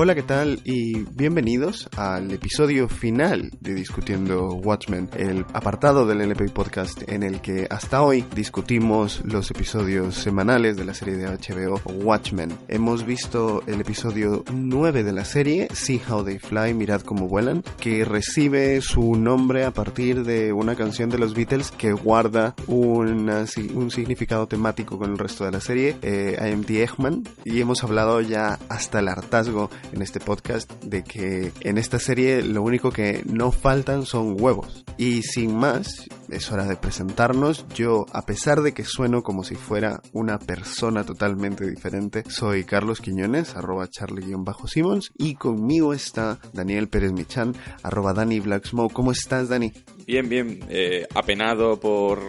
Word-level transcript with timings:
Hola, 0.00 0.14
¿qué 0.14 0.22
tal? 0.22 0.60
Y 0.62 1.02
bienvenidos 1.16 1.87
al 1.98 2.30
episodio 2.30 2.88
final 2.88 3.50
de 3.60 3.74
Discutiendo 3.74 4.50
Watchmen, 4.54 5.10
el 5.16 5.44
apartado 5.52 6.06
del 6.06 6.20
LP 6.20 6.48
Podcast 6.50 7.02
en 7.10 7.24
el 7.24 7.40
que 7.40 7.66
hasta 7.70 8.02
hoy 8.02 8.24
discutimos 8.36 9.20
los 9.24 9.50
episodios 9.50 10.14
semanales 10.14 10.76
de 10.76 10.84
la 10.84 10.94
serie 10.94 11.16
de 11.16 11.26
HBO 11.26 11.80
Watchmen. 12.04 12.56
Hemos 12.68 13.04
visto 13.04 13.64
el 13.66 13.80
episodio 13.80 14.44
9 14.52 15.02
de 15.02 15.12
la 15.12 15.24
serie, 15.24 15.66
See 15.72 16.00
How 16.08 16.22
They 16.22 16.38
Fly, 16.38 16.72
Mirad 16.72 17.00
cómo 17.00 17.26
vuelan, 17.26 17.64
que 17.80 18.04
recibe 18.04 18.80
su 18.80 19.16
nombre 19.16 19.64
a 19.64 19.72
partir 19.72 20.22
de 20.22 20.52
una 20.52 20.76
canción 20.76 21.10
de 21.10 21.18
los 21.18 21.34
Beatles 21.34 21.72
que 21.72 21.90
guarda 21.90 22.54
un 22.68 23.90
significado 23.90 24.46
temático 24.46 24.98
con 24.98 25.10
el 25.10 25.18
resto 25.18 25.44
de 25.44 25.50
la 25.50 25.60
serie, 25.60 25.96
eh, 26.02 26.38
I 26.40 26.52
Am 26.52 26.62
the 26.62 26.84
Eggman, 26.84 27.24
y 27.44 27.60
hemos 27.60 27.82
hablado 27.82 28.20
ya 28.20 28.60
hasta 28.68 29.00
el 29.00 29.08
hartazgo 29.08 29.68
en 29.92 30.02
este 30.02 30.20
podcast 30.20 30.72
de 30.84 31.02
que 31.02 31.50
en 31.62 31.87
esta 31.88 31.98
serie 31.98 32.42
lo 32.42 32.60
único 32.60 32.90
que 32.90 33.22
no 33.24 33.50
faltan 33.50 34.04
son 34.04 34.36
huevos. 34.38 34.84
Y 34.98 35.22
sin 35.22 35.56
más, 35.56 36.06
es 36.28 36.52
hora 36.52 36.66
de 36.66 36.76
presentarnos. 36.76 37.64
Yo, 37.74 38.04
a 38.12 38.26
pesar 38.26 38.60
de 38.60 38.74
que 38.74 38.84
sueno 38.84 39.22
como 39.22 39.42
si 39.42 39.54
fuera 39.54 40.02
una 40.12 40.38
persona 40.38 41.02
totalmente 41.04 41.66
diferente, 41.66 42.24
soy 42.28 42.64
Carlos 42.64 43.00
Quiñones, 43.00 43.56
arroba 43.56 43.88
charlie-simons, 43.88 45.12
y 45.16 45.36
conmigo 45.36 45.94
está 45.94 46.38
Daniel 46.52 46.88
Pérez 46.88 47.12
Michan, 47.12 47.54
arroba 47.82 48.12
Dani 48.12 48.38
Blacksmoke. 48.40 48.92
¿Cómo 48.92 49.12
estás, 49.12 49.48
Dani? 49.48 49.72
Bien, 50.06 50.28
bien. 50.28 50.60
Eh, 50.68 51.06
apenado 51.14 51.80
por 51.80 52.20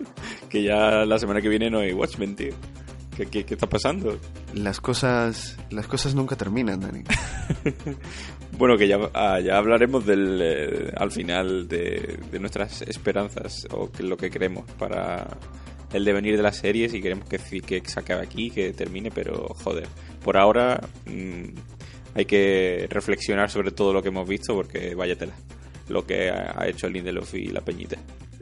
que 0.48 0.64
ya 0.64 1.04
la 1.04 1.20
semana 1.20 1.40
que 1.40 1.48
viene 1.48 1.70
no 1.70 1.78
hay 1.78 1.92
Watchmen, 1.92 2.34
tío. 2.34 2.54
¿Qué, 3.26 3.44
está 3.48 3.68
pasando? 3.68 4.16
Las 4.54 4.80
cosas, 4.80 5.56
las 5.70 5.88
cosas 5.88 6.14
nunca 6.14 6.36
terminan, 6.36 6.80
Dani. 6.80 7.02
bueno, 8.58 8.76
que 8.76 8.86
ya, 8.86 8.98
ah, 9.12 9.40
ya 9.40 9.56
hablaremos 9.56 10.06
del, 10.06 10.40
eh, 10.40 10.92
al 10.96 11.10
final 11.10 11.66
de, 11.66 12.18
nuestras 12.38 12.82
esperanzas 12.82 13.66
o 13.72 13.90
lo 13.98 14.16
que 14.16 14.30
queremos 14.30 14.70
para 14.72 15.26
el 15.92 16.04
devenir 16.04 16.36
de 16.36 16.42
la 16.42 16.52
serie, 16.52 16.88
si 16.88 17.00
queremos 17.00 17.28
que, 17.28 17.38
que 17.60 17.82
se 17.84 17.98
acabe 17.98 18.22
aquí, 18.22 18.50
que 18.50 18.72
termine, 18.72 19.10
pero 19.10 19.48
joder, 19.64 19.88
por 20.22 20.36
ahora 20.36 20.80
mm, 21.06 21.58
hay 22.14 22.24
que 22.24 22.86
reflexionar 22.88 23.50
sobre 23.50 23.72
todo 23.72 23.92
lo 23.92 24.02
que 24.02 24.08
hemos 24.08 24.28
visto 24.28 24.54
porque 24.54 24.94
vaya 24.94 25.16
tela 25.16 25.34
lo 25.88 26.06
que 26.06 26.30
ha 26.30 26.66
hecho 26.66 26.88
Lindelof 26.88 27.34
y 27.34 27.46
la 27.46 27.60
Peñita. 27.60 27.98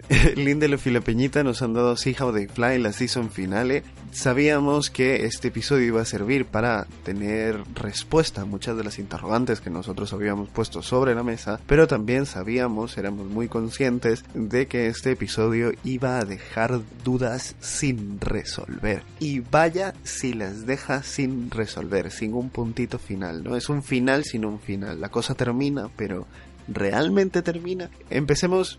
Lindelof 0.36 0.86
y 0.86 0.90
la 0.90 1.00
Peñita 1.00 1.42
nos 1.42 1.62
han 1.62 1.74
dado 1.74 1.96
See 1.96 2.14
How 2.18 2.32
They 2.32 2.46
Fly, 2.46 2.78
la 2.78 2.92
season 2.92 3.30
finale. 3.30 3.82
Sabíamos 4.12 4.88
que 4.90 5.24
este 5.24 5.48
episodio 5.48 5.86
iba 5.86 6.00
a 6.00 6.04
servir 6.04 6.46
para 6.46 6.86
tener 7.04 7.60
respuesta 7.74 8.42
a 8.42 8.44
muchas 8.44 8.76
de 8.76 8.84
las 8.84 8.98
interrogantes 8.98 9.60
que 9.60 9.68
nosotros 9.68 10.12
habíamos 10.12 10.48
puesto 10.48 10.80
sobre 10.80 11.14
la 11.14 11.22
mesa, 11.22 11.60
pero 11.66 11.86
también 11.86 12.24
sabíamos, 12.24 12.96
éramos 12.98 13.26
muy 13.26 13.48
conscientes 13.48 14.24
de 14.34 14.66
que 14.66 14.86
este 14.86 15.10
episodio 15.10 15.72
iba 15.84 16.18
a 16.18 16.24
dejar 16.24 16.80
dudas 17.04 17.56
sin 17.60 18.20
resolver. 18.20 19.02
Y 19.18 19.40
vaya 19.40 19.92
si 20.04 20.34
las 20.34 20.66
deja 20.66 21.02
sin 21.02 21.50
resolver, 21.50 22.10
sin 22.10 22.34
un 22.34 22.50
puntito 22.50 22.98
final, 22.98 23.42
¿no? 23.42 23.56
Es 23.56 23.68
un 23.68 23.82
final 23.82 24.24
sin 24.24 24.44
un 24.44 24.60
final. 24.60 25.00
La 25.00 25.08
cosa 25.08 25.34
termina, 25.34 25.90
pero 25.96 26.26
¿realmente 26.68 27.42
termina? 27.42 27.90
Empecemos 28.10 28.78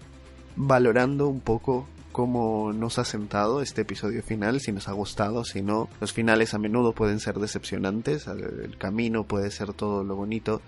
valorando 0.56 1.28
un 1.28 1.40
poco 1.40 1.88
cómo 2.12 2.74
nos 2.74 2.98
ha 2.98 3.06
sentado 3.06 3.62
este 3.62 3.82
episodio 3.82 4.24
final, 4.24 4.60
si 4.60 4.72
nos 4.72 4.88
ha 4.88 4.94
gustado, 4.94 5.44
si 5.44 5.62
no. 5.62 5.88
Los 6.02 6.14
finales 6.14 6.56
a 6.56 6.58
menudo 6.58 6.94
pueden 6.94 7.20
ser 7.20 7.36
decepcionantes, 7.36 8.26
el 8.26 8.76
camino 8.80 9.26
puede 9.26 9.52
ser 9.52 9.74
todo 9.74 10.04
lo 10.04 10.16
bonito 10.16 10.62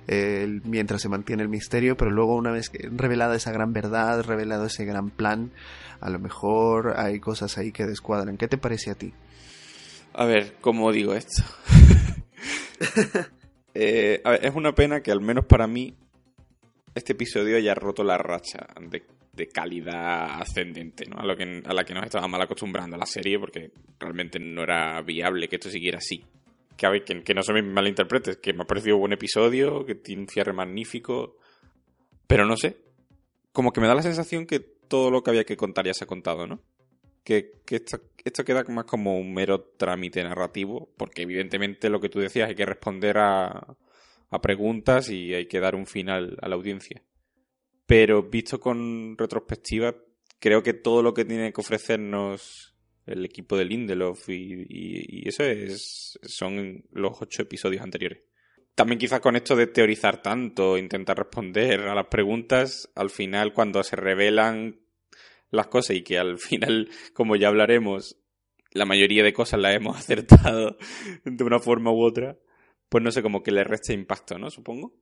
mientras 0.63 1.02
se 1.02 1.09
mantiene 1.09 1.41
el 1.41 1.50
misterio, 1.50 1.97
pero 1.97 2.12
luego 2.12 2.35
una 2.35 2.52
vez 2.52 2.72
revelada 2.91 3.36
esa 3.36 3.51
gran 3.51 3.74
verdad, 3.74 4.24
revelado 4.24 4.66
ese 4.66 4.86
gran 4.86 5.09
plan, 5.09 5.51
a 6.01 6.12
lo 6.12 6.19
mejor 6.19 7.00
hay 7.00 7.19
cosas 7.19 7.57
ahí 7.57 7.72
que 7.72 7.88
descuadran. 7.88 8.38
¿Qué 8.38 8.47
te 8.47 8.59
parece 8.59 8.91
a 8.91 8.96
ti? 8.96 9.13
A 10.13 10.25
ver, 10.25 10.56
¿cómo 10.62 10.91
digo 10.91 11.16
esto? 11.16 11.44
Eh, 13.75 14.24
es 14.41 14.56
una 14.56 14.74
pena 14.74 15.01
que 15.01 15.12
al 15.12 15.22
menos 15.22 15.46
para 15.46 15.68
mí 15.68 15.96
este 16.95 17.13
episodio 17.13 17.57
haya 17.57 17.75
roto 17.75 18.03
la 18.03 18.17
racha 18.17 18.67
de 18.81 19.03
de 19.39 19.47
calidad 19.47 20.41
ascendente, 20.41 21.05
¿no? 21.05 21.17
A, 21.17 21.25
lo 21.25 21.35
que, 21.35 21.63
a 21.66 21.73
la 21.73 21.83
que 21.83 21.94
nos 21.94 22.03
estaba 22.03 22.27
mal 22.27 22.41
acostumbrando 22.41 22.95
a 22.95 23.00
la 23.00 23.05
serie, 23.05 23.39
porque 23.39 23.72
realmente 23.97 24.38
no 24.38 24.63
era 24.63 25.01
viable 25.01 25.47
que 25.47 25.55
esto 25.55 25.69
siguiera 25.69 25.97
así. 25.97 26.23
Que, 26.75 27.03
que, 27.03 27.23
que 27.23 27.33
no 27.33 27.41
se 27.41 27.53
me 27.53 27.61
malinterpretes, 27.61 28.38
que 28.38 28.53
me 28.53 28.63
ha 28.63 28.67
parecido 28.67 28.97
un 28.97 29.01
buen 29.01 29.13
episodio, 29.13 29.85
que 29.85 29.95
tiene 29.95 30.23
un 30.23 30.27
cierre 30.27 30.53
magnífico, 30.53 31.38
pero 32.27 32.45
no 32.45 32.57
sé. 32.57 32.77
Como 33.53 33.71
que 33.71 33.81
me 33.81 33.88
da 33.88 33.95
la 33.95 34.01
sensación 34.01 34.45
que 34.45 34.59
todo 34.59 35.09
lo 35.09 35.23
que 35.23 35.31
había 35.31 35.45
que 35.45 35.57
contar 35.57 35.85
ya 35.85 35.94
se 35.94 36.03
ha 36.03 36.07
contado, 36.07 36.45
¿no? 36.45 36.61
Que, 37.23 37.51
esto, 37.69 38.01
esto, 38.23 38.44
queda 38.44 38.63
más 38.69 38.85
como 38.85 39.17
un 39.17 39.33
mero 39.33 39.61
trámite 39.77 40.23
narrativo, 40.23 40.89
porque 40.97 41.21
evidentemente 41.21 41.89
lo 41.89 42.00
que 42.00 42.09
tú 42.09 42.19
decías 42.19 42.50
hay 42.50 42.56
que 42.56 42.66
responder 42.66 43.19
a, 43.19 43.77
a 44.29 44.41
preguntas 44.41 45.09
y 45.09 45.34
hay 45.34 45.47
que 45.47 45.59
dar 45.59 45.75
un 45.75 45.85
final 45.85 46.38
a 46.41 46.47
la 46.47 46.56
audiencia 46.56 47.03
pero 47.90 48.22
visto 48.22 48.59
con 48.59 49.17
retrospectiva, 49.17 49.95
creo 50.38 50.62
que 50.62 50.75
todo 50.75 51.01
lo 51.01 51.12
que 51.12 51.25
tiene 51.25 51.51
que 51.51 51.59
ofrecernos 51.59 52.75
el 53.07 53.25
equipo 53.25 53.57
de 53.57 53.66
Lindelof 53.66 54.29
y, 54.29 55.28
eso 55.28 55.44
es, 55.44 56.19
son 56.22 56.85
los 56.91 57.19
ocho 57.19 57.41
episodios 57.41 57.81
anteriores. 57.81 58.22
También 58.75 59.00
quizás 59.00 59.22
con 59.22 59.35
esto 59.35 59.56
de 59.56 59.66
teorizar 59.66 60.22
tanto, 60.22 60.78
intentar 60.78 61.18
responder 61.18 61.81
a 61.81 61.95
las 61.95 62.06
preguntas, 62.06 62.91
al 62.94 63.09
final 63.09 63.53
cuando 63.53 63.81
se 63.81 63.95
revelan 63.95 64.81
las 65.50 65.66
cosas 65.66 65.95
y 65.95 66.03
que 66.03 66.19
al 66.19 66.38
final, 66.38 66.89
como 67.13 67.38
ya 67.38 67.47
hablaremos, 67.47 68.19
la 68.72 68.85
mayoría 68.85 69.23
de 69.23 69.34
cosas 69.34 69.59
las 69.59 69.73
hemos 69.73 69.97
acertado 69.97 70.78
de 71.25 71.44
una 71.44 71.57
forma 71.57 71.91
u 71.91 72.03
otra, 72.03 72.38
pues 72.89 73.03
no 73.03 73.11
sé, 73.11 73.22
como 73.22 73.44
que 73.44 73.51
le 73.51 73.63
resta 73.63 73.94
impacto, 73.94 74.38
¿no? 74.38 74.50
Supongo. 74.50 74.94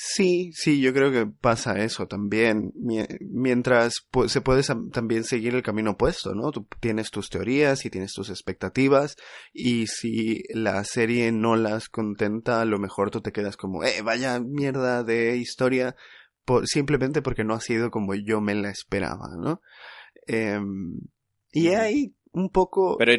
Sí, 0.00 0.52
sí, 0.54 0.80
yo 0.80 0.94
creo 0.94 1.10
que 1.10 1.26
pasa 1.26 1.80
eso 1.80 2.06
también. 2.06 2.72
Mientras 3.20 4.06
se 4.28 4.40
puede 4.40 4.62
también 4.92 5.24
seguir 5.24 5.56
el 5.56 5.64
camino 5.64 5.90
opuesto, 5.90 6.36
¿no? 6.36 6.52
Tú 6.52 6.68
tienes 6.78 7.10
tus 7.10 7.28
teorías 7.30 7.84
y 7.84 7.90
tienes 7.90 8.12
tus 8.12 8.30
expectativas 8.30 9.16
y 9.52 9.88
si 9.88 10.44
la 10.54 10.84
serie 10.84 11.32
no 11.32 11.56
las 11.56 11.88
contenta, 11.88 12.60
a 12.60 12.64
lo 12.64 12.78
mejor 12.78 13.10
tú 13.10 13.22
te 13.22 13.32
quedas 13.32 13.56
como, 13.56 13.82
eh, 13.82 14.00
vaya 14.02 14.38
mierda 14.38 15.02
de 15.02 15.36
historia, 15.36 15.96
simplemente 16.66 17.20
porque 17.20 17.42
no 17.42 17.54
ha 17.54 17.60
sido 17.60 17.90
como 17.90 18.14
yo 18.14 18.40
me 18.40 18.54
la 18.54 18.70
esperaba, 18.70 19.30
¿no? 19.36 19.60
Em, 20.28 21.00
y 21.50 21.68
hay 21.70 22.14
un 22.38 22.50
poco... 22.50 22.96
Pero 22.98 23.12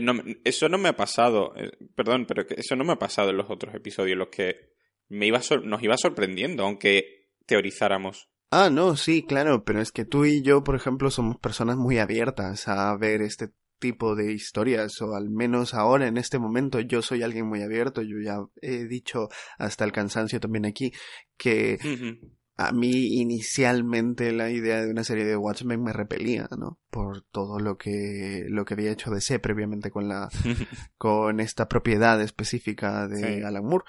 eso 0.44 0.70
no 0.70 0.78
me 0.78 0.90
ha 0.90 0.96
pasado, 0.96 1.54
eh, 1.56 1.72
perdón, 1.96 2.26
pero 2.28 2.46
eso 2.50 2.76
no 2.76 2.84
me 2.84 2.94
ha 2.94 3.00
pasado 3.00 3.30
en 3.30 3.38
los 3.38 3.50
otros 3.50 3.76
episodios, 3.76 4.18
los 4.18 4.30
que 4.30 4.72
me 5.08 5.28
iba 5.28 5.40
nos 5.64 5.84
iba 5.84 5.98
sorprendiendo, 5.98 6.64
aunque 6.64 7.30
teorizáramos. 7.46 8.30
Ah, 8.52 8.70
no, 8.72 8.96
sí, 8.96 9.24
claro, 9.24 9.64
pero 9.64 9.82
es 9.82 9.92
que 9.92 10.06
tú 10.06 10.26
y 10.26 10.42
yo, 10.42 10.64
por 10.64 10.76
ejemplo, 10.76 11.12
somos 11.12 11.38
personas 11.38 11.78
muy 11.78 12.00
abiertas 12.00 12.68
a 12.68 12.96
ver 12.98 13.22
este 13.22 13.50
tipo 13.80 14.16
de 14.16 14.34
historias, 14.34 15.02
o 15.02 15.16
al 15.16 15.30
menos 15.30 15.74
ahora, 15.74 16.08
en 16.08 16.18
este 16.18 16.40
momento, 16.40 16.80
yo 16.80 17.02
soy 17.02 17.24
alguien 17.24 17.48
muy 17.48 17.62
abierto, 17.62 18.02
yo 18.02 18.18
ya 18.24 18.38
he 18.62 18.86
dicho 18.86 19.30
hasta 19.58 19.86
el 19.86 19.92
cansancio 19.92 20.40
también 20.40 20.66
aquí, 20.66 20.92
que 21.38 21.78
a 22.60 22.74
mí 22.74 23.22
inicialmente 23.22 24.34
la 24.34 24.52
idea 24.52 24.84
de 24.84 24.92
una 24.92 25.06
serie 25.06 25.24
de 25.24 25.38
Watchmen 25.38 25.82
me 25.82 25.94
repelía, 25.94 26.50
¿no? 26.58 26.78
Por 26.90 27.22
todo 27.22 27.58
lo 27.58 27.78
que, 27.78 28.44
lo 28.50 28.66
que 28.66 28.74
había 28.74 28.92
hecho 28.92 29.12
DC 29.12 29.40
previamente 29.40 29.92
con 29.92 30.10
la, 30.10 30.28
con 30.98 31.40
esta 31.40 31.70
propiedad 31.70 32.22
específica 32.22 33.08
de 33.08 33.46
Alan 33.46 33.64
Moore. 33.64 33.86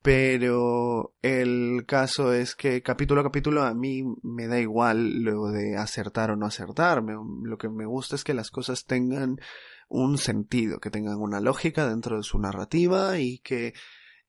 Pero 0.00 1.12
el 1.20 1.84
caso 1.86 2.32
es 2.32 2.54
que 2.54 2.80
capítulo 2.80 3.20
a 3.20 3.24
capítulo 3.24 3.64
a 3.64 3.74
mí 3.74 4.02
me 4.22 4.46
da 4.46 4.58
igual 4.58 5.22
lo 5.22 5.48
de 5.48 5.76
acertar 5.76 6.30
o 6.30 6.36
no 6.36 6.46
acertar. 6.46 7.02
lo 7.02 7.58
que 7.58 7.68
me 7.68 7.84
gusta 7.84 8.16
es 8.16 8.24
que 8.24 8.32
las 8.32 8.50
cosas 8.50 8.86
tengan 8.86 9.36
un 9.88 10.16
sentido, 10.16 10.80
que 10.80 10.90
tengan 10.90 11.18
una 11.18 11.40
lógica 11.40 11.86
dentro 11.86 12.16
de 12.16 12.22
su 12.22 12.38
narrativa 12.38 13.18
y 13.18 13.40
que 13.40 13.74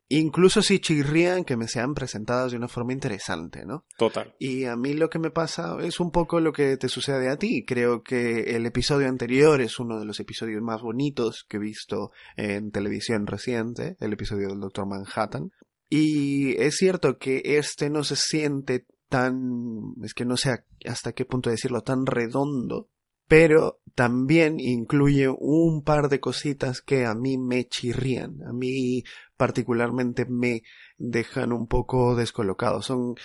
incluso 0.10 0.62
si 0.62 0.80
chirrían 0.80 1.44
que 1.44 1.58
me 1.58 1.68
sean 1.68 1.94
presentadas 1.94 2.52
de 2.52 2.58
una 2.58 2.68
forma 2.68 2.94
interesante, 2.94 3.66
¿no? 3.66 3.86
Total. 3.98 4.36
Y 4.40 4.66
a 4.66 4.76
mí 4.76 4.94
lo 4.94 5.10
que 5.10 5.20
me 5.20 5.32
pasa 5.32 5.78
es 5.82 6.00
un 6.00 6.12
poco 6.12 6.40
lo 6.40 6.54
que 6.54 6.78
te 6.78 6.90
sucede 6.90 7.30
a 7.30 7.38
ti. 7.38 7.66
Creo 7.66 8.04
que 8.04 8.56
el 8.56 8.66
episodio 8.66 9.08
anterior 9.08 9.62
es 9.62 9.80
uno 9.80 10.00
de 10.00 10.06
los 10.06 10.20
episodios 10.20 10.62
más 10.62 10.82
bonitos 10.82 11.46
que 11.48 11.58
he 11.58 11.60
visto 11.60 12.12
en 12.36 12.72
televisión 12.72 13.28
reciente, 13.28 13.98
el 14.00 14.14
episodio 14.14 14.50
del 14.50 14.60
Doctor 14.60 14.88
Manhattan. 14.88 15.52
Y 15.90 16.60
es 16.62 16.76
cierto 16.76 17.18
que 17.18 17.42
este 17.44 17.90
no 17.90 18.04
se 18.04 18.16
siente 18.16 18.86
tan, 19.10 19.94
es 20.04 20.14
que 20.14 20.26
no 20.26 20.38
sé 20.38 20.64
hasta 20.86 21.14
qué 21.14 21.26
punto 21.26 21.50
decirlo, 21.50 21.82
tan 21.82 22.06
redondo, 22.06 22.90
pero 23.28 23.82
también 23.96 24.60
incluye 24.60 25.28
un 25.30 25.84
par 25.84 26.10
de 26.10 26.20
cositas 26.20 26.82
que 26.82 27.06
a 27.06 27.16
mí 27.16 27.38
me 27.38 27.68
chirrían, 27.68 28.44
a 28.44 28.54
mí 28.54 29.04
particularmente 29.36 30.26
me 30.26 30.64
dejan 30.98 31.52
un 31.52 31.68
poco 31.68 32.16
descolocado. 32.16 32.82
Son 32.82 33.16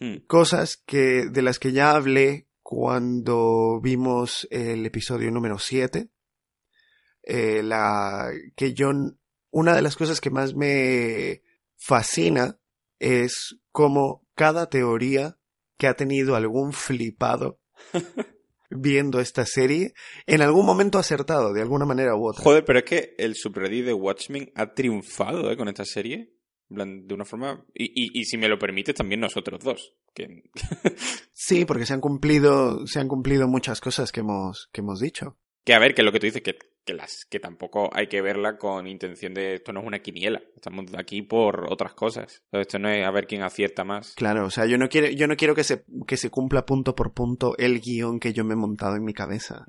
Hmm. 0.00 0.16
cosas 0.26 0.76
que 0.76 1.26
de 1.30 1.42
las 1.42 1.58
que 1.58 1.72
ya 1.72 1.92
hablé 1.92 2.48
cuando 2.62 3.80
vimos 3.80 4.48
el 4.50 4.84
episodio 4.84 5.30
número 5.30 5.58
7. 5.58 6.10
Eh, 7.22 7.62
la 7.62 8.30
que 8.56 8.74
yo 8.74 8.90
una 9.50 9.74
de 9.74 9.82
las 9.82 9.96
cosas 9.96 10.20
que 10.20 10.30
más 10.30 10.54
me 10.54 11.42
fascina 11.76 12.58
es 12.98 13.56
cómo 13.70 14.26
cada 14.34 14.68
teoría 14.68 15.38
que 15.78 15.86
ha 15.86 15.94
tenido 15.94 16.36
algún 16.36 16.72
flipado 16.72 17.60
viendo 18.70 19.20
esta 19.20 19.44
serie 19.46 19.92
en 20.26 20.42
algún 20.42 20.66
momento 20.66 20.98
ha 20.98 21.02
acertado 21.02 21.52
de 21.52 21.62
alguna 21.62 21.84
manera 21.84 22.16
u 22.16 22.28
otra. 22.28 22.42
Joder, 22.42 22.64
pero 22.64 22.78
es 22.80 22.84
que 22.84 23.14
el 23.18 23.34
subreddit 23.34 23.84
de 23.84 23.92
Watchmen 23.94 24.52
ha 24.54 24.72
triunfado 24.74 25.50
¿eh? 25.50 25.56
con 25.56 25.68
esta 25.68 25.84
serie. 25.84 26.30
De 26.68 27.14
una 27.14 27.26
forma. 27.26 27.64
Y, 27.74 27.84
y, 27.84 28.20
y 28.20 28.24
si 28.24 28.38
me 28.38 28.48
lo 28.48 28.58
permites, 28.58 28.94
también 28.94 29.20
nosotros 29.20 29.62
dos. 29.62 29.94
Que... 30.14 30.44
Sí, 31.32 31.66
porque 31.66 31.84
se 31.84 31.92
han 31.92 32.00
cumplido 32.00 32.86
se 32.86 33.00
han 33.00 33.06
cumplido 33.06 33.46
muchas 33.46 33.80
cosas 33.80 34.10
que 34.10 34.20
hemos 34.20 34.70
que 34.72 34.80
hemos 34.80 34.98
dicho. 34.98 35.36
que 35.64 35.74
a 35.74 35.78
ver, 35.78 35.94
que 35.94 36.02
lo 36.02 36.10
que 36.10 36.20
tú 36.20 36.26
dices, 36.26 36.42
que, 36.42 36.56
que, 36.84 36.94
las, 36.94 37.24
que 37.24 37.40
tampoco 37.40 37.90
hay 37.92 38.06
que 38.06 38.20
verla 38.20 38.58
con 38.58 38.86
intención 38.86 39.34
de. 39.34 39.54
Esto 39.54 39.72
no 39.72 39.80
es 39.80 39.86
una 39.86 40.00
quiniela. 40.00 40.42
Estamos 40.54 40.86
aquí 40.96 41.22
por 41.22 41.72
otras 41.72 41.94
cosas. 41.94 42.42
Entonces, 42.46 42.68
Esto 42.68 42.78
no 42.78 42.88
es 42.90 43.04
a 43.04 43.10
ver 43.10 43.26
quién 43.26 43.42
acierta 43.42 43.84
más. 43.84 44.14
Claro, 44.14 44.46
o 44.46 44.50
sea, 44.50 44.66
yo 44.66 44.78
no 44.78 44.88
quiero 44.88 45.08
yo 45.08 45.26
no 45.26 45.36
quiero 45.36 45.54
que 45.54 45.64
se 45.64 45.84
que 46.06 46.16
se 46.16 46.30
cumpla 46.30 46.66
punto 46.66 46.94
por 46.94 47.12
punto 47.12 47.54
el 47.58 47.80
guion 47.80 48.20
que 48.20 48.32
yo 48.32 48.44
me 48.44 48.54
he 48.54 48.56
montado 48.56 48.96
en 48.96 49.04
mi 49.04 49.14
cabeza. 49.14 49.64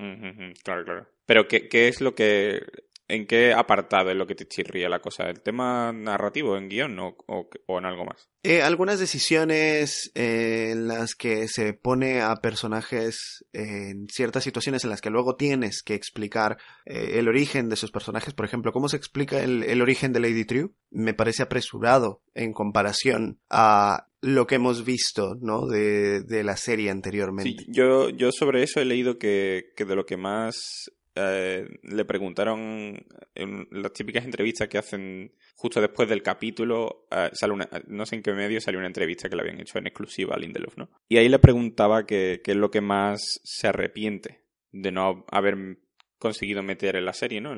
Claro, 0.63 0.83
claro. 0.83 1.07
Pero, 1.25 1.47
¿qué, 1.47 1.67
¿qué 1.67 1.87
es 1.87 2.01
lo 2.01 2.13
que. 2.13 2.61
¿En 3.07 3.27
qué 3.27 3.53
apartado 3.53 4.09
es 4.09 4.17
lo 4.17 4.25
que 4.25 4.35
te 4.35 4.47
chirría 4.47 4.89
la 4.89 4.99
cosa? 4.99 5.29
¿El 5.29 5.41
tema 5.41 5.91
narrativo 5.93 6.57
en 6.57 6.69
guion 6.69 6.97
o, 6.99 7.15
o, 7.27 7.49
o 7.67 7.77
en 7.77 7.85
algo 7.85 8.05
más? 8.05 8.29
Eh, 8.41 8.61
algunas 8.61 8.99
decisiones 8.99 10.11
eh, 10.15 10.69
en 10.71 10.87
las 10.87 11.15
que 11.15 11.47
se 11.47 11.73
pone 11.73 12.21
a 12.21 12.35
personajes 12.37 13.45
en 13.53 14.07
ciertas 14.09 14.43
situaciones 14.43 14.83
en 14.83 14.89
las 14.89 15.01
que 15.01 15.09
luego 15.09 15.35
tienes 15.35 15.83
que 15.83 15.93
explicar 15.93 16.57
eh, 16.85 17.19
el 17.19 17.27
origen 17.27 17.69
de 17.69 17.75
esos 17.75 17.91
personajes. 17.91 18.33
Por 18.33 18.45
ejemplo, 18.45 18.71
cómo 18.71 18.89
se 18.89 18.97
explica 18.97 19.43
el, 19.43 19.63
el 19.63 19.81
origen 19.81 20.11
de 20.11 20.19
Lady 20.19 20.45
True. 20.45 20.71
Me 20.89 21.13
parece 21.13 21.43
apresurado 21.43 22.21
en 22.33 22.53
comparación 22.53 23.39
a 23.49 24.07
lo 24.21 24.47
que 24.47 24.55
hemos 24.55 24.83
visto, 24.83 25.35
¿no? 25.39 25.67
De, 25.67 26.21
de 26.21 26.43
la 26.43 26.57
serie 26.57 26.89
anteriormente. 26.89 27.63
Sí, 27.63 27.67
yo, 27.69 28.09
yo 28.09 28.31
sobre 28.31 28.63
eso 28.63 28.79
he 28.79 28.85
leído 28.85 29.19
que, 29.19 29.73
que 29.75 29.85
de 29.85 29.95
lo 29.95 30.05
que 30.07 30.17
más 30.17 30.91
eh, 31.17 31.65
le 31.83 32.03
preguntaron 32.03 33.05
en 33.33 33.67
las 33.71 33.93
típicas 33.93 34.25
entrevistas 34.25 34.67
que 34.67 34.77
hacen 34.77 35.33
justo 35.55 35.79
después 35.79 36.09
del 36.09 36.21
capítulo, 36.21 37.07
eh, 37.09 37.29
sale 37.31 37.53
una, 37.53 37.69
no 37.87 38.05
sé 38.05 38.15
en 38.17 38.21
qué 38.21 38.33
medio 38.33 38.59
salió 38.59 38.79
una 38.79 38.87
entrevista 38.87 39.29
que 39.29 39.35
le 39.37 39.41
habían 39.41 39.61
hecho 39.61 39.77
en 39.77 39.87
exclusiva 39.87 40.35
a 40.35 40.37
Lindelof, 40.37 40.77
¿no? 40.77 40.89
Y 41.07 41.15
ahí 41.15 41.29
le 41.29 41.39
preguntaba 41.39 42.05
que 42.05 42.41
es 42.45 42.55
lo 42.55 42.69
que 42.69 42.81
más 42.81 43.39
se 43.43 43.67
arrepiente 43.67 44.43
de 44.71 44.91
no 44.91 45.25
haber 45.31 45.79
conseguido 46.19 46.63
meter 46.63 46.97
en 46.97 47.05
la 47.05 47.13
serie, 47.13 47.39
¿no? 47.39 47.55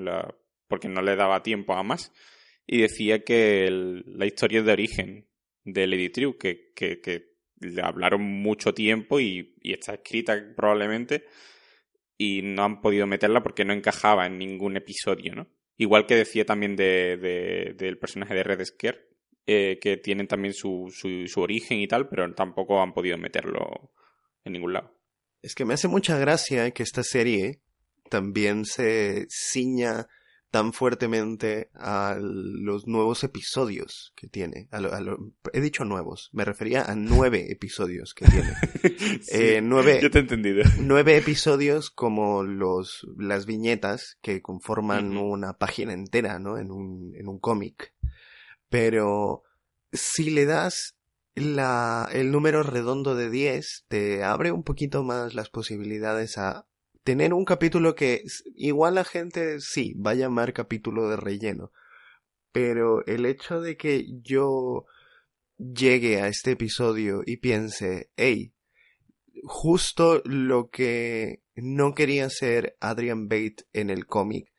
Porque 0.67 0.87
no 0.87 1.01
le 1.01 1.15
daba 1.15 1.41
tiempo 1.41 1.73
a 1.73 1.81
más. 1.81 2.13
Y 2.67 2.81
decía 2.81 3.23
que 3.23 3.69
la 4.05 4.27
historia 4.27 4.61
de 4.61 4.71
origen 4.71 5.27
de 5.63 5.87
Lady 5.87 6.09
True, 6.09 6.37
que, 6.37 6.73
que, 6.75 7.37
le 7.59 7.81
hablaron 7.81 8.21
mucho 8.21 8.71
tiempo 8.75 9.19
y 9.19 9.55
está 9.63 9.95
escrita 9.95 10.37
probablemente 10.55 11.23
y 12.17 12.41
no 12.41 12.63
han 12.63 12.81
podido 12.81 13.07
meterla 13.07 13.43
porque 13.43 13.65
no 13.65 13.73
encajaba 13.73 14.25
en 14.25 14.37
ningún 14.37 14.77
episodio, 14.77 15.35
¿no? 15.35 15.47
Igual 15.77 16.05
que 16.07 16.15
decía 16.15 16.45
también 16.45 16.75
de, 16.75 17.17
de- 17.17 17.73
del 17.77 17.97
personaje 17.99 18.33
de 18.33 18.43
Red 18.43 18.65
Scare, 18.65 19.07
eh, 19.45 19.77
que 19.79 19.97
tienen 19.97 20.27
también 20.27 20.53
su, 20.53 20.91
su, 20.91 21.27
su 21.27 21.41
origen 21.41 21.79
y 21.79 21.87
tal, 21.87 22.09
pero 22.09 22.33
tampoco 22.33 22.81
han 22.81 22.93
podido 22.93 23.17
meterlo 23.17 23.91
en 24.43 24.53
ningún 24.53 24.73
lado. 24.73 24.93
Es 25.41 25.53
que 25.55 25.65
me 25.65 25.75
hace 25.75 25.87
mucha 25.87 26.17
gracia 26.17 26.71
que 26.71 26.83
esta 26.83 27.03
serie 27.03 27.59
también 28.09 28.65
se 28.65 29.27
ciña 29.29 30.07
tan 30.49 30.71
fuertemente 30.71 31.69
a 31.73 32.17
los 32.19 32.87
nuevos 32.87 33.23
episodios 33.23 34.13
que 34.15 34.27
tiene. 34.27 34.67
A 34.71 34.79
lo- 34.79 34.93
a 34.93 35.01
lo- 35.01 35.33
he 35.53 35.59
dicho 35.61 35.83
nuevos, 35.83 36.29
me 36.31 36.45
refería 36.45 36.83
a 36.83 36.95
nueve 36.95 37.47
episodios 37.51 38.13
que 38.13 38.25
tiene. 38.25 38.53
Eh, 39.31 39.59
nueve- 39.61 39.99
Yo 40.01 40.09
te 40.09 40.19
he 40.19 40.21
entendido. 40.21 40.63
nueve 40.79 41.17
episodios 41.17 41.89
como 41.91 42.43
los 42.43 43.05
las 43.17 43.45
viñetas 43.45 44.17
que 44.21 44.41
conforman 44.41 45.17
una 45.17 45.57
página 45.57 45.93
entera, 45.93 46.39
¿no? 46.39 46.57
En 46.57 46.71
un, 46.71 47.13
en 47.15 47.27
un 47.27 47.39
cómic. 47.39 47.93
Pero 48.69 49.43
si 49.91 50.29
le 50.29 50.45
das 50.45 50.95
la, 51.35 52.09
el 52.13 52.31
número 52.31 52.63
redondo 52.63 53.15
de 53.15 53.29
10, 53.29 53.85
te 53.87 54.23
abre 54.23 54.51
un 54.51 54.63
poquito 54.63 55.03
más 55.03 55.33
las 55.35 55.49
posibilidades 55.49 56.37
a 56.37 56.65
tener 57.07 57.33
un 57.33 57.45
capítulo 57.45 57.95
que 57.95 58.23
igual 58.57 58.95
la 58.95 59.05
gente 59.05 59.61
sí 59.61 59.93
va 59.93 60.11
a 60.11 60.15
llamar 60.15 60.51
capítulo 60.51 61.07
de 61.07 61.15
relleno. 61.15 61.71
Pero 62.51 63.05
el 63.05 63.25
hecho 63.25 63.61
de 63.61 63.77
que 63.77 64.07
yo 64.21 64.83
llegue 65.57 66.19
a 66.19 66.27
este 66.27 66.51
episodio 66.51 67.21
y 67.25 67.37
piense, 67.37 68.09
hey, 68.17 68.51
justo 69.43 70.21
lo 70.25 70.69
que 70.69 71.43
no 71.55 71.93
quería 71.93 72.25
hacer 72.25 72.75
Adrian 72.81 73.29
Bate 73.29 73.63
en 73.71 73.89
el 73.89 74.05
cómic. 74.05 74.51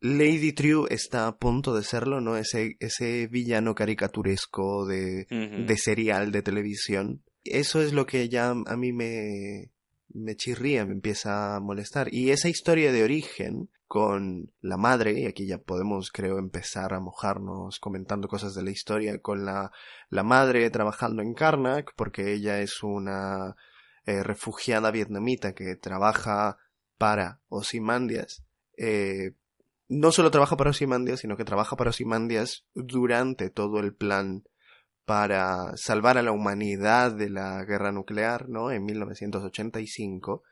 Lady 0.00 0.52
True 0.52 0.88
está 0.90 1.28
a 1.28 1.38
punto 1.38 1.72
de 1.72 1.84
serlo, 1.84 2.20
¿no? 2.20 2.36
Ese, 2.36 2.74
ese 2.80 3.28
villano 3.28 3.76
caricaturesco 3.76 4.86
de, 4.86 5.26
de 5.30 5.76
serial 5.76 6.32
de 6.32 6.42
televisión. 6.42 7.22
Eso 7.44 7.80
es 7.80 7.92
lo 7.92 8.06
que 8.06 8.28
ya 8.28 8.50
a 8.50 8.76
mí 8.76 8.92
me, 8.92 9.70
me 10.10 10.36
chirría, 10.36 10.84
me 10.86 10.92
empieza 10.92 11.56
a 11.56 11.60
molestar. 11.60 12.12
Y 12.12 12.30
esa 12.30 12.48
historia 12.48 12.92
de 12.92 13.04
origen 13.04 13.70
con 13.86 14.52
la 14.60 14.76
madre, 14.76 15.18
y 15.18 15.26
aquí 15.26 15.46
ya 15.46 15.58
podemos 15.58 16.10
creo 16.10 16.38
empezar 16.38 16.92
a 16.92 17.00
mojarnos 17.00 17.80
comentando 17.80 18.28
cosas 18.28 18.54
de 18.54 18.62
la 18.62 18.70
historia, 18.70 19.20
con 19.20 19.44
la, 19.44 19.72
la 20.10 20.22
madre 20.22 20.68
trabajando 20.70 21.22
en 21.22 21.34
Karnak, 21.34 21.94
porque 21.96 22.32
ella 22.34 22.60
es 22.60 22.82
una 22.82 23.56
eh, 24.04 24.22
refugiada 24.22 24.90
vietnamita 24.90 25.54
que 25.54 25.76
trabaja 25.76 26.58
para 26.98 27.40
Ozymandias. 27.48 28.42
Eh, 28.76 29.32
no 29.88 30.12
solo 30.12 30.30
trabaja 30.30 30.56
para 30.56 30.70
Ozymandias, 30.70 31.20
sino 31.20 31.36
que 31.36 31.44
trabaja 31.44 31.76
para 31.76 31.90
Ozymandias 31.90 32.64
durante 32.74 33.48
todo 33.48 33.80
el 33.80 33.94
plan 33.94 34.44
para 35.08 35.74
salvar 35.78 36.18
a 36.18 36.22
la 36.22 36.32
humanidad 36.32 37.12
de 37.12 37.30
la 37.30 37.64
guerra 37.64 37.92
nuclear, 37.92 38.50
¿no? 38.50 38.70
En 38.70 38.84
1985. 38.84 40.42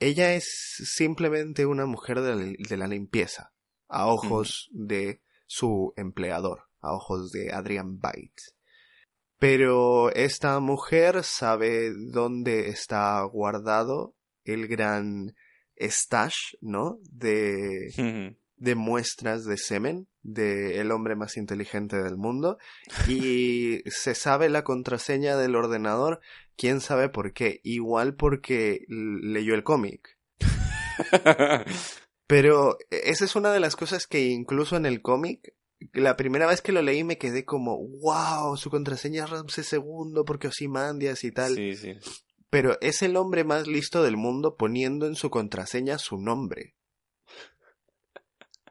Ella 0.00 0.34
es 0.34 0.44
simplemente 0.92 1.66
una 1.66 1.86
mujer 1.86 2.20
de 2.20 2.34
la, 2.34 2.54
de 2.68 2.76
la 2.76 2.88
limpieza, 2.88 3.52
a 3.88 4.08
ojos 4.08 4.68
de 4.72 5.22
su 5.46 5.92
empleador, 5.96 6.64
a 6.80 6.94
ojos 6.94 7.30
de 7.30 7.52
Adrian 7.52 8.00
Bates. 8.00 8.56
Pero 9.38 10.10
esta 10.10 10.58
mujer 10.58 11.22
sabe 11.22 11.92
dónde 12.10 12.70
está 12.70 13.22
guardado 13.22 14.16
el 14.42 14.66
gran 14.66 15.36
stash, 15.78 16.56
¿no? 16.60 16.98
De. 17.02 18.34
De 18.56 18.74
muestras 18.74 19.44
de 19.44 19.58
semen 19.58 20.08
del 20.22 20.90
hombre 20.90 21.14
más 21.14 21.36
inteligente 21.36 22.02
del 22.02 22.16
mundo 22.16 22.58
y 23.08 23.82
se 23.86 24.14
sabe 24.14 24.48
la 24.48 24.64
contraseña 24.64 25.36
del 25.36 25.54
ordenador, 25.56 26.20
quién 26.56 26.80
sabe 26.80 27.08
por 27.08 27.32
qué, 27.32 27.60
igual 27.62 28.14
porque 28.14 28.84
leyó 28.88 29.54
el 29.54 29.64
cómic. 29.64 30.18
Pero 32.26 32.76
esa 32.90 33.24
es 33.24 33.36
una 33.36 33.52
de 33.52 33.60
las 33.60 33.76
cosas 33.76 34.06
que 34.06 34.26
incluso 34.26 34.76
en 34.76 34.86
el 34.86 35.00
cómic, 35.00 35.54
la 35.92 36.16
primera 36.16 36.46
vez 36.46 36.60
que 36.60 36.72
lo 36.72 36.82
leí 36.82 37.04
me 37.04 37.18
quedé 37.18 37.44
como, 37.44 37.78
wow, 38.00 38.56
su 38.56 38.70
contraseña 38.70 39.24
es 39.24 39.30
Ramsés 39.30 39.72
II 39.72 40.22
porque 40.26 40.48
Ozymandias 40.48 41.22
y 41.22 41.30
tal. 41.30 41.54
sí, 41.54 41.76
sí. 41.76 41.94
Pero 42.48 42.78
es 42.80 43.02
el 43.02 43.16
hombre 43.16 43.44
más 43.44 43.66
listo 43.66 44.02
del 44.02 44.16
mundo 44.16 44.56
poniendo 44.56 45.06
en 45.06 45.16
su 45.16 45.30
contraseña 45.30 45.98
su 45.98 46.18
nombre. 46.18 46.75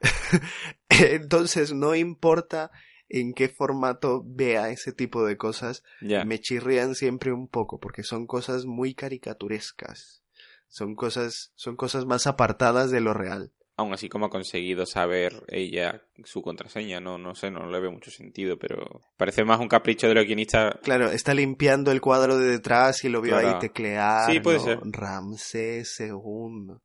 Entonces 0.88 1.72
no 1.72 1.94
importa 1.94 2.70
en 3.08 3.34
qué 3.34 3.48
formato 3.48 4.22
vea 4.26 4.70
ese 4.70 4.92
tipo 4.92 5.24
de 5.24 5.36
cosas, 5.36 5.82
me 6.00 6.40
chirrían 6.40 6.94
siempre 6.94 7.32
un 7.32 7.48
poco 7.48 7.78
porque 7.78 8.02
son 8.02 8.26
cosas 8.26 8.64
muy 8.66 8.94
caricaturescas. 8.94 10.22
Son 10.68 10.96
cosas, 10.96 11.52
son 11.54 11.76
cosas 11.76 12.06
más 12.06 12.26
apartadas 12.26 12.90
de 12.90 13.00
lo 13.00 13.14
real. 13.14 13.52
Aún 13.78 13.92
así, 13.92 14.08
como 14.08 14.26
ha 14.26 14.30
conseguido 14.30 14.86
saber 14.86 15.44
ella 15.48 16.02
su 16.24 16.40
contraseña? 16.42 16.98
No, 16.98 17.18
no 17.18 17.34
sé, 17.34 17.50
no 17.50 17.70
le 17.70 17.78
veo 17.78 17.92
mucho 17.92 18.10
sentido, 18.10 18.58
pero 18.58 19.02
parece 19.18 19.44
más 19.44 19.60
un 19.60 19.68
capricho 19.68 20.08
de 20.08 20.14
los 20.14 20.24
guionistas. 20.24 20.76
Claro, 20.82 21.10
está 21.10 21.34
limpiando 21.34 21.92
el 21.92 22.00
cuadro 22.00 22.38
de 22.38 22.48
detrás 22.48 23.04
y 23.04 23.10
lo 23.10 23.20
vio 23.20 23.34
Claro. 23.38 23.48
ahí 23.48 23.58
teclear. 23.60 24.32
Sí, 24.32 24.40
puede 24.40 24.58
¿no? 24.58 24.64
ser. 24.64 24.78
Ramsés 24.82 26.00
II. 26.00 26.78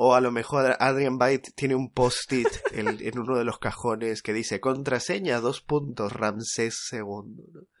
O 0.00 0.14
a 0.14 0.20
lo 0.20 0.30
mejor 0.30 0.76
Adrian 0.78 1.18
Byte 1.18 1.50
tiene 1.56 1.74
un 1.74 1.90
post-it 1.90 2.46
en, 2.70 2.86
en, 3.00 3.18
uno 3.18 3.36
de 3.36 3.44
los 3.44 3.58
cajones 3.58 4.22
que 4.22 4.32
dice 4.32 4.60
contraseña 4.60 5.40
dos 5.40 5.60
puntos 5.60 6.12
Ramsés 6.12 6.78
II. 6.92 7.02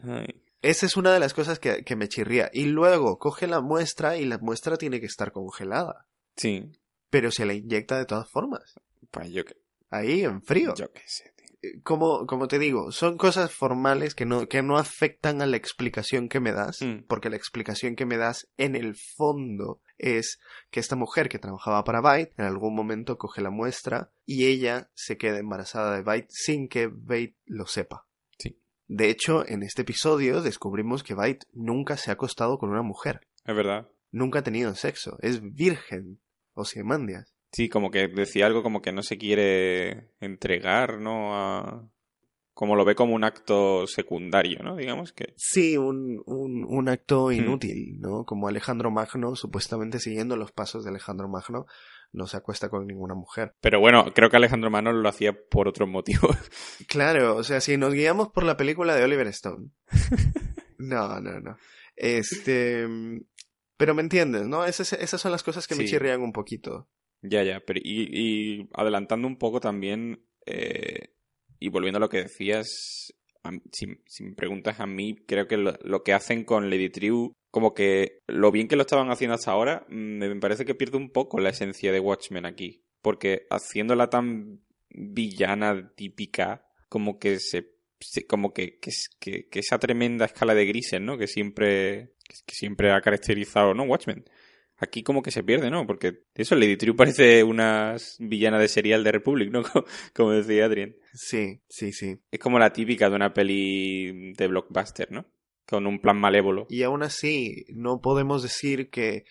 ¿no? 0.00 0.24
Esa 0.60 0.86
es 0.86 0.96
una 0.96 1.12
de 1.12 1.20
las 1.20 1.32
cosas 1.32 1.60
que, 1.60 1.84
que, 1.84 1.94
me 1.94 2.08
chirría. 2.08 2.50
Y 2.52 2.64
luego 2.64 3.18
coge 3.18 3.46
la 3.46 3.60
muestra 3.60 4.16
y 4.16 4.24
la 4.24 4.38
muestra 4.38 4.76
tiene 4.76 4.98
que 4.98 5.06
estar 5.06 5.30
congelada. 5.30 6.08
Sí. 6.36 6.72
Pero 7.08 7.30
se 7.30 7.46
la 7.46 7.54
inyecta 7.54 7.96
de 7.96 8.06
todas 8.06 8.28
formas. 8.28 8.74
Pues 9.12 9.30
yo 9.30 9.44
que... 9.44 9.54
Ahí 9.88 10.22
en 10.22 10.42
frío. 10.42 10.74
Yo 10.74 10.90
qué 10.92 11.02
sé. 11.06 11.32
Eh, 11.62 11.80
como, 11.82 12.26
como 12.26 12.46
te 12.46 12.58
digo, 12.58 12.92
son 12.92 13.16
cosas 13.18 13.52
formales 13.52 14.14
que 14.14 14.24
no, 14.24 14.46
que 14.48 14.62
no 14.62 14.78
afectan 14.78 15.42
a 15.42 15.46
la 15.46 15.56
explicación 15.56 16.28
que 16.28 16.38
me 16.40 16.52
das, 16.52 16.82
Mm. 16.82 17.04
porque 17.08 17.30
la 17.30 17.36
explicación 17.36 17.96
que 17.96 18.06
me 18.06 18.16
das 18.16 18.48
en 18.56 18.76
el 18.76 18.94
fondo 18.94 19.80
es 19.98 20.38
que 20.70 20.78
esta 20.78 20.94
mujer 20.94 21.28
que 21.28 21.40
trabajaba 21.40 21.82
para 21.82 22.00
Byte 22.00 22.32
en 22.38 22.44
algún 22.44 22.74
momento 22.76 23.18
coge 23.18 23.40
la 23.42 23.50
muestra 23.50 24.12
y 24.24 24.46
ella 24.46 24.88
se 24.94 25.16
queda 25.16 25.38
embarazada 25.38 25.96
de 25.96 26.02
Byte 26.02 26.28
sin 26.30 26.68
que 26.68 26.86
Byte 26.86 27.36
lo 27.46 27.66
sepa. 27.66 28.06
Sí. 28.38 28.56
De 28.86 29.10
hecho, 29.10 29.44
en 29.46 29.64
este 29.64 29.82
episodio 29.82 30.40
descubrimos 30.42 31.02
que 31.02 31.14
Byte 31.14 31.46
nunca 31.52 31.96
se 31.96 32.10
ha 32.10 32.14
acostado 32.14 32.58
con 32.58 32.70
una 32.70 32.82
mujer, 32.82 33.26
Es 33.44 33.56
verdad. 33.56 33.88
nunca 34.12 34.38
ha 34.38 34.42
tenido 34.44 34.74
sexo, 34.76 35.18
es 35.22 35.40
virgen, 35.42 36.20
Ozymandias. 36.54 37.34
Sí, 37.52 37.68
como 37.68 37.90
que 37.90 38.08
decía 38.08 38.46
algo 38.46 38.62
como 38.62 38.82
que 38.82 38.92
no 38.92 39.02
se 39.02 39.18
quiere 39.18 40.10
entregar, 40.20 41.00
¿no? 41.00 41.34
A... 41.34 41.88
Como 42.52 42.74
lo 42.74 42.84
ve 42.84 42.96
como 42.96 43.14
un 43.14 43.22
acto 43.22 43.86
secundario, 43.86 44.64
¿no? 44.64 44.74
Digamos 44.76 45.12
que... 45.12 45.32
Sí, 45.36 45.76
un, 45.76 46.20
un, 46.26 46.64
un 46.68 46.88
acto 46.88 47.30
inútil, 47.30 48.00
¿no? 48.00 48.24
Como 48.24 48.48
Alejandro 48.48 48.90
Magno, 48.90 49.36
supuestamente 49.36 50.00
siguiendo 50.00 50.36
los 50.36 50.50
pasos 50.50 50.82
de 50.82 50.90
Alejandro 50.90 51.28
Magno, 51.28 51.66
no 52.12 52.26
se 52.26 52.36
acuesta 52.36 52.68
con 52.68 52.86
ninguna 52.86 53.14
mujer. 53.14 53.54
Pero 53.60 53.80
bueno, 53.80 54.12
creo 54.14 54.30
que 54.30 54.36
Alejandro 54.36 54.70
Manos 54.70 54.94
lo 54.94 55.08
hacía 55.08 55.32
por 55.48 55.68
otros 55.68 55.88
motivos. 55.88 56.36
Claro, 56.88 57.36
o 57.36 57.44
sea, 57.44 57.60
si 57.60 57.76
nos 57.76 57.92
guiamos 57.92 58.28
por 58.28 58.44
la 58.44 58.56
película 58.56 58.94
de 58.94 59.04
Oliver 59.04 59.26
Stone. 59.28 59.70
No, 60.78 61.20
no, 61.20 61.40
no. 61.40 61.56
Este... 61.96 62.86
Pero 63.76 63.94
me 63.94 64.02
entiendes, 64.02 64.46
¿no? 64.46 64.64
Esas, 64.64 64.92
esas 64.92 65.20
son 65.20 65.32
las 65.32 65.42
cosas 65.42 65.66
que 65.66 65.74
me 65.74 65.84
chirrían 65.86 66.22
un 66.22 66.32
poquito. 66.32 66.88
Ya, 67.22 67.42
ya, 67.42 67.60
pero 67.60 67.80
y, 67.82 68.08
y 68.12 68.68
adelantando 68.74 69.26
un 69.26 69.36
poco 69.36 69.60
también, 69.60 70.24
eh, 70.46 71.10
y 71.58 71.68
volviendo 71.68 71.98
a 71.98 72.00
lo 72.00 72.08
que 72.08 72.22
decías, 72.22 73.12
a 73.42 73.50
si, 73.72 73.86
me 73.86 74.34
preguntas 74.36 74.80
a 74.80 74.86
mí, 74.86 75.16
creo 75.26 75.48
que 75.48 75.56
lo, 75.56 76.02
que 76.04 76.12
hacen 76.12 76.44
con 76.44 76.70
Lady 76.70 76.90
Triu, 76.90 77.32
como 77.50 77.74
que 77.74 78.20
lo 78.26 78.52
bien 78.52 78.68
que 78.68 78.76
lo 78.76 78.82
estaban 78.82 79.10
haciendo 79.10 79.34
hasta 79.34 79.50
ahora, 79.50 79.86
mm, 79.88 80.18
me 80.18 80.36
parece 80.36 80.64
que 80.64 80.74
pierde 80.74 80.96
un 80.96 81.10
poco 81.10 81.40
la 81.40 81.50
esencia 81.50 81.92
de 81.92 82.00
Watchmen 82.00 82.46
aquí, 82.46 82.84
porque 83.02 83.46
haciéndola 83.50 84.10
tan 84.10 84.60
villana 84.90 85.92
típica, 85.96 86.66
como 86.88 87.18
que 87.18 87.40
se, 87.40 87.72
como 88.28 88.52
que, 88.52 88.78
que, 88.78 88.92
que, 89.18 89.48
que 89.48 89.58
esa 89.58 89.78
tremenda 89.78 90.24
escala 90.26 90.54
de 90.54 90.66
grises, 90.66 91.00
¿no? 91.00 91.18
Que 91.18 91.26
siempre, 91.26 92.14
que 92.46 92.54
siempre 92.54 92.92
ha 92.92 93.00
caracterizado, 93.00 93.74
¿no? 93.74 93.84
Watchmen. 93.84 94.24
Aquí 94.78 95.02
como 95.02 95.22
que 95.22 95.30
se 95.30 95.42
pierde, 95.42 95.70
¿no? 95.70 95.86
Porque 95.86 96.22
eso, 96.34 96.54
Lady 96.54 96.76
Triu 96.76 96.94
parece 96.94 97.42
una 97.42 97.96
villana 98.20 98.58
de 98.58 98.68
serial 98.68 99.02
de 99.02 99.12
Republic, 99.12 99.50
¿no? 99.50 99.62
Como, 100.14 100.30
decía 100.32 100.66
Adrien. 100.66 100.96
Sí, 101.12 101.60
sí, 101.68 101.92
sí. 101.92 102.20
Es 102.30 102.38
como 102.38 102.58
la 102.60 102.72
típica 102.72 103.10
de 103.10 103.16
una 103.16 103.34
peli 103.34 104.32
de 104.34 104.46
blockbuster, 104.46 105.10
¿no? 105.10 105.26
Con 105.66 105.86
un 105.86 106.00
plan 106.00 106.16
malévolo. 106.16 106.66
Y 106.70 106.84
aún 106.84 107.02
así, 107.02 107.66
no 107.70 108.00
podemos 108.00 108.42
decir 108.42 108.88
que 108.88 109.24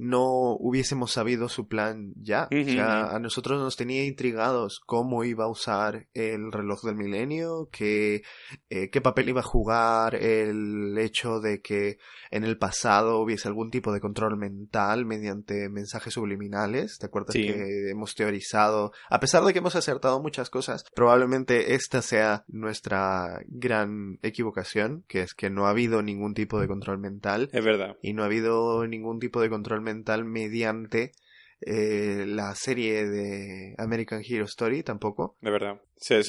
no 0.00 0.52
hubiésemos 0.52 1.10
sabido 1.12 1.48
su 1.48 1.66
plan 1.66 2.12
ya. 2.16 2.48
O 2.52 2.64
sea, 2.64 3.10
a 3.10 3.18
nosotros 3.18 3.60
nos 3.60 3.76
tenía 3.76 4.04
intrigados 4.04 4.80
cómo 4.86 5.24
iba 5.24 5.44
a 5.44 5.48
usar 5.48 6.06
el 6.14 6.52
reloj 6.52 6.82
del 6.84 6.94
milenio, 6.94 7.68
qué, 7.72 8.22
eh, 8.70 8.90
qué 8.90 9.00
papel 9.00 9.28
iba 9.30 9.40
a 9.40 9.44
jugar 9.44 10.14
el 10.14 10.96
hecho 10.98 11.40
de 11.40 11.60
que 11.60 11.98
en 12.30 12.44
el 12.44 12.58
pasado 12.58 13.18
hubiese 13.20 13.48
algún 13.48 13.70
tipo 13.72 13.92
de 13.92 14.00
control 14.00 14.36
mental 14.36 15.04
mediante 15.04 15.68
mensajes 15.68 16.14
subliminales. 16.14 16.98
¿Te 16.98 17.06
acuerdas 17.06 17.32
Sí. 17.34 17.46
que 17.46 17.90
hemos 17.90 18.14
teorizado? 18.14 18.92
A 19.10 19.18
pesar 19.18 19.42
de 19.44 19.52
que 19.52 19.58
hemos 19.58 19.74
acertado 19.74 20.22
muchas 20.22 20.48
cosas, 20.48 20.84
probablemente 20.94 21.74
esta 21.74 22.02
sea 22.02 22.44
nuestra 22.46 23.40
gran 23.48 24.18
equivocación, 24.22 25.04
que 25.08 25.22
es 25.22 25.34
que 25.34 25.50
no 25.50 25.66
ha 25.66 25.70
habido 25.70 26.02
ningún 26.02 26.34
tipo 26.34 26.60
de 26.60 26.68
control 26.68 26.98
mental 26.98 27.48
Es 27.52 27.64
verdad. 27.64 27.96
y 28.00 28.12
no 28.12 28.22
ha 28.22 28.26
habido 28.26 28.86
ningún 28.86 29.18
tipo 29.18 29.40
de 29.40 29.48
control 29.50 29.80
mental 29.80 29.87
mediante 30.24 31.12
eh, 31.60 32.24
la 32.26 32.54
serie 32.54 33.04
de 33.06 33.74
American 33.78 34.22
Hero 34.28 34.44
Story 34.44 34.82
tampoco. 34.82 35.36
De 35.40 35.50
verdad. 35.50 35.80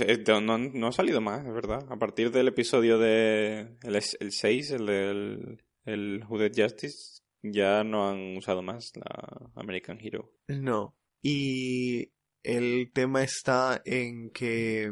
Eh, 0.01 0.23
no, 0.41 0.57
no 0.57 0.87
ha 0.87 0.91
salido 0.91 1.21
más, 1.21 1.45
es 1.45 1.53
verdad. 1.53 1.85
A 1.89 1.97
partir 1.97 2.31
del 2.31 2.47
episodio 2.47 2.97
de... 2.97 3.75
El, 3.83 3.95
es- 3.95 4.17
el 4.19 4.31
6, 4.31 4.71
el 4.71 4.85
del... 4.85 5.63
El 5.85 6.23
Justice, 6.55 7.21
ya 7.41 7.83
no 7.83 8.09
han 8.09 8.37
usado 8.37 8.61
más 8.61 8.91
la 8.95 9.51
American 9.55 9.97
Hero. 10.01 10.31
No. 10.47 10.95
Y 11.21 12.11
el 12.43 12.91
tema 12.93 13.23
está 13.23 13.81
en 13.85 14.29
que 14.31 14.91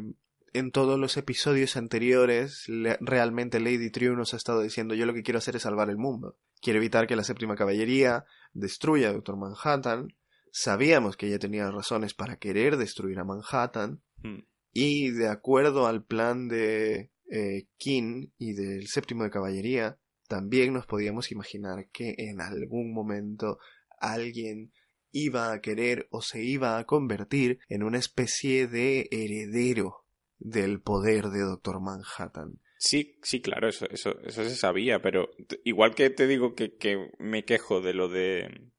en 0.58 0.70
todos 0.70 0.98
los 0.98 1.16
episodios 1.16 1.76
anteriores 1.76 2.64
le- 2.68 2.98
realmente 3.00 3.60
Lady 3.60 3.90
Triu 3.90 4.14
nos 4.14 4.34
ha 4.34 4.36
estado 4.36 4.60
diciendo 4.62 4.94
yo 4.94 5.06
lo 5.06 5.14
que 5.14 5.22
quiero 5.22 5.38
hacer 5.38 5.56
es 5.56 5.62
salvar 5.62 5.88
el 5.90 5.96
mundo. 5.96 6.36
Quiero 6.60 6.78
evitar 6.78 7.06
que 7.06 7.16
la 7.16 7.24
séptima 7.24 7.56
caballería 7.56 8.24
destruya 8.52 9.08
a 9.08 9.12
Doctor 9.12 9.36
Manhattan. 9.38 10.08
Sabíamos 10.50 11.16
que 11.16 11.26
ella 11.28 11.38
tenía 11.38 11.70
razones 11.70 12.14
para 12.14 12.36
querer 12.36 12.76
destruir 12.76 13.18
a 13.18 13.24
Manhattan. 13.24 14.02
Hmm. 14.22 14.40
Y 14.72 15.10
de 15.10 15.28
acuerdo 15.28 15.86
al 15.86 16.04
plan 16.04 16.48
de 16.48 17.10
eh, 17.30 17.66
King 17.76 18.28
y 18.38 18.52
del 18.54 18.86
séptimo 18.88 19.24
de 19.24 19.30
caballería, 19.30 19.98
también 20.28 20.72
nos 20.72 20.86
podíamos 20.86 21.32
imaginar 21.32 21.88
que 21.92 22.14
en 22.18 22.40
algún 22.40 22.92
momento 22.92 23.58
alguien 24.00 24.72
iba 25.10 25.52
a 25.52 25.60
querer 25.60 26.06
o 26.10 26.20
se 26.20 26.42
iba 26.42 26.78
a 26.78 26.84
convertir 26.84 27.60
en 27.68 27.82
una 27.82 27.98
especie 27.98 28.66
de 28.66 29.08
heredero 29.10 30.04
del 30.38 30.80
poder 30.80 31.26
de 31.26 31.40
Doctor 31.40 31.80
Manhattan. 31.80 32.60
Sí, 32.78 33.18
sí, 33.22 33.40
claro, 33.40 33.68
eso, 33.68 33.86
eso, 33.90 34.18
eso 34.24 34.44
se 34.44 34.54
sabía, 34.54 35.02
pero 35.02 35.30
igual 35.64 35.94
que 35.94 36.10
te 36.10 36.26
digo 36.26 36.54
que, 36.54 36.76
que 36.76 37.10
me 37.18 37.44
quejo 37.44 37.80
de 37.80 37.92
lo 37.92 38.08
de 38.08 38.70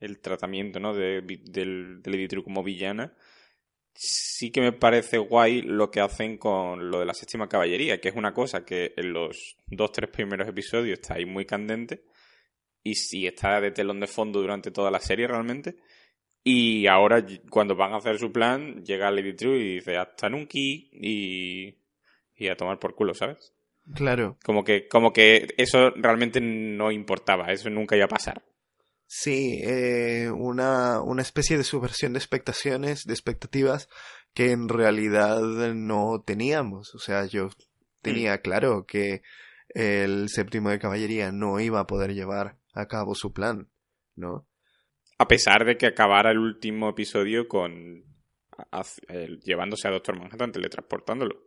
el 0.00 0.20
tratamiento, 0.20 0.80
¿no? 0.80 0.94
De, 0.94 1.22
del, 1.44 2.02
de 2.02 2.10
Lady 2.10 2.26
Triu 2.26 2.42
como 2.42 2.64
villana, 2.64 3.14
sí 3.94 4.50
que 4.50 4.60
me 4.60 4.72
parece 4.72 5.18
guay 5.18 5.62
lo 5.62 5.90
que 5.90 6.00
hacen 6.00 6.38
con 6.38 6.90
lo 6.90 7.00
de 7.00 7.06
la 7.06 7.14
séptima 7.14 7.48
caballería, 7.48 8.00
que 8.00 8.08
es 8.08 8.16
una 8.16 8.32
cosa 8.32 8.64
que 8.64 8.94
en 8.96 9.12
los 9.12 9.56
dos, 9.66 9.92
tres 9.92 10.10
primeros 10.10 10.48
episodios 10.48 10.98
está 10.98 11.14
ahí 11.14 11.26
muy 11.26 11.44
candente, 11.44 12.04
y 12.82 12.94
sí 12.94 13.26
está 13.26 13.60
de 13.60 13.70
telón 13.70 14.00
de 14.00 14.06
fondo 14.06 14.40
durante 14.40 14.70
toda 14.70 14.90
la 14.90 15.00
serie 15.00 15.26
realmente, 15.26 15.76
y 16.44 16.86
ahora 16.86 17.24
cuando 17.50 17.76
van 17.76 17.92
a 17.92 17.98
hacer 17.98 18.18
su 18.18 18.32
plan, 18.32 18.84
llega 18.84 19.10
Lady 19.10 19.34
Triu 19.34 19.54
y 19.54 19.74
dice 19.76 19.96
hasta 19.96 20.28
nunca 20.28 20.50
y, 20.54 21.76
y 22.36 22.48
a 22.48 22.56
tomar 22.56 22.78
por 22.78 22.94
culo, 22.94 23.14
¿sabes? 23.14 23.52
Claro, 23.94 24.38
Como 24.44 24.64
que, 24.64 24.88
como 24.88 25.12
que 25.12 25.48
eso 25.56 25.90
realmente 25.90 26.40
no 26.40 26.90
importaba, 26.92 27.52
eso 27.52 27.70
nunca 27.70 27.96
iba 27.96 28.06
a 28.06 28.08
pasar. 28.08 28.42
sí, 29.06 29.60
eh, 29.64 30.30
una, 30.30 31.00
una 31.02 31.22
especie 31.22 31.56
de 31.58 31.64
subversión 31.64 32.12
de 32.12 32.18
expectaciones, 32.18 33.04
de 33.04 33.12
expectativas 33.12 33.88
que 34.34 34.52
en 34.52 34.68
realidad 34.68 35.40
no 35.74 36.22
teníamos. 36.24 36.94
O 36.94 36.98
sea, 36.98 37.26
yo 37.26 37.48
tenía 38.02 38.38
claro 38.40 38.86
que 38.86 39.22
el 39.70 40.28
séptimo 40.28 40.70
de 40.70 40.78
caballería 40.78 41.32
no 41.32 41.60
iba 41.60 41.80
a 41.80 41.86
poder 41.86 42.14
llevar 42.14 42.58
a 42.74 42.86
cabo 42.86 43.14
su 43.14 43.32
plan, 43.32 43.68
¿no? 44.16 44.46
A 45.20 45.28
pesar 45.28 45.66
de 45.66 45.76
que 45.76 45.86
acabara 45.86 46.30
el 46.30 46.38
último 46.38 46.88
episodio 46.88 47.46
con 47.46 48.04
a- 48.72 48.82
llevándose 49.44 49.86
a 49.86 49.90
Doctor 49.90 50.18
Manhattan, 50.18 50.52
teletransportándolo. 50.52 51.42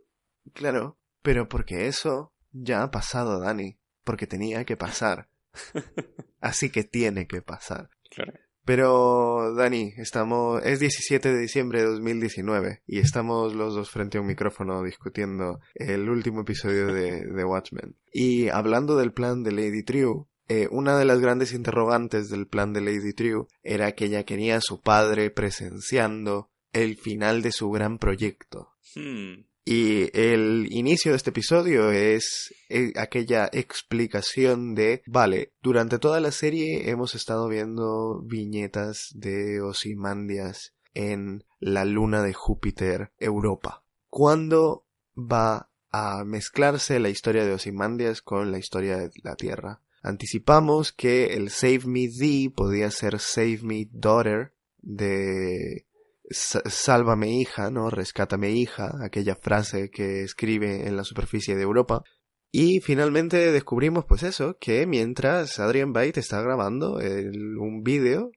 Claro, 0.53 0.99
pero 1.21 1.47
porque 1.49 1.87
eso 1.87 2.33
ya 2.51 2.83
ha 2.83 2.91
pasado, 2.91 3.39
Dani, 3.39 3.77
porque 4.03 4.27
tenía 4.27 4.63
que 4.65 4.77
pasar. 4.77 5.27
Así 6.39 6.69
que 6.69 6.83
tiene 6.83 7.25
que 7.27 7.41
pasar. 7.41 7.89
Claro. 8.11 8.33
Pero, 8.65 9.53
Dani, 9.55 9.91
estamos. 9.97 10.63
Es 10.63 10.79
17 10.79 11.33
de 11.33 11.39
diciembre 11.39 11.81
de 11.81 11.87
2019 11.87 12.83
y 12.85 12.99
estamos 12.99 13.53
los 13.53 13.73
dos 13.75 13.89
frente 13.89 14.17
a 14.17 14.21
un 14.21 14.27
micrófono 14.27 14.83
discutiendo 14.83 15.59
el 15.75 16.07
último 16.09 16.41
episodio 16.41 16.87
de, 16.93 17.25
de 17.25 17.43
Watchmen. 17.43 17.97
Y 18.13 18.49
hablando 18.49 18.95
del 18.97 19.11
plan 19.13 19.43
de 19.43 19.51
Lady 19.51 19.83
Triu, 19.83 20.29
eh, 20.47 20.67
una 20.71 20.97
de 20.97 21.05
las 21.05 21.19
grandes 21.19 21.53
interrogantes 21.53 22.29
del 22.29 22.47
plan 22.47 22.73
de 22.73 22.81
Lady 22.81 23.13
Triu 23.13 23.47
era 23.61 23.93
que 23.93 24.05
ella 24.05 24.23
quería 24.23 24.57
a 24.57 24.61
su 24.61 24.81
padre 24.81 25.31
presenciando 25.31 26.49
el 26.73 26.97
final 26.97 27.41
de 27.41 27.51
su 27.51 27.69
gran 27.69 27.97
proyecto. 27.97 28.69
Hmm. 28.95 29.45
Y 29.65 30.09
el 30.17 30.67
inicio 30.71 31.11
de 31.11 31.17
este 31.17 31.29
episodio 31.29 31.89
es 31.91 32.53
eh, 32.67 32.91
aquella 32.97 33.49
explicación 33.53 34.75
de, 34.75 35.01
vale, 35.05 35.53
durante 35.61 35.99
toda 35.99 36.19
la 36.19 36.31
serie 36.31 36.89
hemos 36.89 37.15
estado 37.15 37.47
viendo 37.47 38.21
viñetas 38.25 39.07
de 39.13 39.61
Osimandias 39.61 40.73
en 40.93 41.45
la 41.59 41.85
luna 41.85 42.23
de 42.23 42.33
Júpiter, 42.33 43.13
Europa. 43.17 43.85
¿Cuándo 44.09 44.85
va 45.15 45.69
a 45.91 46.25
mezclarse 46.25 46.99
la 46.99 47.09
historia 47.09 47.45
de 47.45 47.53
Osimandias 47.53 48.21
con 48.21 48.51
la 48.51 48.57
historia 48.57 48.97
de 48.97 49.11
la 49.23 49.35
Tierra? 49.35 49.79
Anticipamos 50.03 50.91
que 50.91 51.33
el 51.33 51.49
Save 51.49 51.83
Me 51.85 52.09
Thee 52.09 52.49
podía 52.49 52.91
ser 52.91 53.19
Save 53.19 53.59
Me 53.63 53.87
Daughter 53.89 54.53
de 54.81 55.85
Sálvame 56.29 57.31
hija, 57.31 57.71
¿no? 57.71 57.89
Rescátame 57.89 58.51
hija, 58.51 58.91
aquella 59.01 59.35
frase 59.35 59.89
que 59.89 60.23
escribe 60.23 60.87
en 60.87 60.97
la 60.97 61.05
superficie 61.05 61.55
de 61.55 61.63
Europa. 61.63 62.03
Y 62.51 62.81
finalmente 62.81 63.51
descubrimos 63.51 64.03
pues 64.05 64.23
eso, 64.23 64.57
que 64.59 64.85
mientras 64.85 65.59
Adrian 65.59 65.93
Byte 65.93 66.17
está 66.17 66.41
grabando 66.41 66.97
un 66.97 67.81
vídeo, 67.81 68.31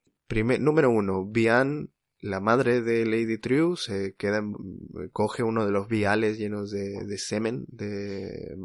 número 0.60 0.90
uno, 0.90 1.26
Bian, 1.26 1.90
la 2.20 2.40
madre 2.40 2.82
de 2.82 3.04
Lady 3.04 3.38
True, 3.38 3.76
se 3.76 4.14
queda, 4.14 4.40
coge 5.12 5.42
uno 5.42 5.66
de 5.66 5.72
los 5.72 5.88
viales 5.88 6.38
llenos 6.38 6.70
de, 6.70 7.04
de 7.04 7.18
semen 7.18 7.66
de 7.68 8.56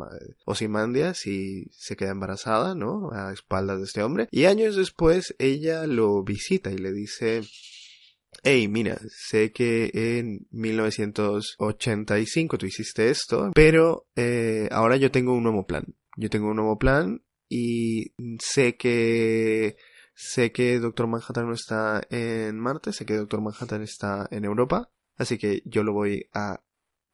Osimandias 0.45 1.25
y 1.27 1.65
se 1.71 1.95
queda 1.95 2.11
embarazada, 2.11 2.75
¿no? 2.75 3.09
A 3.11 3.33
espaldas 3.33 3.79
de 3.79 3.85
este 3.85 4.03
hombre. 4.03 4.27
Y 4.31 4.45
años 4.45 4.75
después 4.75 5.35
ella 5.39 5.87
lo 5.87 6.23
visita 6.23 6.69
y 6.71 6.77
le 6.77 6.93
dice, 6.93 7.41
hey, 8.43 8.67
mira, 8.67 8.99
sé 9.09 9.51
que 9.51 9.89
en 9.93 10.47
1985 10.51 12.57
tú 12.57 12.65
hiciste 12.65 13.09
esto, 13.09 13.51
pero 13.53 14.07
eh, 14.15 14.67
ahora 14.71 14.97
yo 14.97 15.11
tengo 15.11 15.33
un 15.33 15.43
nuevo 15.43 15.67
plan. 15.67 15.85
Yo 16.17 16.29
tengo 16.29 16.49
un 16.49 16.57
nuevo 16.57 16.77
plan 16.77 17.23
y 17.47 18.13
sé 18.39 18.75
que 18.77 19.77
sé 20.21 20.51
que 20.51 20.79
Doctor 20.79 21.07
Manhattan 21.07 21.47
no 21.47 21.53
está 21.53 22.03
en 22.09 22.59
Marte, 22.59 22.93
sé 22.93 23.05
que 23.05 23.15
Doctor 23.15 23.41
Manhattan 23.41 23.81
está 23.81 24.27
en 24.29 24.45
Europa, 24.45 24.91
así 25.17 25.37
que 25.39 25.63
yo 25.65 25.83
lo 25.83 25.93
voy 25.93 26.27
a 26.31 26.61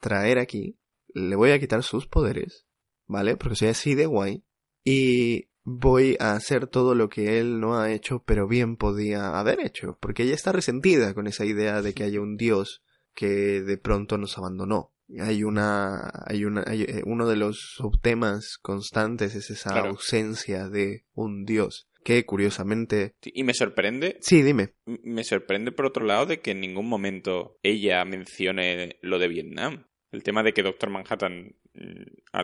traer 0.02 0.40
aquí, 0.40 0.78
le 1.14 1.36
voy 1.38 1.52
a 1.52 1.60
quitar 1.60 1.84
sus 1.84 2.06
poderes, 2.06 2.66
¿vale? 3.06 3.38
Porque 3.38 3.56
soy 3.56 3.70
así 3.70 3.96
de 3.96 4.08
guay 4.08 4.44
y 4.84 5.48
voy 5.64 6.18
a 6.20 6.34
hacer 6.34 6.68
todo 6.68 6.96
lo 6.96 7.08
que 7.08 7.40
él 7.40 7.62
no 7.62 7.80
ha 7.80 7.92
hecho, 7.92 8.24
pero 8.26 8.46
bien 8.46 8.76
podía 8.76 9.40
haber 9.40 9.62
hecho, 9.62 9.98
porque 10.02 10.24
ella 10.24 10.36
está 10.36 10.52
resentida 10.52 11.14
con 11.14 11.28
esa 11.28 11.46
idea 11.46 11.82
de 11.82 11.94
que 11.94 12.04
haya 12.04 12.20
un 12.20 12.36
Dios 12.36 12.84
que 13.16 13.62
de 13.62 13.78
pronto 13.78 14.18
nos 14.18 14.38
abandonó. 14.38 14.92
Hay 15.18 15.46
una, 15.46 16.12
hay 16.26 16.44
una, 16.44 16.64
eh, 16.64 17.02
uno 17.06 17.26
de 17.26 17.38
los 17.38 17.76
subtemas 17.78 18.58
constantes 18.62 19.34
es 19.36 19.50
esa 19.50 19.80
ausencia 19.80 20.68
de 20.68 21.06
un 21.14 21.46
Dios 21.46 21.88
que 22.08 22.26
curiosamente. 22.26 23.16
Y 23.22 23.44
me 23.44 23.54
sorprende. 23.54 24.18
Sí, 24.22 24.42
dime. 24.42 24.70
Me 24.86 25.26
sorprende 25.26 25.74
por 25.74 25.88
otro 25.88 26.06
lado 26.06 26.26
de 26.26 26.40
que 26.40 26.52
en 26.52 26.62
ningún 26.62 26.88
momento 26.88 27.58
ella 27.64 28.06
mencione 28.06 28.96
lo 29.02 29.20
de 29.20 29.28
Vietnam. 29.28 29.88
El 30.14 30.24
tema 30.24 30.42
de 30.42 30.54
que 30.54 30.64
Doctor 30.64 30.90
Manhattan 30.90 31.54
mm, 31.74 32.38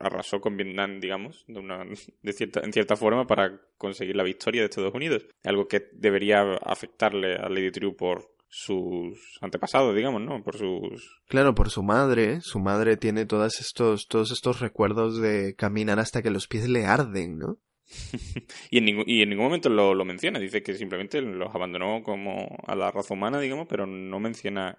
arrasó 0.00 0.40
con 0.40 0.56
Vietnam, 0.56 0.98
digamos, 0.98 1.44
de 1.46 1.60
una, 1.60 1.84
de 2.22 2.32
cierta, 2.32 2.60
en 2.64 2.72
cierta 2.72 2.96
forma 2.96 3.24
para 3.28 3.60
conseguir 3.76 4.16
la 4.16 4.24
victoria 4.24 4.62
de 4.62 4.66
Estados 4.66 4.92
Unidos. 4.92 5.28
Algo 5.44 5.68
que 5.68 5.90
debería 5.92 6.54
afectarle 6.64 7.36
a 7.36 7.48
Lady 7.48 7.70
True 7.70 7.94
por 7.94 8.34
sus 8.48 9.38
antepasados, 9.40 9.94
digamos, 9.94 10.22
¿no? 10.22 10.42
Por 10.42 10.58
sus... 10.58 11.22
Claro, 11.28 11.54
por 11.54 11.70
su 11.70 11.84
madre. 11.84 12.40
Su 12.40 12.58
madre 12.58 12.96
tiene 12.96 13.26
todos 13.26 13.60
estos, 13.60 14.08
todos 14.08 14.32
estos 14.32 14.58
recuerdos 14.58 15.20
de 15.20 15.54
caminar 15.54 16.00
hasta 16.00 16.20
que 16.20 16.30
los 16.30 16.48
pies 16.48 16.68
le 16.68 16.84
arden, 16.84 17.38
¿no? 17.38 17.58
y, 18.70 18.78
en 18.78 18.84
ningún, 18.84 19.04
y 19.06 19.22
en 19.22 19.30
ningún 19.30 19.46
momento 19.46 19.68
lo, 19.68 19.94
lo 19.94 20.04
menciona. 20.04 20.38
Dice 20.38 20.62
que 20.62 20.74
simplemente 20.74 21.20
los 21.20 21.54
abandonó 21.54 22.02
como 22.02 22.56
a 22.66 22.74
la 22.74 22.90
raza 22.90 23.14
humana, 23.14 23.40
digamos, 23.40 23.66
pero 23.68 23.86
no 23.86 24.20
menciona 24.20 24.78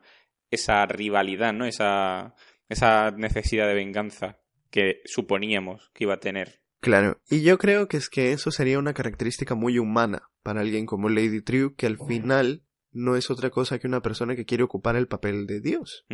esa 0.51 0.85
rivalidad, 0.85 1.53
¿no? 1.53 1.65
Esa, 1.65 2.35
esa 2.67 3.11
necesidad 3.11 3.67
de 3.67 3.73
venganza 3.73 4.39
que 4.69 5.01
suponíamos 5.05 5.91
que 5.93 6.05
iba 6.05 6.15
a 6.15 6.19
tener. 6.19 6.61
Claro, 6.81 7.19
y 7.29 7.41
yo 7.41 7.57
creo 7.57 7.87
que 7.87 7.97
es 7.97 8.09
que 8.09 8.31
eso 8.31 8.51
sería 8.51 8.79
una 8.79 8.93
característica 8.93 9.53
muy 9.53 9.79
humana 9.79 10.29
para 10.43 10.61
alguien 10.61 10.85
como 10.85 11.09
Lady 11.09 11.41
True, 11.41 11.75
que 11.75 11.87
al 11.87 11.97
final 11.97 12.63
no 12.91 13.15
es 13.17 13.29
otra 13.29 13.49
cosa 13.49 13.79
que 13.79 13.87
una 13.87 14.01
persona 14.01 14.35
que 14.35 14.45
quiere 14.45 14.63
ocupar 14.63 14.95
el 14.95 15.07
papel 15.07 15.45
de 15.45 15.59
Dios. 15.59 16.05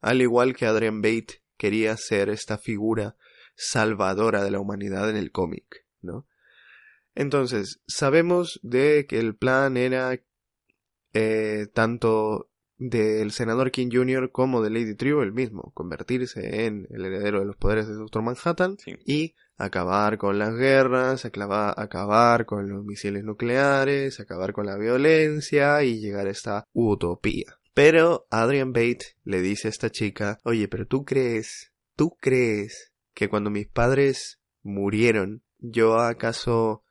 Al 0.00 0.22
igual 0.22 0.54
que 0.54 0.66
Adrian 0.66 1.02
Bate 1.02 1.42
quería 1.56 1.96
ser 1.96 2.28
esta 2.28 2.58
figura 2.58 3.16
salvadora 3.56 4.44
de 4.44 4.50
la 4.50 4.60
humanidad 4.60 5.10
en 5.10 5.16
el 5.16 5.32
cómic, 5.32 5.84
¿no? 6.00 6.26
Entonces, 7.14 7.80
sabemos 7.86 8.60
de 8.62 9.06
que 9.06 9.18
el 9.18 9.36
plan 9.36 9.76
era 9.76 10.18
eh, 11.12 11.66
tanto 11.72 12.50
del 12.76 13.30
senador 13.30 13.70
King 13.70 13.88
Jr. 13.92 14.30
como 14.32 14.62
de 14.62 14.70
Lady 14.70 14.94
True 14.94 15.22
el 15.22 15.32
mismo, 15.32 15.70
convertirse 15.74 16.66
en 16.66 16.86
el 16.90 17.04
heredero 17.04 17.40
de 17.40 17.46
los 17.46 17.56
poderes 17.56 17.86
de 17.86 17.94
Doctor 17.94 18.22
Manhattan 18.22 18.76
y 19.06 19.34
acabar 19.56 20.18
con 20.18 20.38
las 20.38 20.54
guerras, 20.54 21.24
acabar 21.24 22.46
con 22.46 22.68
los 22.68 22.84
misiles 22.84 23.22
nucleares, 23.22 24.18
acabar 24.18 24.52
con 24.52 24.66
la 24.66 24.76
violencia 24.76 25.82
y 25.84 26.00
llegar 26.00 26.26
a 26.26 26.30
esta 26.30 26.64
utopía. 26.72 27.58
Pero 27.74 28.26
Adrian 28.30 28.72
Bate 28.72 29.16
le 29.24 29.40
dice 29.40 29.68
a 29.68 29.70
esta 29.70 29.90
chica, 29.90 30.38
oye, 30.44 30.68
pero 30.68 30.86
tú 30.86 31.04
crees, 31.04 31.72
tú 31.96 32.16
crees 32.20 32.92
que 33.14 33.28
cuando 33.28 33.50
mis 33.50 33.68
padres 33.68 34.40
murieron, 34.62 35.42
yo 35.58 35.98
acaso 35.98 36.83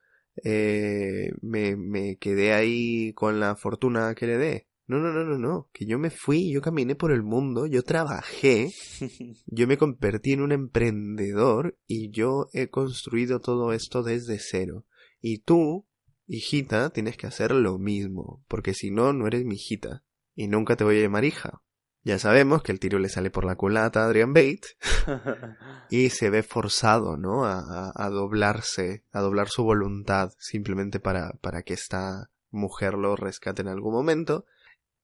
eh, 0.44 1.32
me, 1.42 1.76
me 1.76 2.18
quedé 2.18 2.54
ahí 2.54 3.14
con 3.14 3.40
la 3.40 3.56
fortuna 3.56 4.16
que 4.16 4.28
le 4.28 4.38
dé? 4.38 4.68
No, 4.86 5.00
no, 5.00 5.14
no, 5.14 5.24
no, 5.24 5.38
no. 5.38 5.70
Que 5.72 5.86
yo 5.86 5.98
me 5.98 6.10
fui, 6.10 6.52
yo 6.52 6.62
caminé 6.62 6.96
por 6.96 7.12
el 7.12 7.24
mundo, 7.24 7.68
yo 7.68 7.84
trabajé, 7.84 8.74
yo 9.48 9.68
me 9.68 9.78
convertí 9.78 10.34
en 10.34 10.42
un 10.42 10.52
emprendedor 10.52 11.78
y 11.88 12.12
yo 12.12 12.50
he 12.54 12.70
construido 12.70 13.40
todo 13.40 13.72
esto 13.72 14.04
desde 14.04 14.40
cero. 14.40 14.86
Y 15.22 15.40
tú, 15.40 15.88
hijita, 16.28 16.90
tienes 16.90 17.16
que 17.16 17.28
hacer 17.28 17.52
lo 17.52 17.78
mismo, 17.78 18.44
porque 18.50 18.74
si 18.74 18.92
no, 18.92 19.14
no 19.14 19.26
eres 19.28 19.46
mi 19.46 19.56
hijita. 19.56 20.04
Y 20.36 20.48
nunca 20.48 20.76
te 20.76 20.84
voy 20.84 20.98
a 20.98 21.02
llamar 21.02 21.24
hija. 21.24 21.62
Ya 22.06 22.20
sabemos 22.20 22.64
que 22.64 22.74
el 22.74 22.80
tiro 22.80 23.00
le 23.00 23.08
sale 23.08 23.30
por 23.30 23.46
la 23.46 23.56
culata 23.56 24.02
a 24.02 24.06
Adrian 24.08 24.34
Bate 24.34 24.62
y 25.90 26.10
se 26.10 26.30
ve 26.30 26.44
forzado, 26.44 27.16
¿no? 27.16 27.46
A, 27.46 27.94
a, 27.96 28.10
doblarse, 28.10 29.06
a 29.12 29.22
doblar 29.22 29.48
su 29.48 29.64
voluntad 29.64 30.34
simplemente 30.38 31.00
para, 31.00 31.32
para 31.42 31.62
que 31.62 31.74
esta 31.74 32.30
mujer 32.52 32.96
lo 32.96 33.16
rescate 33.16 33.62
en 33.62 33.70
algún 33.70 33.94
momento. 33.94 34.46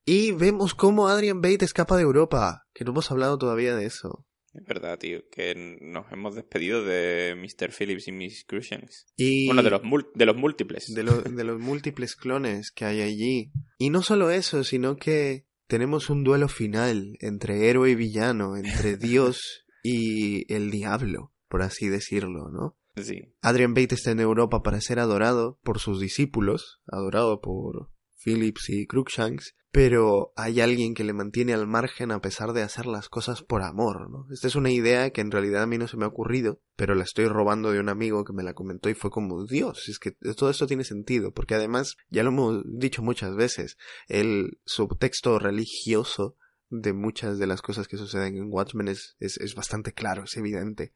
Y 0.06 0.32
vemos 0.32 0.76
cómo 0.76 1.08
Adrian 1.08 1.40
Bate 1.42 1.64
escapa 1.64 1.96
de 1.96 2.04
Europa, 2.04 2.68
que 2.74 2.84
no 2.84 2.92
hemos 2.92 3.12
hablado 3.12 3.38
todavía 3.38 3.76
de 3.76 3.86
eso. 3.86 4.26
Es 4.54 4.66
verdad, 4.66 4.98
tío, 4.98 5.22
que 5.32 5.78
nos 5.82 6.12
hemos 6.12 6.36
despedido 6.36 6.84
de 6.84 7.36
Mr. 7.38 7.72
Phillips 7.72 8.08
y 8.08 8.12
Miss 8.12 8.44
Crucians. 8.46 9.06
Y 9.16 9.46
bueno, 9.46 9.62
de 9.62 9.70
los, 9.70 9.82
de 10.16 10.26
los 10.26 10.36
múltiples. 10.36 10.94
De, 10.94 11.04
de 11.04 11.44
los 11.44 11.60
múltiples 11.60 12.16
clones 12.16 12.72
que 12.72 12.86
hay 12.86 13.02
allí. 13.02 13.52
Y 13.78 13.90
no 13.90 14.02
solo 14.02 14.32
eso, 14.32 14.64
sino 14.64 14.98
que 14.98 15.46
tenemos 15.70 16.10
un 16.10 16.24
duelo 16.24 16.48
final 16.48 17.16
entre 17.22 17.70
héroe 17.70 17.92
y 17.92 17.96
villano, 17.96 18.58
entre 18.58 18.98
Dios 18.98 19.66
y 19.84 20.52
el 20.52 20.72
diablo, 20.72 21.32
por 21.48 21.62
así 21.62 21.88
decirlo, 21.88 22.50
¿no? 22.50 22.76
Sí. 23.02 23.32
Adrian 23.42 23.76
Bate 23.76 23.96
está 23.96 24.12
en 24.12 24.20
Europa 24.20 24.64
para 24.64 24.82
ser 24.82 25.00
adorado 25.00 25.60
por 25.64 25.80
sus 25.80 26.02
discípulos, 26.02 26.82
adorado 26.88 27.40
por 27.40 27.92
Phillips 28.18 28.70
y 28.70 28.88
Cruikshanks, 28.88 29.56
pero 29.72 30.34
hay 30.36 30.62
alguien 30.62 30.96
que 30.96 31.04
le 31.04 31.14
mantiene 31.14 31.54
al 31.54 31.68
margen 31.68 32.12
a 32.12 32.22
pesar 32.22 32.54
de 32.54 32.64
hacer 32.64 32.88
las 32.88 33.08
cosas 33.08 33.44
por 33.44 33.62
amor, 33.62 34.10
¿no? 34.10 34.26
Esta 34.32 34.48
es 34.48 34.56
una 34.56 34.72
idea 34.72 35.12
que 35.12 35.22
en 35.22 35.30
realidad 35.30 35.62
a 35.62 35.68
mí 35.68 35.78
no 35.78 35.88
se 35.88 35.96
me 35.96 36.06
ha 36.06 36.08
ocurrido, 36.08 36.60
pero 36.76 36.96
la 36.96 37.04
estoy 37.04 37.26
robando 37.26 37.72
de 37.72 37.80
un 37.80 37.90
amigo 37.90 38.24
que 38.24 38.34
me 38.34 38.44
la 38.44 38.54
comentó 38.54 38.90
y 38.90 38.96
fue 38.96 39.12
como, 39.12 39.46
Dios, 39.46 39.88
es 39.88 40.00
que 40.00 40.12
todo 40.36 40.50
esto 40.50 40.66
tiene 40.66 40.84
sentido, 40.84 41.32
porque 41.34 41.54
además, 41.54 41.98
ya 42.10 42.24
lo 42.24 42.30
hemos 42.30 42.64
dicho 42.66 43.04
muchas 43.04 43.36
veces, 43.36 43.78
el 44.08 44.60
subtexto 44.66 45.38
religioso 45.38 46.36
de 46.72 46.94
muchas 46.94 47.38
de 47.38 47.48
las 47.48 47.62
cosas 47.62 47.88
que 47.88 47.98
suceden 47.98 48.38
en 48.38 48.52
Watchmen 48.52 48.88
es, 48.88 49.16
es, 49.20 49.56
bastante 49.56 49.94
claro, 49.94 50.24
es 50.24 50.36
evidente. 50.38 50.94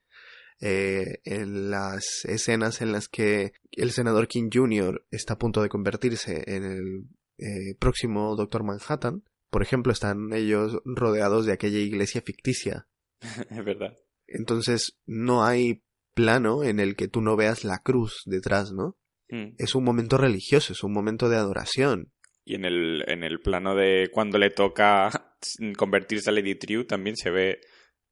Eh, 0.60 1.20
en 1.26 1.72
las 1.72 2.26
escenas 2.26 2.82
en 2.82 2.92
las 2.92 3.08
que 3.08 3.54
el 3.72 3.92
senador 3.92 4.28
King 4.28 4.50
Jr. 4.54 5.06
está 5.12 5.34
a 5.34 5.40
punto 5.40 5.62
de 5.62 5.70
convertirse 5.70 6.44
en 6.46 6.64
el 6.64 7.08
eh, 7.38 7.76
próximo 7.80 8.36
Doctor 8.36 8.64
Manhattan, 8.64 9.24
por 9.50 9.62
ejemplo, 9.62 9.92
están 9.92 10.34
ellos 10.34 10.80
rodeados 10.84 11.46
de 11.46 11.54
aquella 11.54 11.80
iglesia 11.80 12.22
ficticia. 12.22 12.88
es 13.50 13.64
verdad. 13.64 13.98
Entonces 14.28 15.00
no 15.06 15.46
hay 15.46 15.84
plano 16.14 16.64
en 16.64 16.80
el 16.80 16.96
que 16.96 17.08
tú 17.08 17.22
no 17.22 17.36
veas 17.36 17.64
la 17.64 17.80
cruz 17.80 18.24
detrás, 18.26 18.72
¿no? 18.72 18.98
Mm. 19.30 19.56
Es 19.58 19.76
un 19.76 19.84
momento 19.84 20.18
religioso, 20.18 20.74
es 20.74 20.84
un 20.84 20.94
momento 20.94 21.30
de 21.30 21.38
adoración. 21.38 22.12
Y 22.46 22.56
en 22.56 22.66
el, 22.66 23.04
en 23.08 23.24
el 23.24 23.40
plano 23.42 23.76
de 23.76 24.10
cuando 24.12 24.38
le 24.38 24.50
toca 24.50 25.38
convertirse 25.78 26.30
a 26.30 26.34
Lady 26.34 26.56
True 26.56 26.86
también 26.86 27.16
se 27.16 27.30
ve 27.30 27.62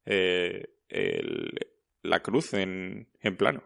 eh, 0.06 0.64
la 2.04 2.22
cruz 2.22 2.54
en, 2.54 3.10
en 3.20 3.38
plano. 3.38 3.64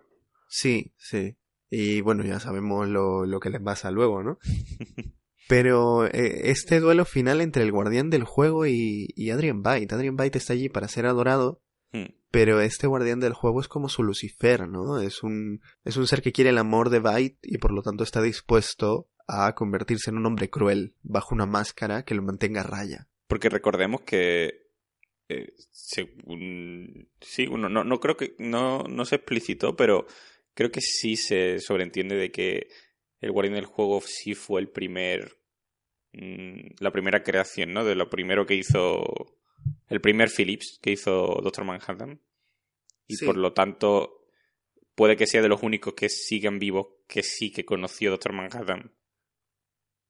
Sí, 0.48 0.94
sí. 0.98 1.36
Y 1.70 2.02
bueno, 2.02 2.24
ya 2.24 2.40
sabemos 2.40 2.88
lo, 2.88 3.26
lo 3.26 3.40
que 3.40 3.50
les 3.50 3.62
pasa 3.62 3.92
luego, 3.92 4.24
¿no? 4.24 4.40
Pero 5.48 6.06
eh, 6.08 6.50
este 6.50 6.80
duelo 6.80 7.06
final 7.06 7.42
entre 7.42 7.64
el 7.64 7.72
guardián 7.72 8.10
del 8.10 8.24
juego 8.24 8.66
y, 8.66 9.08
y 9.16 9.30
Adrian 9.30 9.62
Byte. 9.62 9.94
Adrian 9.94 10.16
Byte 10.16 10.38
está 10.38 10.54
allí 10.54 10.70
para 10.70 10.88
ser 10.88 11.06
adorado, 11.06 11.62
hmm. 11.92 12.06
pero 12.32 12.62
este 12.62 12.88
guardián 12.88 13.20
del 13.20 13.34
juego 13.34 13.62
es 13.62 13.68
como 13.68 13.90
su 13.90 14.04
Lucifer, 14.04 14.68
¿no? 14.68 15.00
Es 15.00 15.24
un, 15.24 15.62
es 15.84 15.98
un 15.98 16.08
ser 16.08 16.22
que 16.22 16.32
quiere 16.32 16.50
el 16.50 16.58
amor 16.58 16.90
de 16.90 17.00
Byte 17.00 17.40
y 17.44 17.58
por 17.58 17.72
lo 17.72 17.82
tanto 17.82 18.04
está 18.04 18.22
dispuesto 18.22 19.10
a 19.28 19.54
convertirse 19.54 20.10
en 20.10 20.18
un 20.18 20.26
hombre 20.26 20.50
cruel 20.50 20.96
bajo 21.02 21.34
una 21.34 21.46
máscara 21.46 22.04
que 22.04 22.16
lo 22.16 22.24
mantenga 22.24 22.62
a 22.62 22.66
raya. 22.66 23.08
Porque 23.28 23.50
recordemos 23.50 24.02
que 24.02 24.66
eh, 25.30 25.54
según 25.72 27.10
sí, 27.22 27.48
no, 27.48 27.70
no 27.70 28.00
creo 28.00 28.18
que 28.18 28.36
no, 28.38 28.84
no 28.84 29.06
se 29.06 29.16
explicitó, 29.16 29.76
pero 29.76 30.06
creo 30.54 30.72
que 30.72 30.82
sí 30.82 31.16
se 31.16 31.60
sobreentiende 31.60 32.16
de 32.16 32.32
que 32.32 32.68
el 33.22 33.32
Guardián 33.32 33.56
del 33.56 33.66
Juego 33.66 34.02
sí 34.02 34.34
fue 34.34 34.62
el 34.62 34.70
primer. 34.70 35.38
Mm, 36.14 36.76
la 36.80 36.92
primera 36.92 37.24
creación, 37.24 37.74
¿no? 37.74 37.84
De 37.84 37.96
lo 37.96 38.10
primero 38.10 38.46
que 38.46 38.56
hizo. 38.56 39.38
El 39.88 40.02
primer 40.02 40.30
Phillips 40.30 40.80
que 40.82 40.92
hizo 40.92 41.40
Doctor 41.44 41.66
Manhattan. 41.66 42.22
Y 43.08 43.24
por 43.24 43.38
lo 43.38 43.54
tanto, 43.54 44.28
puede 44.96 45.16
que 45.16 45.28
sea 45.28 45.42
de 45.42 45.50
los 45.50 45.64
únicos 45.64 45.94
que 45.94 46.10
siguen 46.10 46.60
vivos 46.60 46.88
que 47.08 47.24
sí 47.24 47.52
que 47.52 47.66
conoció 47.66 48.12
Doctor 48.12 48.34
Manhattan. 48.34 48.94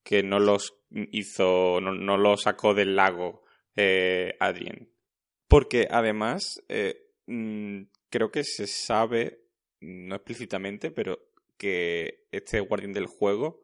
Que 0.04 0.24
no 0.24 0.40
los 0.40 0.78
hizo. 0.90 1.80
No, 1.82 1.94
no 1.94 2.18
los 2.18 2.44
sacó 2.44 2.74
del 2.74 2.96
lago 2.96 3.44
eh, 3.76 4.36
Adrien. 4.40 4.92
Porque 5.48 5.88
además. 5.90 6.64
Eh, 6.70 7.12
mm, 7.28 7.84
creo 8.10 8.32
que 8.32 8.44
se 8.44 8.68
sabe. 8.68 9.42
No 9.82 10.16
explícitamente, 10.16 10.90
pero 10.90 11.20
que 11.58 12.26
este 12.32 12.60
guardián 12.60 12.94
del 12.94 13.08
juego 13.08 13.64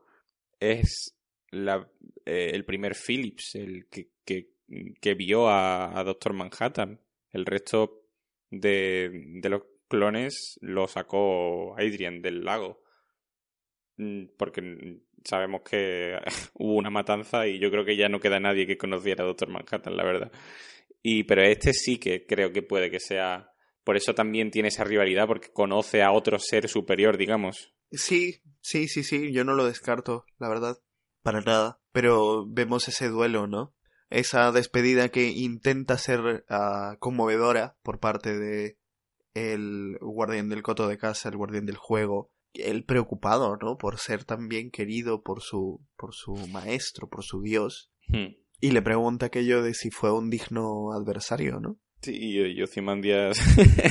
es 0.59 1.17
la, 1.49 1.89
eh, 2.25 2.51
el 2.53 2.65
primer 2.65 2.95
Phillips, 2.95 3.55
el 3.55 3.87
que, 3.89 4.09
que, 4.25 5.13
vio 5.15 5.49
a, 5.49 6.01
Doctor 6.05 6.33
Manhattan. 6.33 7.01
El 7.31 7.45
resto 7.45 8.07
de, 8.49 9.09
de 9.41 9.49
los 9.49 9.63
clones 9.87 10.57
lo 10.61 10.87
sacó 10.87 11.75
Adrian 11.77 12.21
del 12.21 12.43
lago. 12.43 12.81
Mm, 13.97 14.27
porque 14.37 14.99
sabemos 15.23 15.61
que 15.61 16.17
hubo 16.55 16.75
una 16.75 16.89
matanza 16.89 17.47
y 17.47 17.59
yo 17.59 17.69
creo 17.69 17.85
que 17.85 17.97
ya 17.97 18.09
no 18.09 18.19
queda 18.19 18.39
nadie 18.39 18.65
que 18.65 18.77
conociera 18.77 19.23
a 19.23 19.27
Doctor 19.27 19.49
Manhattan, 19.49 19.97
la 19.97 20.03
verdad. 20.03 20.31
Y, 21.03 21.23
pero 21.23 21.43
este 21.43 21.73
sí 21.73 21.97
que 21.97 22.25
creo 22.25 22.51
que 22.51 22.61
puede 22.61 22.89
que 22.89 22.99
sea. 22.99 23.51
Por 23.83 23.97
eso 23.97 24.13
también 24.13 24.51
tiene 24.51 24.67
esa 24.69 24.83
rivalidad, 24.83 25.27
porque 25.27 25.51
conoce 25.51 26.03
a 26.03 26.11
otro 26.11 26.37
ser 26.39 26.67
superior, 26.69 27.17
digamos. 27.17 27.73
Sí, 27.91 28.41
sí, 28.61 28.87
sí, 28.87 29.03
sí, 29.03 29.31
yo 29.31 29.43
no 29.43 29.53
lo 29.53 29.65
descarto, 29.65 30.25
la 30.37 30.49
verdad, 30.49 30.77
para 31.23 31.41
nada. 31.41 31.79
Pero 31.91 32.45
vemos 32.47 32.87
ese 32.87 33.09
duelo, 33.09 33.47
¿no? 33.47 33.73
Esa 34.09 34.51
despedida 34.51 35.09
que 35.09 35.29
intenta 35.29 35.97
ser 35.97 36.45
ah, 36.49 36.95
conmovedora 36.99 37.77
por 37.83 37.99
parte 37.99 38.37
de 38.37 38.77
el 39.33 39.97
guardián 40.01 40.49
del 40.49 40.63
coto 40.63 40.87
de 40.87 40.97
casa, 40.97 41.29
el 41.29 41.37
guardián 41.37 41.65
del 41.65 41.77
juego, 41.77 42.31
el 42.53 42.83
preocupado, 42.83 43.57
¿no? 43.57 43.77
Por 43.77 43.97
ser 43.97 44.23
tan 44.25 44.47
bien 44.47 44.71
querido 44.71 45.21
por 45.21 45.41
su, 45.41 45.81
por 45.97 46.13
su 46.13 46.35
maestro, 46.47 47.09
por 47.09 47.23
su 47.23 47.41
dios. 47.41 47.91
Hmm. 48.07 48.35
Y 48.59 48.71
le 48.71 48.81
pregunta 48.81 49.27
aquello 49.27 49.63
de 49.63 49.73
si 49.73 49.89
fue 49.89 50.11
un 50.11 50.29
digno 50.29 50.91
adversario, 50.93 51.59
¿no? 51.59 51.79
Sí, 52.01 52.17
y 52.17 52.61
Ozymandias 52.61 53.39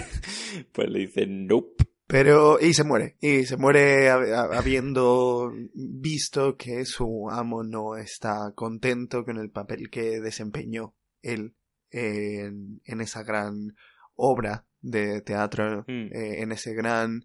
pues 0.73 0.89
le 0.89 1.01
dice 1.01 1.27
nope. 1.27 1.80
Pero, 2.11 2.59
y 2.61 2.75
se 2.75 2.85
muere, 2.85 3.17
y 3.21 3.45
se 3.45 3.57
muere 3.57 4.11
habiendo 4.11 5.53
visto 5.75 6.57
que 6.57 6.85
su 6.85 7.29
amo 7.31 7.63
no 7.63 7.97
está 7.97 8.53
contento 8.55 9.25
con 9.25 9.39
el 9.39 9.51
papel 9.51 9.91
que 9.91 10.21
desempeñó 10.21 10.95
él 11.23 11.55
en, 11.91 12.81
en 12.85 13.01
esa 13.01 13.23
gran 13.23 13.77
obra 14.15 14.67
de 14.81 15.21
teatro, 15.23 15.85
mm. 15.87 16.13
eh, 16.13 16.43
en 16.43 16.53
ese 16.53 16.75
gran 16.75 17.25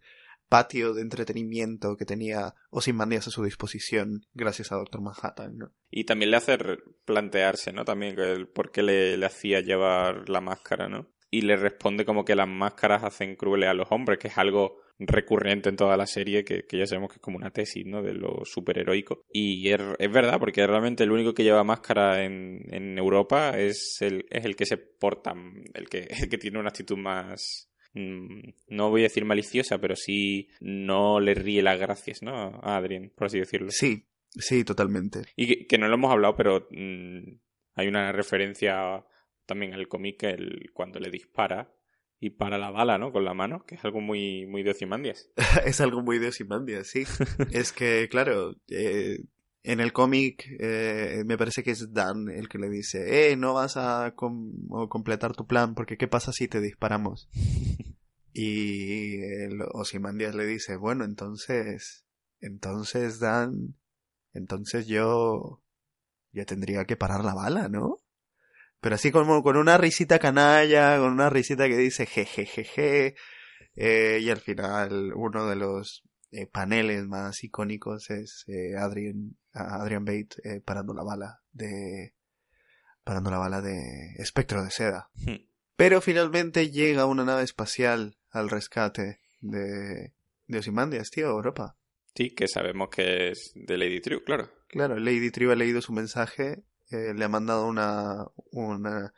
patio 0.49 0.93
de 0.93 1.01
entretenimiento 1.01 1.97
que 1.97 2.05
tenía 2.05 2.53
Ozymandias 2.69 3.27
a 3.27 3.31
su 3.31 3.43
disposición 3.43 4.25
gracias 4.33 4.71
a 4.71 4.75
Doctor 4.75 5.01
Manhattan, 5.01 5.57
¿no? 5.57 5.71
Y 5.89 6.03
también 6.03 6.31
le 6.31 6.37
hace 6.37 6.57
plantearse, 7.05 7.73
¿no? 7.73 7.83
También 7.83 8.17
el 8.19 8.47
por 8.47 8.71
qué 8.71 8.83
le, 8.83 9.17
le 9.17 9.25
hacía 9.25 9.61
llevar 9.61 10.29
la 10.29 10.41
máscara, 10.41 10.87
¿no? 10.87 11.09
Y 11.35 11.41
le 11.41 11.57
responde 11.57 12.05
como 12.05 12.23
que 12.23 12.33
las 12.33 12.47
máscaras 12.47 13.03
hacen 13.03 13.35
crueles 13.35 13.67
a 13.67 13.73
los 13.73 13.91
hombres, 13.91 14.19
que 14.19 14.29
es 14.29 14.37
algo 14.37 14.79
recurrente 14.97 15.67
en 15.67 15.75
toda 15.75 15.97
la 15.97 16.07
serie, 16.07 16.45
que, 16.45 16.63
ya 16.71 16.87
sabemos 16.87 17.09
que 17.09 17.15
es 17.15 17.21
como 17.21 17.35
una 17.35 17.51
tesis, 17.51 17.85
¿no? 17.85 18.01
De 18.01 18.13
lo 18.13 18.45
superheroico. 18.45 19.25
Y 19.33 19.69
es, 19.69 20.11
verdad, 20.13 20.39
porque 20.39 20.65
realmente 20.65 21.03
el 21.03 21.11
único 21.11 21.33
que 21.33 21.43
lleva 21.43 21.65
máscara 21.65 22.23
en, 22.23 22.61
en 22.73 22.97
Europa 22.97 23.59
es 23.59 23.97
el, 23.99 24.25
es 24.29 24.45
el 24.45 24.55
que 24.55 24.65
se 24.65 24.77
porta, 24.77 25.33
el 25.73 25.89
que, 25.89 26.07
el 26.21 26.29
que 26.29 26.37
tiene 26.37 26.57
una 26.57 26.69
actitud 26.69 26.95
más, 26.95 27.69
mm, 27.93 28.51
no 28.69 28.89
voy 28.89 29.01
a 29.01 29.09
decir 29.09 29.25
maliciosa, 29.25 29.77
pero 29.77 29.97
sí 29.97 30.47
no 30.61 31.19
le 31.19 31.33
ríe 31.33 31.61
las 31.61 31.77
gracias, 31.77 32.21
¿no? 32.21 32.61
A 32.63 32.77
Adrien, 32.77 33.11
por 33.13 33.27
así 33.27 33.39
decirlo. 33.39 33.71
Sí, 33.71 34.05
sí, 34.29 34.63
totalmente. 34.63 35.23
Y 35.35 35.65
que, 35.65 35.77
no 35.77 35.89
lo 35.89 35.95
hemos 35.95 36.13
hablado, 36.13 36.37
pero 36.37 36.69
mm, 36.71 37.33
hay 37.73 37.87
una 37.89 38.13
referencia 38.13 39.03
también 39.45 39.73
el 39.73 39.87
cómic 39.87 40.23
el, 40.23 40.71
cuando 40.73 40.99
le 40.99 41.09
dispara 41.09 41.73
y 42.19 42.31
para 42.31 42.57
la 42.57 42.71
bala, 42.71 42.97
¿no? 42.97 43.11
Con 43.11 43.25
la 43.25 43.33
mano, 43.33 43.65
que 43.65 43.75
es 43.75 43.85
algo 43.85 44.01
muy, 44.01 44.45
muy 44.45 44.63
de 44.63 44.71
Ozymandias. 44.71 45.29
es 45.65 45.81
algo 45.81 46.01
muy 46.01 46.19
de 46.19 46.29
Ozymandias, 46.29 46.87
sí. 46.87 47.03
es 47.51 47.71
que, 47.71 48.07
claro, 48.09 48.55
eh, 48.69 49.19
en 49.63 49.79
el 49.79 49.93
cómic 49.93 50.47
eh, 50.59 51.23
me 51.25 51.37
parece 51.37 51.63
que 51.63 51.71
es 51.71 51.91
Dan 51.93 52.29
el 52.29 52.47
que 52.47 52.59
le 52.59 52.69
dice, 52.69 53.31
eh, 53.31 53.35
no 53.35 53.53
vas 53.53 53.77
a 53.77 54.13
completar 54.15 55.35
tu 55.35 55.47
plan 55.47 55.75
porque 55.75 55.97
¿qué 55.97 56.07
pasa 56.07 56.31
si 56.31 56.47
te 56.47 56.61
disparamos? 56.61 57.29
y 58.33 59.21
el 59.21 59.61
Ozymandias 59.73 60.35
le 60.35 60.45
dice, 60.45 60.77
bueno, 60.77 61.03
entonces, 61.03 62.05
entonces 62.39 63.19
Dan, 63.19 63.75
entonces 64.33 64.87
yo, 64.87 65.63
ya 66.31 66.45
tendría 66.45 66.85
que 66.85 66.97
parar 66.97 67.23
la 67.23 67.33
bala, 67.33 67.69
¿no? 67.69 68.04
Pero 68.85 68.97
así 68.97 69.11
como 69.11 69.41
con 69.41 69.57
una 69.57 69.79
risita 69.79 70.19
canalla, 70.19 70.99
con 70.99 71.11
una 71.11 71.31
risita 71.31 71.67
que 71.67 71.75
dice 71.75 72.05
jejejeje, 72.05 73.15
eh, 73.75 74.19
y 74.21 74.29
al 74.29 74.37
final 74.37 75.11
uno 75.15 75.47
de 75.47 75.55
los 75.55 76.03
eh, 76.29 76.45
paneles 76.45 77.07
más 77.07 77.43
icónicos 77.43 78.11
es 78.11 78.45
eh, 78.47 78.77
Adrian, 78.77 79.37
Adrian 79.53 80.05
Bate 80.05 80.61
parando 80.63 80.93
la 80.93 81.01
bala 81.01 81.41
de 81.51 82.13
parando 83.03 83.31
la 83.31 83.39
bala 83.39 83.61
de 83.63 84.13
espectro 84.19 84.63
de 84.63 84.69
seda. 84.69 85.09
Hmm. 85.15 85.47
Pero 85.75 85.99
finalmente 85.99 86.69
llega 86.69 87.07
una 87.07 87.25
nave 87.25 87.41
espacial 87.41 88.19
al 88.29 88.51
rescate 88.51 89.19
de, 89.41 90.13
de 90.45 90.59
Ozymandias, 90.59 91.09
tío, 91.09 91.25
Europa. 91.25 91.75
Sí, 92.13 92.35
que 92.35 92.47
sabemos 92.47 92.89
que 92.89 93.29
es 93.29 93.51
de 93.55 93.79
Lady 93.79 93.99
True, 93.99 94.23
claro. 94.23 94.51
Claro, 94.67 94.99
Lady 94.99 95.31
True 95.31 95.53
ha 95.53 95.55
leído 95.55 95.81
su 95.81 95.91
mensaje 95.91 96.63
eh, 96.91 97.13
le 97.15 97.25
ha 97.25 97.29
mandado 97.29 97.67
una, 97.67 98.25
una, 98.51 99.13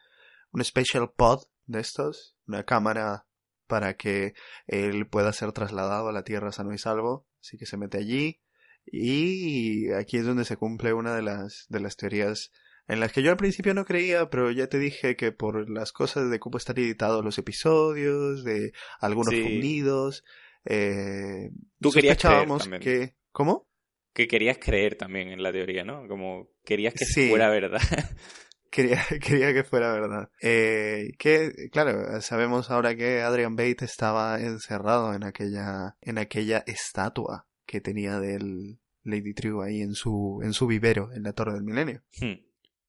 un 0.52 0.64
special 0.64 1.12
pod 1.16 1.44
de 1.66 1.80
estos, 1.80 2.36
una 2.48 2.64
cámara 2.64 3.26
para 3.68 3.96
que 3.96 4.34
él 4.68 5.08
pueda 5.08 5.34
ser 5.34 5.52
trasladado 5.52 6.10
a 6.10 6.14
la 6.14 6.24
Tierra 6.24 6.52
sano 6.52 6.74
y 6.74 6.78
salvo. 6.78 7.28
Así 7.42 7.58
que 7.58 7.66
se 7.66 7.78
mete 7.78 7.98
allí. 7.98 8.40
Y 8.86 9.92
aquí 9.92 10.18
es 10.18 10.26
donde 10.26 10.46
se 10.46 10.58
cumple 10.58 10.94
una 10.94 11.14
de 11.16 11.22
las, 11.22 11.66
de 11.70 11.82
las 11.82 11.98
teorías 11.98 12.52
en 12.88 13.02
las 13.02 13.12
que 13.12 13.22
yo 13.22 13.32
al 13.32 13.38
principio 13.38 13.74
no 13.74 13.84
creía, 13.84 14.30
pero 14.30 14.50
ya 14.50 14.68
te 14.68 14.80
dije 14.80 15.18
que 15.18 15.34
por 15.34 15.70
las 15.70 15.92
cosas 15.92 16.30
de 16.30 16.40
cómo 16.40 16.58
están 16.58 16.78
editados 16.78 17.24
los 17.24 17.38
episodios, 17.38 18.46
de 18.46 18.72
algunos 19.02 19.34
fundidos, 19.34 20.24
eh, 20.64 21.52
tú 21.82 21.92
querías 21.92 22.18
que... 22.80 23.16
¿Cómo? 23.32 23.68
Que 24.18 24.28
querías 24.28 24.58
creer 24.58 24.96
también 24.96 25.28
en 25.28 25.44
la 25.44 25.52
teoría, 25.52 25.84
¿no? 25.84 26.08
Como 26.08 26.50
querías 26.66 26.96
que 26.96 27.06
fuera 27.06 27.50
verdad. 27.50 27.80
Quería, 28.70 29.02
quería 29.22 29.54
que 29.54 29.64
fuera 29.64 29.94
verdad. 29.94 30.30
Eh, 30.42 31.12
que, 31.18 31.70
claro, 31.72 32.22
sabemos 32.22 32.70
ahora 32.70 32.96
que 32.96 33.22
Adrian 33.22 33.56
Bate 33.56 33.86
estaba 33.86 34.40
encerrado 34.42 35.14
en 35.16 35.24
aquella, 35.24 35.96
en 36.02 36.18
aquella 36.18 36.64
estatua 36.68 37.48
que 37.66 37.80
tenía 37.80 38.20
del 38.20 38.78
Lady 39.04 39.34
True 39.34 39.66
ahí 39.66 39.82
en 39.82 39.94
su, 39.94 40.42
en 40.44 40.52
su 40.52 40.68
vivero, 40.68 41.12
en 41.14 41.24
la 41.24 41.34
Torre 41.34 41.54
del 41.54 41.64
Milenio. 41.64 42.04
Hmm. 42.20 42.44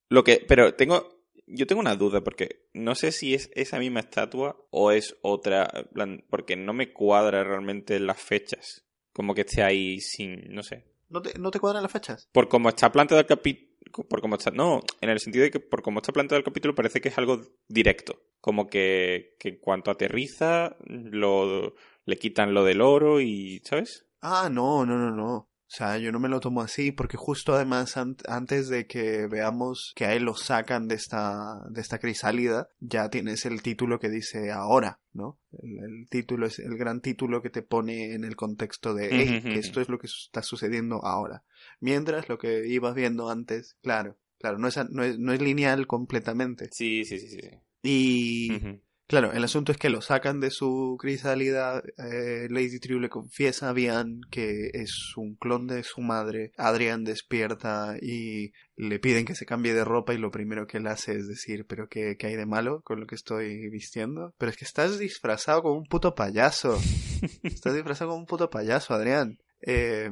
Lo 0.09 0.23
que, 0.25 0.43
pero 0.45 0.75
tengo, 0.75 1.23
yo 1.47 1.65
tengo 1.65 1.79
una 1.79 1.95
duda 1.95 2.21
porque 2.23 2.67
no 2.73 2.93
sé 2.93 3.13
si 3.13 3.33
es 3.33 3.49
esa 3.55 3.79
misma 3.79 4.01
estatua 4.01 4.57
o 4.71 4.91
es 4.91 5.15
otra, 5.21 5.87
porque 6.29 6.57
no 6.57 6.73
me 6.73 6.91
cuadra 6.91 7.43
realmente 7.43 7.99
las 8.01 8.21
fechas. 8.21 8.85
Como 9.13 9.33
que 9.33 9.41
esté 9.41 9.63
ahí 9.63 10.01
sin, 10.01 10.53
no 10.53 10.61
sé. 10.61 10.89
¿No 11.09 11.21
te, 11.21 11.37
¿No 11.39 11.51
te 11.51 11.59
cuadran 11.59 11.83
las 11.83 11.91
fechas? 11.91 12.27
Por 12.31 12.47
cómo 12.47 12.69
está 12.69 12.91
planteado 12.91 13.21
el 13.21 13.27
capítulo. 13.27 13.69
Por 14.07 14.33
está. 14.35 14.51
No, 14.51 14.81
en 15.01 15.09
el 15.09 15.19
sentido 15.19 15.43
de 15.43 15.51
que 15.51 15.59
por 15.59 15.81
cómo 15.81 15.99
está 15.99 16.11
planteado 16.11 16.37
el 16.37 16.43
capítulo 16.43 16.75
parece 16.75 17.01
que 17.01 17.09
es 17.09 17.17
algo 17.17 17.41
directo. 17.67 18.21
como 18.41 18.67
que, 18.67 19.35
que 19.39 19.49
en 19.49 19.57
cuanto 19.57 19.91
aterriza, 19.91 20.77
lo, 20.87 21.73
le 22.05 22.17
quitan 22.17 22.53
lo 22.53 22.63
del 22.63 22.81
oro 22.81 23.19
y, 23.19 23.59
¿sabes? 23.65 24.05
Ah, 24.21 24.49
no, 24.51 24.85
no, 24.85 24.97
no, 24.97 25.11
no. 25.11 25.49
O 25.69 25.71
sea, 25.71 25.99
yo 25.99 26.11
no 26.11 26.19
me 26.19 26.29
lo 26.29 26.39
tomo 26.39 26.61
así 26.61 26.91
porque 26.91 27.15
justo 27.15 27.53
además 27.53 27.95
antes 27.95 28.69
de 28.69 28.87
que 28.87 29.27
veamos 29.27 29.93
que 29.95 30.05
a 30.05 30.15
él 30.15 30.23
lo 30.23 30.33
sacan 30.33 30.87
de 30.87 30.95
esta, 30.95 31.61
de 31.69 31.79
esta 31.79 31.99
crisálida, 31.99 32.69
ya 32.79 33.11
tienes 33.11 33.45
el 33.45 33.61
título 33.61 33.99
que 33.99 34.09
dice 34.09 34.49
ahora, 34.49 34.99
¿no? 35.13 35.37
El, 35.61 36.07
título 36.09 36.47
es 36.47 36.57
el 36.57 36.75
gran 36.75 37.01
título 37.01 37.43
que 37.43 37.51
te 37.51 37.61
pone 37.61 38.15
en 38.15 38.23
el 38.23 38.35
contexto 38.35 38.95
de, 38.95 39.09
hey, 39.11 39.41
que 39.43 39.59
esto 39.59 39.79
es 39.79 39.89
lo 39.89 39.99
que 39.99 40.07
está 40.07 40.41
sucediendo 40.41 41.05
ahora. 41.05 41.43
Mientras 41.79 42.29
lo 42.29 42.39
que 42.39 42.67
ibas 42.67 42.95
viendo 42.95 43.29
antes, 43.29 43.77
claro, 43.83 44.17
claro, 44.39 44.57
no 44.57 44.69
es, 44.69 44.89
no 44.89 45.03
es, 45.03 45.19
no 45.19 45.33
es 45.33 45.41
lineal 45.41 45.85
completamente. 45.85 46.69
Sí, 46.71 47.05
sí, 47.05 47.19
sí, 47.19 47.27
sí. 47.29 47.49
Y... 47.83 48.79
Claro, 49.09 49.31
el 49.33 49.43
asunto 49.43 49.71
es 49.71 49.79
que 49.79 49.89
lo 49.89 50.01
sacan 50.01 50.39
de 50.39 50.51
su 50.51 50.95
crisálida. 50.99 51.81
Eh, 51.97 52.45
Lady 52.51 52.79
Triu 52.79 52.99
le 52.99 53.09
confiesa 53.09 53.67
a 53.67 53.73
Bian 53.73 54.21
que 54.29 54.69
es 54.71 55.13
un 55.17 55.33
clon 55.33 55.65
de 55.65 55.81
su 55.81 56.01
madre. 56.01 56.51
Adrian 56.57 57.03
despierta 57.03 57.95
y 57.99 58.51
le 58.75 58.99
piden 58.99 59.25
que 59.25 59.33
se 59.33 59.47
cambie 59.47 59.73
de 59.73 59.83
ropa 59.83 60.13
y 60.13 60.19
lo 60.19 60.29
primero 60.29 60.67
que 60.67 60.77
él 60.77 60.85
hace 60.85 61.13
es 61.13 61.27
decir, 61.27 61.65
pero 61.65 61.89
¿qué, 61.89 62.17
qué 62.19 62.27
hay 62.27 62.35
de 62.35 62.45
malo 62.45 62.81
con 62.83 62.99
lo 62.99 63.07
que 63.07 63.15
estoy 63.15 63.67
vistiendo? 63.71 64.35
Pero 64.37 64.51
es 64.51 64.57
que 64.57 64.65
estás 64.65 64.99
disfrazado 64.99 65.63
como 65.63 65.79
un 65.79 65.87
puto 65.87 66.13
payaso. 66.13 66.77
estás 67.41 67.73
disfrazado 67.73 68.11
como 68.11 68.21
un 68.21 68.27
puto 68.27 68.51
payaso, 68.51 68.93
Adrián. 68.93 69.39
Eh, 69.63 70.11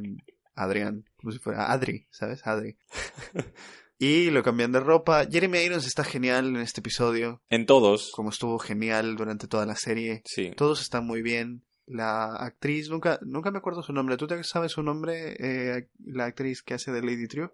Adrián, 0.56 1.06
como 1.18 1.32
si 1.32 1.38
fuera 1.38 1.72
Adri, 1.72 2.08
¿sabes? 2.10 2.42
Adri. 2.48 2.76
Y 4.00 4.30
lo 4.30 4.44
cambian 4.44 4.72
de 4.72 4.80
ropa. 4.80 5.26
Jeremy 5.26 5.60
Irons 5.60 5.88
está 5.88 6.04
genial 6.04 6.48
en 6.48 6.58
este 6.58 6.82
episodio. 6.82 7.42
En 7.50 7.66
todos. 7.66 8.12
Como 8.12 8.30
estuvo 8.30 8.60
genial 8.60 9.16
durante 9.16 9.48
toda 9.48 9.66
la 9.66 9.76
serie. 9.76 10.22
Sí. 10.26 10.52
Todos 10.56 10.82
están 10.82 11.06
muy 11.06 11.22
bien. 11.22 11.64
La 11.88 12.36
actriz, 12.36 12.90
nunca, 12.90 13.18
nunca 13.22 13.50
me 13.50 13.58
acuerdo 13.58 13.82
su 13.82 13.94
nombre. 13.94 14.18
¿Tú 14.18 14.28
te 14.28 14.44
sabes 14.44 14.74
su 14.74 14.84
nombre? 14.84 15.36
Eh, 15.40 15.88
la 16.06 16.26
actriz 16.26 16.62
que 16.62 16.74
hace 16.74 16.92
de 16.92 17.02
Lady 17.02 17.28
Trio. 17.28 17.54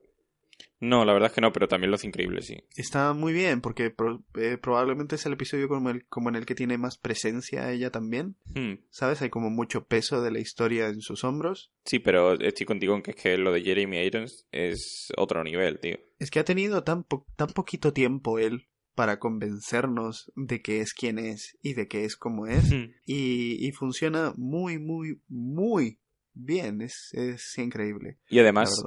No, 0.84 1.06
la 1.06 1.14
verdad 1.14 1.30
es 1.30 1.34
que 1.34 1.40
no, 1.40 1.54
pero 1.54 1.70
también 1.70 1.92
lo 1.92 1.96
hace 1.96 2.08
increíble, 2.08 2.42
sí. 2.42 2.58
Está 2.76 3.14
muy 3.14 3.32
bien, 3.32 3.62
porque 3.62 3.96
eh, 4.36 4.58
probablemente 4.58 5.16
es 5.16 5.26
el 5.26 5.34
episodio 5.34 5.70
como, 5.70 5.90
el, 5.90 6.06
como 6.08 6.28
en 6.28 6.36
el 6.36 6.46
que 6.46 6.56
tiene 6.56 6.78
más 6.78 6.98
presencia 6.98 7.72
ella 7.72 7.90
también. 7.90 8.36
Hmm. 8.54 8.80
¿Sabes? 8.90 9.22
Hay 9.22 9.30
como 9.30 9.50
mucho 9.50 9.86
peso 9.86 10.22
de 10.22 10.32
la 10.32 10.40
historia 10.40 10.88
en 10.88 11.00
sus 11.00 11.24
hombros. 11.24 11.72
Sí, 11.86 12.00
pero 12.00 12.34
estoy 12.34 12.66
contigo 12.66 12.96
en 12.96 13.02
que 13.02 13.12
es 13.12 13.18
que 13.18 13.38
lo 13.38 13.54
de 13.54 13.62
Jeremy 13.62 14.00
Irons 14.00 14.46
es 14.52 15.08
otro 15.16 15.42
nivel, 15.44 15.80
tío. 15.80 15.98
Es 16.24 16.32
que 16.32 16.40
ha 16.40 16.46
tenido 16.46 16.84
tan, 16.84 17.06
tan 17.36 17.50
poquito 17.50 17.92
tiempo 17.92 18.40
él 18.40 18.70
para 18.96 19.20
convencernos 19.20 20.32
de 20.36 20.62
que 20.62 20.80
es 20.80 20.94
quien 20.94 21.20
es 21.20 21.58
y 21.62 21.74
de 21.74 21.88
que 21.90 22.06
es 22.06 22.16
como 22.16 22.48
es. 22.48 22.72
Y, 23.06 23.68
y, 23.68 23.72
funciona 23.74 24.34
muy, 24.38 24.80
muy, 24.80 25.22
muy 25.28 26.00
bien. 26.34 26.82
Es, 26.82 27.10
es 27.14 27.58
increíble. 27.58 28.20
Y 28.30 28.40
además, 28.40 28.82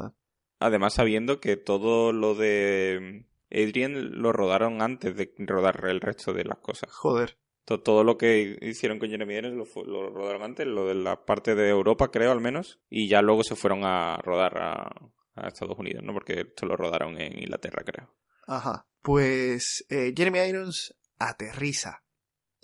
Además, 0.58 0.94
sabiendo 0.94 1.40
que 1.40 1.58
todo 1.58 2.12
lo 2.12 2.34
de 2.34 3.26
Adrian 3.50 4.22
lo 4.22 4.32
rodaron 4.32 4.80
antes 4.80 5.14
de 5.14 5.30
rodar 5.38 5.84
el 5.86 6.00
resto 6.00 6.32
de 6.32 6.44
las 6.44 6.58
cosas. 6.58 6.90
Joder. 6.90 7.36
Todo, 7.66 8.04
lo 8.04 8.16
que 8.16 8.58
hicieron 8.62 8.98
con 8.98 9.10
Jeremy 9.10 9.34
Irons 9.34 9.56
lo, 9.56 9.84
lo, 9.84 10.08
rodaron 10.08 10.44
antes, 10.44 10.66
lo 10.66 10.86
de 10.86 10.94
la 10.94 11.26
parte 11.26 11.56
de 11.56 11.68
Europa, 11.68 12.12
creo 12.12 12.30
al 12.30 12.40
menos, 12.40 12.78
y 12.88 13.08
ya 13.08 13.20
luego 13.22 13.42
se 13.42 13.56
fueron 13.56 13.84
a 13.84 14.18
rodar 14.18 14.56
a, 14.58 15.10
Estados 15.36 15.78
Unidos, 15.78 16.02
¿no? 16.04 16.12
Porque 16.12 16.40
esto 16.40 16.66
lo 16.66 16.76
rodaron 16.76 17.20
en 17.20 17.38
Inglaterra, 17.38 17.82
creo. 17.84 18.14
Ajá. 18.46 18.86
Pues 19.02 19.84
eh, 19.88 20.12
Jeremy 20.16 20.40
Irons 20.40 20.96
aterriza 21.18 22.02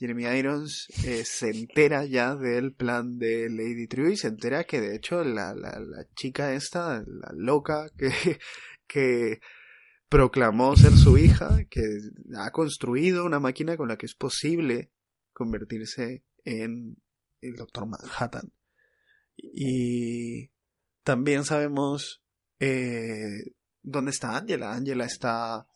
Jeremy 0.02 0.24
Irons 0.24 0.88
eh, 1.04 1.24
se 1.24 1.50
entera 1.50 2.04
ya 2.04 2.34
del 2.34 2.74
plan 2.74 3.18
de 3.18 3.48
Lady 3.48 3.86
True 3.86 4.14
y 4.14 4.16
se 4.16 4.26
entera 4.26 4.64
que 4.64 4.80
de 4.80 4.96
hecho 4.96 5.22
la, 5.22 5.54
la, 5.54 5.78
la 5.78 6.04
chica 6.16 6.54
esta, 6.54 7.04
la 7.06 7.30
loca 7.36 7.88
que, 7.96 8.10
que 8.88 9.40
proclamó 10.08 10.74
ser 10.74 10.90
su 10.90 11.18
hija, 11.18 11.64
que 11.70 11.82
ha 12.36 12.50
construido 12.50 13.24
una 13.24 13.38
máquina 13.38 13.76
con 13.76 13.86
la 13.86 13.96
que 13.96 14.06
es 14.06 14.16
posible 14.16 14.90
convertirse 15.32 16.24
en 16.44 16.96
el 17.40 17.54
Doctor 17.54 17.86
Manhattan. 17.86 18.52
Y 19.36 20.50
también 21.04 21.44
sabemos 21.44 22.21
eh, 22.64 23.54
dónde 23.82 24.12
está 24.12 24.36
Angela. 24.36 24.72
Angela 24.72 25.04
está 25.04 25.66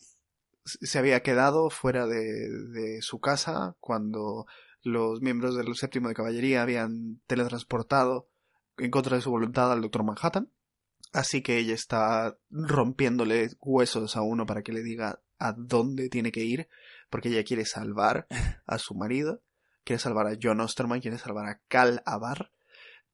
se 0.64 0.98
había 0.98 1.22
quedado 1.22 1.70
fuera 1.70 2.06
de, 2.06 2.48
de 2.72 3.00
su 3.00 3.20
casa 3.20 3.76
cuando 3.80 4.46
los 4.82 5.20
miembros 5.20 5.56
del 5.56 5.74
séptimo 5.74 6.08
de 6.08 6.14
caballería 6.14 6.62
habían 6.62 7.20
teletransportado 7.26 8.28
en 8.78 8.90
contra 8.90 9.16
de 9.16 9.22
su 9.22 9.30
voluntad 9.30 9.72
al 9.72 9.80
doctor 9.80 10.04
Manhattan. 10.04 10.50
Así 11.12 11.42
que 11.42 11.58
ella 11.58 11.74
está 11.74 12.36
rompiéndole 12.50 13.50
huesos 13.60 14.16
a 14.16 14.22
uno 14.22 14.44
para 14.44 14.62
que 14.62 14.72
le 14.72 14.82
diga 14.82 15.20
a 15.38 15.52
dónde 15.52 16.08
tiene 16.08 16.32
que 16.32 16.44
ir, 16.44 16.68
porque 17.10 17.28
ella 17.28 17.44
quiere 17.44 17.64
salvar 17.64 18.26
a 18.66 18.78
su 18.78 18.94
marido, 18.94 19.42
quiere 19.84 20.00
salvar 20.00 20.26
a 20.26 20.36
John 20.40 20.60
Osterman, 20.60 21.00
quiere 21.00 21.18
salvar 21.18 21.46
a 21.46 21.60
Cal 21.68 22.02
Abar. 22.04 22.50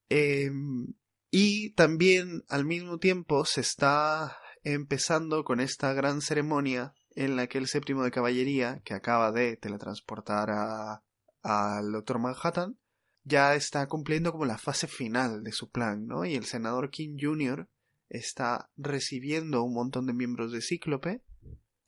Em, 0.09 0.95
y 1.35 1.71
también 1.71 2.45
al 2.51 2.67
mismo 2.67 2.99
tiempo 2.99 3.47
se 3.47 3.63
está 3.63 4.37
empezando 4.65 5.45
con 5.45 5.61
esta 5.61 5.95
gran 5.95 6.21
ceremonia 6.21 6.95
en 7.17 7.37
la 7.37 7.47
que 7.47 7.57
el 7.57 7.69
séptimo 7.69 8.05
de 8.05 8.11
caballería, 8.11 8.83
que 8.85 8.93
acaba 8.93 9.33
de 9.33 9.57
teletransportar 9.57 10.51
a, 10.51 11.03
al 11.43 11.91
Doctor 11.91 12.19
Manhattan, 12.19 12.77
ya 13.25 13.55
está 13.55 13.89
cumpliendo 13.89 14.31
como 14.31 14.45
la 14.45 14.59
fase 14.59 14.87
final 14.87 15.43
de 15.43 15.53
su 15.53 15.71
plan, 15.71 16.07
¿no? 16.07 16.27
Y 16.27 16.35
el 16.35 16.45
senador 16.45 16.91
King 16.91 17.17
Jr. 17.19 17.67
está 18.11 18.71
recibiendo 18.77 19.63
un 19.63 19.73
montón 19.73 20.07
de 20.07 20.13
miembros 20.13 20.53
de 20.53 20.61
Cíclope. 20.61 21.23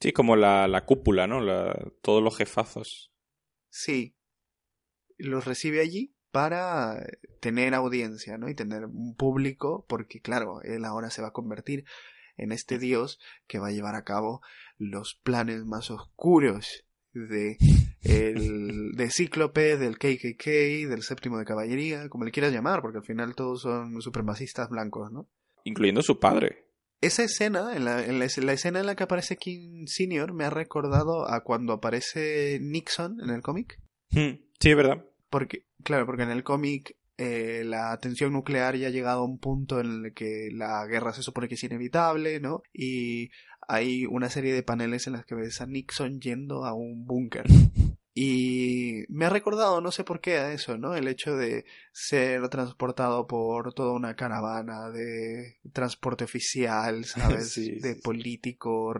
Sí, 0.01 0.13
como 0.13 0.37
la, 0.37 0.67
la 0.69 0.87
cúpula, 0.87 1.27
¿no? 1.27 1.43
La, 1.43 1.93
todos 2.01 2.23
los 2.23 2.35
jefazos. 2.39 3.13
Sí. 3.69 4.17
Los 5.19 5.45
recibe 5.45 5.81
allí 5.81 6.14
para 6.35 7.07
tener 7.39 7.75
audiencia, 7.75 8.37
¿no? 8.39 8.49
Y 8.49 8.57
tener 8.57 8.87
un 8.87 9.15
público, 9.15 9.87
porque 9.89 10.21
claro, 10.21 10.63
él 10.63 10.85
ahora 10.85 11.11
se 11.11 11.23
va 11.23 11.29
a 11.29 11.33
convertir 11.33 11.85
en 12.37 12.51
este 12.51 12.81
dios 12.81 13.21
que 13.47 13.61
va 13.61 13.69
a 13.69 13.71
llevar 13.71 13.95
a 13.95 14.03
cabo 14.03 14.43
los 14.77 15.15
planes 15.23 15.65
más 15.65 15.93
oscuros 15.93 16.85
de 17.13 17.57
el 18.03 18.91
de 18.97 19.11
Cíclope, 19.13 19.77
del 19.77 19.97
KKK, 19.97 20.89
del 20.89 21.03
séptimo 21.05 21.39
de 21.39 21.45
caballería, 21.45 22.09
como 22.09 22.25
le 22.25 22.33
quieras 22.33 22.53
llamar, 22.53 22.83
porque 22.83 22.99
al 22.99 23.05
final 23.05 23.37
todos 23.37 23.63
son 23.63 24.03
supremacistas 24.03 24.69
blancos, 24.69 25.13
¿no? 25.13 25.29
Incluyendo 25.63 26.03
su 26.03 26.19
padre. 26.19 26.67
Esa 27.01 27.23
escena, 27.23 27.77
en 27.77 27.85
la, 27.85 28.05
en 28.05 28.19
la, 28.19 28.25
escena 28.25 28.81
en 28.81 28.87
la 28.87 28.97
que 28.97 29.05
aparece 29.05 29.37
King 29.37 29.87
Senior, 29.87 30.33
me 30.33 30.47
ha 30.47 30.51
recordado 30.51 31.31
a 31.31 31.45
cuando 31.45 31.75
aparece 31.75 32.59
Nixon 32.61 33.21
en 33.21 33.31
el 33.31 33.41
cómic. 33.41 33.79
Hmm, 34.11 34.41
sí, 34.59 34.71
es 34.71 34.77
verdad. 34.77 35.05
Porque, 35.35 35.67
claro, 35.83 36.07
porque 36.07 36.23
en 36.23 36.31
el 36.31 36.45
cómic 36.45 36.97
eh, 37.19 37.65
la 37.67 37.99
tensión 37.99 38.33
nuclear 38.33 38.77
ya 38.77 38.87
ha 38.87 38.91
llegado 38.91 39.23
a 39.23 39.25
un 39.25 39.41
punto 39.41 39.81
en 39.81 40.05
el 40.05 40.15
que 40.15 40.51
la 40.53 40.87
guerra 40.87 41.13
se 41.13 41.25
supone 41.25 41.49
que 41.49 41.57
es 41.57 41.65
inevitable, 41.65 42.39
¿no? 42.39 42.63
Y 42.73 43.33
hay 43.67 44.07
una 44.07 44.31
serie 44.31 44.55
de 44.55 44.63
paneles 44.63 45.09
en 45.09 45.15
las 45.15 45.27
que 45.27 45.35
ves 45.35 45.61
a 45.61 45.67
Nixon 45.67 46.21
yendo 46.21 46.65
a 46.65 46.73
un 46.73 47.05
búnker. 47.05 47.47
Y 48.17 49.07
me 49.09 49.25
ha 49.25 49.29
recordado, 49.29 49.81
no 49.81 49.91
sé 49.91 50.05
por 50.05 50.21
qué, 50.21 50.37
a 50.37 50.53
eso, 50.53 50.79
¿no? 50.79 50.95
El 50.95 51.09
hecho 51.09 51.37
de 51.37 51.65
ser 51.91 52.49
transportado 52.49 53.27
por 53.27 53.75
toda 53.75 53.93
una 53.93 54.15
caravana 54.15 54.89
de 54.91 55.59
transporte 55.73 56.23
oficial, 56.23 57.05
¿sabes? 57.07 57.57
de 57.57 57.97
político, 57.97 58.95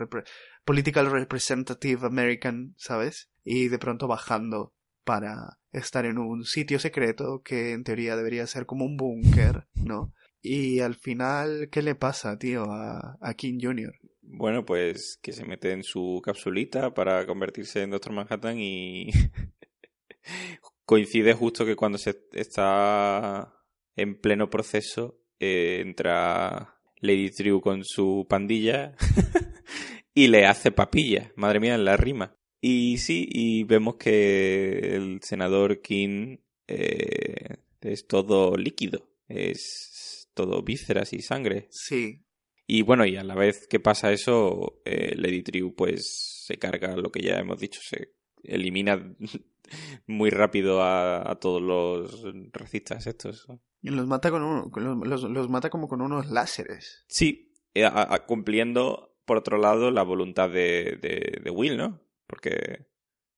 political 0.65 1.13
representative 1.13 2.05
American, 2.05 2.75
¿sabes? 2.77 3.31
Y 3.45 3.69
de 3.69 3.79
pronto 3.79 4.09
bajando 4.09 4.74
para 5.05 5.59
estar 5.73 6.07
en 6.07 6.19
un 6.19 6.45
sitio 6.45 6.79
secreto 6.79 7.43
que 7.43 7.73
en 7.73 7.85
teoría 7.85 8.17
debería 8.17 8.47
ser 8.47 8.67
como 8.67 8.85
un 8.85 8.97
búnker, 8.97 9.67
¿no? 9.75 10.13
Y 10.43 10.81
al 10.81 10.95
final, 10.95 11.69
¿qué 11.71 11.83
le 11.83 11.95
pasa, 11.95 12.39
tío, 12.39 12.71
a, 12.71 13.17
a 13.21 13.35
King 13.35 13.59
Jr.? 13.63 13.95
Bueno, 14.23 14.65
pues 14.65 15.19
que 15.23 15.33
se 15.33 15.45
mete 15.45 15.73
en 15.73 15.83
su 15.83 16.21
capsulita 16.25 16.93
para 16.93 17.27
convertirse 17.27 17.83
en 17.83 17.91
Doctor 17.91 18.13
Manhattan 18.13 18.59
y 18.59 19.11
coincide 20.85 21.35
justo 21.35 21.65
que 21.65 21.77
cuando 21.77 21.99
se 21.99 22.19
está 22.33 23.55
en 23.97 24.21
pleno 24.21 24.51
proceso 24.51 25.21
eh, 25.39 25.81
entra 25.81 26.79
Lady 27.01 27.31
Triu 27.31 27.61
con 27.61 27.85
su 27.85 28.27
pandilla 28.29 28.97
y 30.15 30.29
le 30.29 30.47
hace 30.47 30.71
papilla. 30.73 31.33
Madre 31.37 31.61
mía, 31.61 31.75
en 31.75 31.85
la 31.85 31.97
rima. 31.97 32.37
Y 32.67 32.97
sí, 32.97 33.29
y 33.31 33.65
vemos 33.65 33.97
que 33.97 34.97
el 34.97 35.21
senador 35.21 35.83
King 35.83 36.39
eh, 36.67 37.59
es 37.83 38.07
todo 38.07 38.57
líquido, 38.57 39.07
es 39.29 40.31
todo 40.33 40.63
vísceras 40.63 41.13
y 41.13 41.21
sangre. 41.21 41.69
Sí. 41.71 42.25
Y 42.67 42.81
bueno, 42.81 43.05
y 43.05 43.17
a 43.17 43.23
la 43.23 43.35
vez 43.35 43.67
que 43.69 43.81
pasa 43.81 44.13
eso, 44.13 44.81
eh, 44.87 45.13
Lady 45.15 45.43
Triu 45.43 45.75
pues 45.75 46.43
se 46.47 46.57
carga 46.57 46.97
lo 46.97 47.13
que 47.13 47.21
ya 47.21 47.39
hemos 47.39 47.61
dicho, 47.61 47.83
se 47.83 48.15
elimina 48.43 49.15
muy 50.07 50.31
rápido 50.31 50.83
a, 50.83 51.39
todos 51.43 51.61
los 51.61 52.25
racistas 52.51 53.07
estos. 53.07 53.47
Y 53.83 53.91
los 53.91 54.07
mata 54.07 54.31
con 54.31 54.43
uno, 54.43 54.71
los, 55.05 55.25
los, 55.25 55.51
mata 55.51 55.69
como 55.69 55.87
con 55.87 56.01
unos 56.01 56.31
láseres. 56.31 57.05
Sí, 57.09 57.53
eh, 57.75 57.87
cumpliendo 58.27 59.15
por 59.25 59.39
otro 59.39 59.59
lado 59.59 59.91
la 59.91 60.03
voluntad 60.03 60.51
de, 60.51 60.99
de, 61.43 61.51
Will, 61.51 61.77
¿no? 61.77 62.01
Porque 62.27 62.87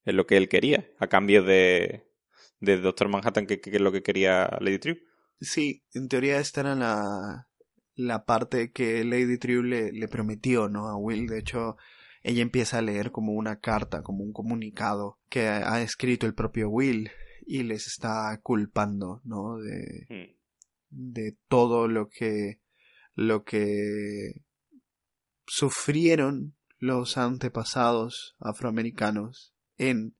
es 0.05 0.13
lo 0.13 0.25
que 0.25 0.37
él 0.37 0.49
quería, 0.49 0.89
a 0.99 1.07
cambio 1.07 1.43
de, 1.43 2.07
de 2.59 2.77
Doctor 2.77 3.09
Manhattan, 3.09 3.45
que, 3.45 3.61
es 3.63 3.81
lo 3.81 3.91
que 3.91 4.03
quería 4.03 4.57
Lady 4.61 4.79
True. 4.79 5.03
Sí, 5.39 5.83
en 5.93 6.07
teoría 6.07 6.39
esta 6.39 6.61
era 6.61 6.75
la, 6.75 7.49
la 7.95 8.25
parte 8.25 8.71
que 8.71 9.03
Lady 9.03 9.37
True 9.37 9.63
le, 9.63 9.91
le 9.91 10.07
prometió, 10.07 10.69
¿no? 10.69 10.87
A 10.87 10.95
Will. 10.95 11.27
De 11.27 11.39
hecho, 11.39 11.77
ella 12.23 12.41
empieza 12.41 12.79
a 12.79 12.81
leer 12.81 13.11
como 13.11 13.33
una 13.33 13.59
carta, 13.59 14.01
como 14.01 14.23
un 14.23 14.33
comunicado 14.33 15.19
que 15.29 15.47
ha 15.47 15.81
escrito 15.81 16.25
el 16.25 16.33
propio 16.33 16.69
Will 16.69 17.11
y 17.45 17.63
les 17.63 17.87
está 17.87 18.37
culpando, 18.43 19.21
¿no? 19.23 19.57
De, 19.57 20.05
hmm. 20.09 20.35
de 20.89 21.37
todo 21.47 21.87
lo 21.87 22.09
que, 22.09 22.59
lo 23.15 23.45
que 23.45 24.41
sufrieron 25.45 26.56
los 26.79 27.17
antepasados 27.17 28.35
afroamericanos 28.39 29.53
en 29.77 30.15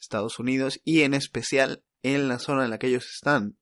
Estados 0.00 0.38
Unidos 0.38 0.80
y 0.84 1.02
en 1.02 1.14
especial 1.14 1.84
en 2.02 2.28
la 2.28 2.38
zona 2.38 2.64
en 2.64 2.70
la 2.70 2.78
que 2.78 2.88
ellos 2.88 3.06
están, 3.14 3.56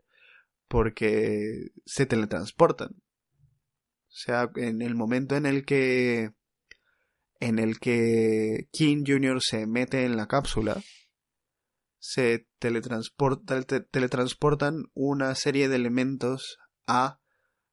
porque 0.68 1.72
se 1.84 2.06
teletransportan. 2.06 2.90
O 2.92 4.12
sea, 4.12 4.50
en 4.56 4.82
el 4.82 4.94
momento 4.94 5.36
en 5.36 5.46
el 5.46 5.64
que 5.64 6.32
en 7.40 7.58
el 7.58 7.78
que 7.78 8.68
King 8.70 9.04
Jr. 9.06 9.40
se 9.40 9.66
mete 9.66 10.04
en 10.04 10.16
la 10.16 10.26
cápsula, 10.26 10.82
se 11.98 12.46
teletransporta, 12.58 13.62
teletransportan 13.62 14.90
una 14.94 15.34
serie 15.34 15.68
de 15.68 15.76
elementos 15.76 16.58
a 16.86 17.18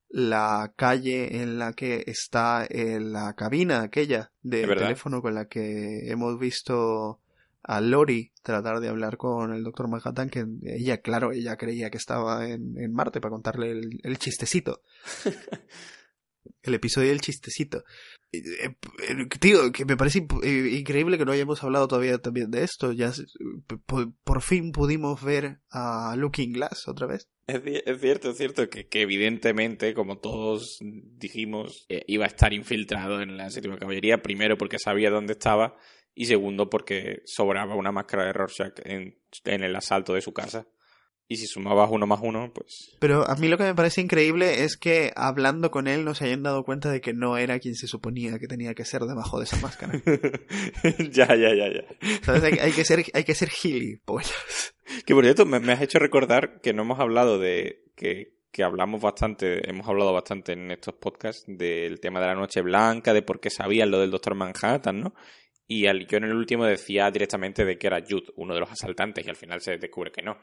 la 0.10 0.74
calle 0.76 1.42
en 1.42 1.60
la 1.60 1.74
que 1.74 2.04
está 2.08 2.66
en 2.70 3.12
la 3.12 3.36
cabina 3.36 3.82
aquella 3.82 4.32
de 4.42 4.66
teléfono 4.66 5.22
con 5.22 5.36
la 5.36 5.48
que 5.48 6.10
hemos 6.10 6.40
visto 6.40 7.20
a 7.64 7.82
Lori 7.82 8.32
tratar 8.42 8.80
de 8.80 8.88
hablar 8.88 9.18
con 9.18 9.54
el 9.54 9.64
doctor 9.64 9.90
Manhattan, 9.90 10.30
que 10.30 10.46
ella, 10.64 11.02
claro, 11.02 11.34
ella 11.34 11.58
creía 11.58 11.90
que 11.90 11.98
estaba 11.98 12.48
en, 12.48 12.78
en 12.78 12.94
Marte 12.94 13.20
para 13.20 13.32
contarle 13.32 13.72
el, 13.72 14.00
el 14.04 14.18
chistecito. 14.18 14.82
el 16.64 16.74
episodio 16.74 17.10
del 17.10 17.22
chistecito. 17.22 17.84
Eh, 18.32 18.42
eh, 19.10 19.26
tío, 19.40 19.72
que 19.72 19.86
me 19.86 19.98
parece 19.98 20.28
eh, 20.44 20.78
increíble 20.80 21.18
que 21.18 21.26
no 21.26 21.32
hayamos 21.32 21.64
hablado 21.64 21.88
todavía 21.88 22.18
también 22.20 22.52
de 22.52 22.64
esto. 22.64 22.92
Ya 22.92 23.12
por, 23.86 24.42
fin 24.42 24.72
pudimos 24.72 25.24
ver 25.24 25.62
a 25.70 26.16
Looking 26.18 26.54
Glass 26.54 26.88
otra 26.88 27.08
vez. 27.08 27.30
Es, 27.48 28.02
cierto, 28.02 28.32
es 28.32 28.38
cierto 28.38 28.70
que, 28.70 28.88
evidentemente, 28.92 29.94
como 29.94 30.18
todos 30.20 30.80
dijimos, 30.82 31.86
iba 31.88 32.26
a 32.26 32.28
estar 32.28 32.52
infiltrado 32.52 33.22
en 33.22 33.38
la 33.38 33.50
séptima 33.50 33.78
caballería. 33.78 34.22
Primero 34.22 34.58
porque 34.58 34.80
sabía 34.80 35.10
dónde 35.10 35.34
estaba 35.34 35.78
y 36.14 36.26
segundo 36.26 36.70
porque 36.70 37.22
sobraba 37.26 37.76
una 37.76 37.94
máscara 37.94 38.26
de 38.26 38.34
Rorschach 38.34 38.74
en 38.84 39.16
el 39.64 39.76
asalto 39.76 40.14
de 40.14 40.22
su 40.22 40.34
casa. 40.34 40.68
Y 41.30 41.36
si 41.36 41.46
sumabas 41.46 41.90
uno 41.92 42.08
más 42.08 42.20
uno, 42.24 42.52
pues... 42.54 42.96
Pero 43.00 43.30
a 43.30 43.36
mí 43.36 43.50
lo 43.50 43.58
que 43.58 43.66
me 43.66 43.76
parece 43.76 44.00
increíble 44.00 44.64
es 44.64 44.78
que 44.78 45.12
hablando 45.16 45.72
con 45.72 45.88
él 45.88 46.06
nos 46.06 46.22
hayan 46.22 46.42
dado 46.42 46.64
cuenta 46.64 46.90
de 46.90 47.02
que 47.02 47.14
no 47.14 47.38
era 47.38 47.60
quien 47.60 47.76
se 47.76 47.88
suponía 47.88 48.40
que 48.40 48.48
tenía 48.48 48.74
que 48.74 48.86
ser 48.86 49.02
debajo 49.02 49.38
de 49.38 49.44
esa 49.44 49.58
máscara. 49.58 49.94
ya, 51.12 51.28
ya, 51.28 51.54
ya, 51.54 51.68
ya. 51.68 52.64
Hay, 52.64 52.72
que 52.72 52.86
ser, 52.86 53.04
hay 53.14 53.24
que 53.26 53.36
ser 53.36 53.50
Que 55.06 55.14
por 55.14 55.24
cierto, 55.26 55.46
me, 55.46 55.74
has 55.74 55.82
hecho 55.82 56.00
recordar 56.00 56.62
que 56.62 56.74
no 56.74 56.84
hemos 56.84 57.00
hablado 57.00 57.38
de... 57.40 57.84
que, 57.98 58.38
que 58.50 58.64
hablamos 58.64 59.02
bastante, 59.02 59.70
hemos 59.70 59.86
hablado 59.86 60.14
bastante 60.14 60.54
en 60.54 60.72
estos 60.72 60.96
podcasts 60.96 61.44
del 61.46 62.00
tema 62.00 62.22
de 62.22 62.28
la 62.28 62.36
Noche 62.36 62.62
Blanca, 62.62 63.14
de 63.14 63.22
por 63.22 63.42
qué 63.42 63.50
sabían 63.50 63.92
lo 63.92 64.00
del 64.00 64.12
Doctor 64.12 64.34
Manhattan, 64.34 65.02
¿no? 65.02 65.14
Y 65.68 65.88
al, 65.88 66.08
yo 66.08 66.20
en 66.20 66.24
el 66.24 66.34
último 66.34 66.64
decía 66.64 67.12
directamente 67.12 67.66
de 67.66 67.78
que 67.78 67.88
era 67.88 68.02
Jude, 68.02 68.32
uno 68.38 68.54
de 68.54 68.62
los 68.62 68.72
asaltantes, 68.72 69.26
y 69.28 69.30
al 69.30 69.36
final 69.36 69.60
se 69.60 69.78
descubre 69.78 70.14
que 70.14 70.22
no 70.22 70.38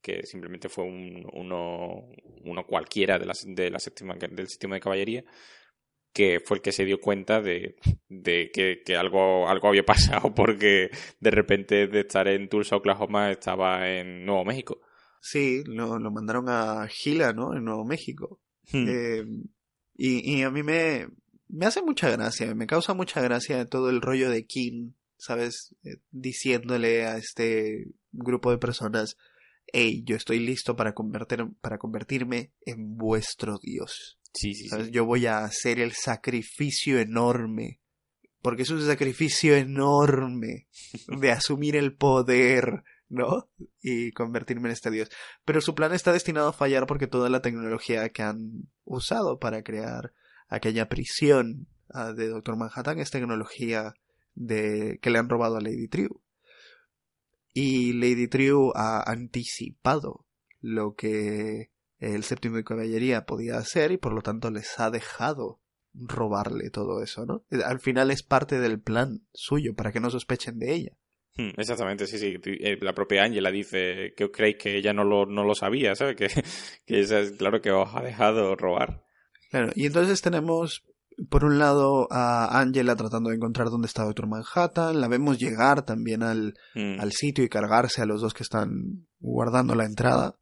que 0.00 0.24
simplemente 0.26 0.68
fue 0.68 0.84
un, 0.84 1.26
uno, 1.32 2.06
uno 2.44 2.66
cualquiera 2.66 3.18
de 3.18 3.26
la, 3.26 3.34
de 3.44 3.70
la 3.70 3.78
séptima, 3.78 4.14
del 4.14 4.48
sistema 4.48 4.76
de 4.76 4.80
caballería, 4.80 5.24
que 6.12 6.40
fue 6.40 6.56
el 6.56 6.62
que 6.62 6.72
se 6.72 6.84
dio 6.84 7.00
cuenta 7.00 7.40
de, 7.40 7.76
de 8.08 8.50
que, 8.52 8.82
que, 8.84 8.96
algo, 8.96 9.48
algo 9.48 9.68
había 9.68 9.84
pasado 9.86 10.34
porque 10.34 10.90
de 11.20 11.30
repente 11.30 11.86
de 11.86 12.00
estar 12.00 12.28
en 12.28 12.48
Tulsa, 12.48 12.76
Oklahoma, 12.76 13.30
estaba 13.30 13.88
en 13.88 14.24
Nuevo 14.24 14.44
México. 14.44 14.80
Sí, 15.20 15.62
lo, 15.66 15.98
lo 15.98 16.10
mandaron 16.10 16.48
a 16.48 16.86
Gila, 16.88 17.32
¿no? 17.32 17.54
En 17.54 17.64
Nuevo 17.64 17.84
México. 17.84 18.40
Hmm. 18.72 18.86
Eh, 18.88 19.24
y, 19.96 20.38
y 20.38 20.42
a 20.42 20.50
mí 20.50 20.62
me, 20.62 21.08
me 21.48 21.66
hace 21.66 21.82
mucha 21.82 22.10
gracia, 22.10 22.54
me 22.54 22.66
causa 22.66 22.94
mucha 22.94 23.20
gracia 23.20 23.66
todo 23.66 23.90
el 23.90 24.00
rollo 24.00 24.30
de 24.30 24.46
Kim, 24.46 24.94
¿sabes? 25.18 25.74
Eh, 25.84 25.96
diciéndole 26.10 27.06
a 27.06 27.18
este 27.18 27.88
grupo 28.12 28.50
de 28.50 28.58
personas, 28.58 29.16
hey, 29.72 30.02
yo 30.04 30.16
estoy 30.16 30.40
listo 30.40 30.76
para, 30.76 30.94
convertir, 30.94 31.46
para 31.60 31.78
convertirme 31.78 32.52
en 32.64 32.96
vuestro 32.96 33.58
Dios. 33.58 34.18
Sí, 34.32 34.54
sí, 34.54 34.68
Yo 34.90 35.04
voy 35.04 35.26
a 35.26 35.44
hacer 35.44 35.80
el 35.80 35.92
sacrificio 35.92 36.98
enorme, 36.98 37.80
porque 38.42 38.62
es 38.62 38.70
un 38.70 38.80
sacrificio 38.84 39.56
enorme 39.56 40.68
de 41.08 41.32
asumir 41.32 41.76
el 41.76 41.94
poder, 41.94 42.84
¿no? 43.08 43.48
Y 43.82 44.12
convertirme 44.12 44.68
en 44.68 44.72
este 44.72 44.90
Dios. 44.90 45.10
Pero 45.44 45.60
su 45.60 45.74
plan 45.74 45.92
está 45.92 46.12
destinado 46.12 46.48
a 46.48 46.52
fallar 46.52 46.86
porque 46.86 47.08
toda 47.08 47.28
la 47.28 47.42
tecnología 47.42 48.08
que 48.10 48.22
han 48.22 48.68
usado 48.84 49.38
para 49.38 49.62
crear 49.62 50.12
aquella 50.48 50.88
prisión 50.88 51.66
ah, 51.88 52.12
de 52.12 52.28
Doctor 52.28 52.56
Manhattan 52.56 52.98
es 52.98 53.10
tecnología 53.10 53.94
de 54.34 54.98
que 55.02 55.10
le 55.10 55.18
han 55.18 55.28
robado 55.28 55.56
a 55.56 55.60
Lady 55.60 55.88
True. 55.88 56.20
Y 57.52 57.92
Lady 57.94 58.28
True 58.28 58.72
ha 58.74 59.02
anticipado 59.10 60.26
lo 60.60 60.94
que 60.94 61.70
el 61.98 62.24
séptimo 62.24 62.56
de 62.56 62.64
caballería 62.64 63.26
podía 63.26 63.58
hacer 63.58 63.92
y 63.92 63.96
por 63.96 64.12
lo 64.12 64.22
tanto 64.22 64.50
les 64.50 64.78
ha 64.78 64.90
dejado 64.90 65.60
robarle 65.92 66.70
todo 66.70 67.02
eso, 67.02 67.26
¿no? 67.26 67.44
Al 67.64 67.80
final 67.80 68.10
es 68.10 68.22
parte 68.22 68.58
del 68.58 68.80
plan 68.80 69.26
suyo 69.32 69.74
para 69.74 69.92
que 69.92 70.00
no 70.00 70.10
sospechen 70.10 70.58
de 70.58 70.72
ella. 70.72 70.92
Hmm, 71.36 71.50
exactamente, 71.56 72.06
sí, 72.06 72.18
sí. 72.18 72.36
Eh, 72.44 72.78
la 72.80 72.94
propia 72.94 73.24
Angela 73.24 73.50
dice 73.50 74.14
que 74.16 74.24
os 74.24 74.30
creéis 74.30 74.56
que 74.56 74.76
ella 74.76 74.92
no 74.92 75.04
lo, 75.04 75.26
no 75.26 75.44
lo 75.44 75.54
sabía, 75.54 75.94
¿sabes? 75.94 76.16
Que, 76.16 76.28
que 76.86 77.00
es 77.00 77.32
claro 77.32 77.60
que 77.60 77.70
os 77.70 77.94
ha 77.94 78.02
dejado 78.02 78.56
robar. 78.56 79.04
Claro, 79.50 79.72
y 79.74 79.86
entonces 79.86 80.22
tenemos 80.22 80.84
por 81.28 81.44
un 81.44 81.58
lado 81.58 82.08
a 82.10 82.60
Angela 82.60 82.96
tratando 82.96 83.30
de 83.30 83.36
encontrar 83.36 83.68
dónde 83.68 83.86
está 83.86 84.04
Doctor 84.04 84.26
Manhattan, 84.26 85.00
la 85.00 85.08
vemos 85.08 85.38
llegar 85.38 85.82
también 85.84 86.22
al, 86.22 86.54
mm. 86.74 87.00
al 87.00 87.12
sitio 87.12 87.44
y 87.44 87.48
cargarse 87.48 88.00
a 88.00 88.06
los 88.06 88.20
dos 88.20 88.34
que 88.34 88.42
están 88.42 89.06
guardando 89.18 89.74
la 89.74 89.84
entrada. 89.84 90.36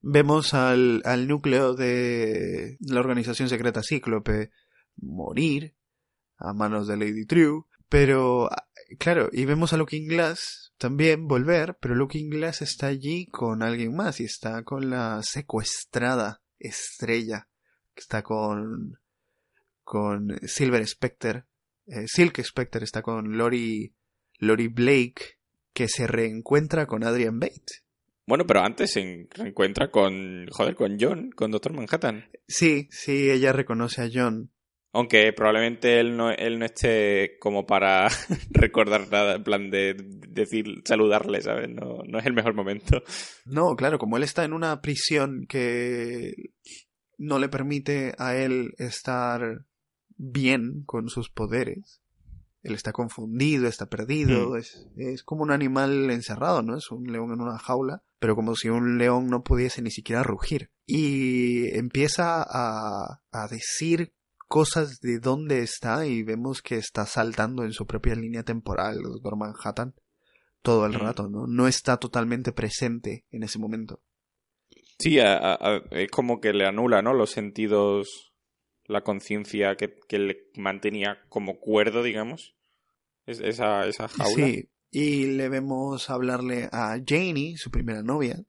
Vemos 0.00 0.54
al, 0.54 1.02
al 1.04 1.28
núcleo 1.28 1.74
de 1.74 2.76
la 2.80 3.00
organización 3.00 3.48
secreta 3.48 3.82
Cíclope 3.82 4.50
morir 4.96 5.74
a 6.36 6.52
manos 6.52 6.86
de 6.86 6.96
Lady 6.96 7.26
True, 7.26 7.64
pero 7.88 8.50
claro, 8.98 9.28
y 9.32 9.44
vemos 9.44 9.72
a 9.72 9.76
Looking 9.76 10.08
Glass 10.08 10.72
también 10.78 11.26
volver, 11.26 11.76
pero 11.80 11.94
Looking 11.94 12.30
Glass 12.30 12.62
está 12.62 12.88
allí 12.88 13.26
con 13.26 13.62
alguien 13.62 13.94
más 13.94 14.20
y 14.20 14.24
está 14.24 14.62
con 14.62 14.90
la 14.90 15.20
secuestrada 15.22 16.42
estrella, 16.58 17.48
que 17.94 18.00
está 18.00 18.22
con 18.22 18.98
con 19.84 20.38
Silver 20.42 20.86
Spectre. 20.86 21.44
Eh, 21.86 22.06
Silk 22.06 22.42
Spectre 22.42 22.84
está 22.84 23.02
con 23.02 23.36
Lori, 23.36 23.94
Lori 24.38 24.68
Blake, 24.68 25.38
que 25.72 25.88
se 25.88 26.06
reencuentra 26.06 26.86
con 26.86 27.04
Adrian 27.04 27.38
Bates. 27.38 27.84
Bueno, 28.26 28.46
pero 28.46 28.62
antes 28.62 28.92
se 28.92 29.28
reencuentra 29.30 29.90
con, 29.90 30.46
joder, 30.50 30.74
con 30.74 30.96
John, 30.98 31.30
con 31.30 31.50
Doctor 31.50 31.74
Manhattan. 31.74 32.24
Sí, 32.48 32.88
sí, 32.90 33.30
ella 33.30 33.52
reconoce 33.52 34.02
a 34.02 34.08
John. 34.12 34.50
Aunque 34.92 35.32
probablemente 35.32 35.98
él 35.98 36.16
no, 36.16 36.30
él 36.30 36.58
no 36.58 36.64
esté 36.64 37.36
como 37.40 37.66
para 37.66 38.08
recordar 38.50 39.10
nada, 39.10 39.34
en 39.34 39.42
plan 39.42 39.70
de 39.70 39.94
decir, 40.28 40.82
saludarle, 40.84 41.42
¿sabes? 41.42 41.68
No, 41.68 41.98
no 42.06 42.18
es 42.18 42.24
el 42.24 42.32
mejor 42.32 42.54
momento. 42.54 43.02
No, 43.44 43.74
claro, 43.74 43.98
como 43.98 44.16
él 44.16 44.22
está 44.22 44.44
en 44.44 44.52
una 44.52 44.80
prisión 44.80 45.46
que 45.48 46.32
no 47.18 47.38
le 47.38 47.48
permite 47.48 48.14
a 48.18 48.36
él 48.36 48.72
estar 48.78 49.66
bien 50.16 50.82
con 50.86 51.08
sus 51.08 51.30
poderes. 51.30 52.00
Él 52.62 52.74
está 52.74 52.92
confundido, 52.92 53.66
está 53.68 53.86
perdido, 53.86 54.50
mm. 54.50 54.56
es, 54.56 54.86
es, 54.96 55.22
como 55.22 55.42
un 55.42 55.50
animal 55.50 56.10
encerrado, 56.10 56.62
¿no? 56.62 56.76
Es 56.78 56.90
un 56.90 57.12
león 57.12 57.30
en 57.32 57.42
una 57.42 57.58
jaula, 57.58 58.02
pero 58.18 58.34
como 58.34 58.56
si 58.56 58.70
un 58.70 58.96
león 58.96 59.26
no 59.26 59.42
pudiese 59.42 59.82
ni 59.82 59.90
siquiera 59.90 60.22
rugir. 60.22 60.70
Y 60.86 61.68
empieza 61.76 62.42
a, 62.42 63.20
a 63.32 63.48
decir 63.48 64.14
cosas 64.48 65.00
de 65.00 65.18
dónde 65.18 65.60
está 65.60 66.06
y 66.06 66.22
vemos 66.22 66.62
que 66.62 66.76
está 66.76 67.04
saltando 67.06 67.64
en 67.64 67.72
su 67.72 67.86
propia 67.86 68.14
línea 68.14 68.44
temporal, 68.44 68.96
el 68.96 69.02
doctor 69.02 69.36
Manhattan, 69.36 69.94
todo 70.62 70.86
el 70.86 70.94
rato, 70.94 71.28
¿no? 71.28 71.46
No 71.46 71.68
está 71.68 71.98
totalmente 71.98 72.52
presente 72.52 73.26
en 73.30 73.42
ese 73.42 73.58
momento. 73.58 74.00
Sí, 74.98 75.18
a- 75.18 75.36
a- 75.36 75.54
a- 75.60 75.82
es 75.90 76.10
como 76.10 76.40
que 76.40 76.54
le 76.54 76.66
anula, 76.66 77.02
¿no? 77.02 77.12
Los 77.12 77.30
sentidos, 77.30 78.32
la 78.86 79.02
conciencia 79.02 79.76
que, 79.76 79.94
que 80.08 80.18
le 80.18 80.50
mantenía 80.56 81.18
como 81.28 81.58
cuerdo, 81.58 82.02
digamos. 82.02 82.54
Es- 83.26 83.40
esa, 83.40 83.86
esa 83.86 84.08
jaula. 84.08 84.46
Sí, 84.46 84.68
y 84.90 85.26
le 85.26 85.48
vemos 85.48 86.10
hablarle 86.10 86.68
a 86.72 86.98
Janie, 87.06 87.56
su 87.56 87.70
primera 87.70 88.02
novia. 88.02 88.44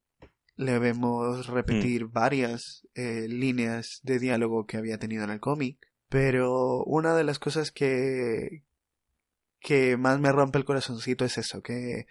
Le 0.58 0.80
vemos 0.80 1.48
repetir 1.48 2.06
varias 2.08 2.88
eh, 2.94 3.28
líneas 3.28 4.00
de 4.04 4.20
diálogo 4.20 4.66
que 4.66 4.78
había 4.78 4.98
tenido 4.98 5.24
en 5.24 5.30
el 5.32 5.40
cómic. 5.40 5.78
Pero 6.08 6.84
una 6.86 7.16
de 7.16 7.24
las 7.24 7.40
cosas 7.40 7.72
que, 7.72 8.64
que 9.60 9.98
más 9.98 10.20
me 10.20 10.32
rompe 10.32 10.58
el 10.60 10.66
corazoncito 10.66 11.26
es 11.26 11.38
eso, 11.38 11.62
que 11.62 12.06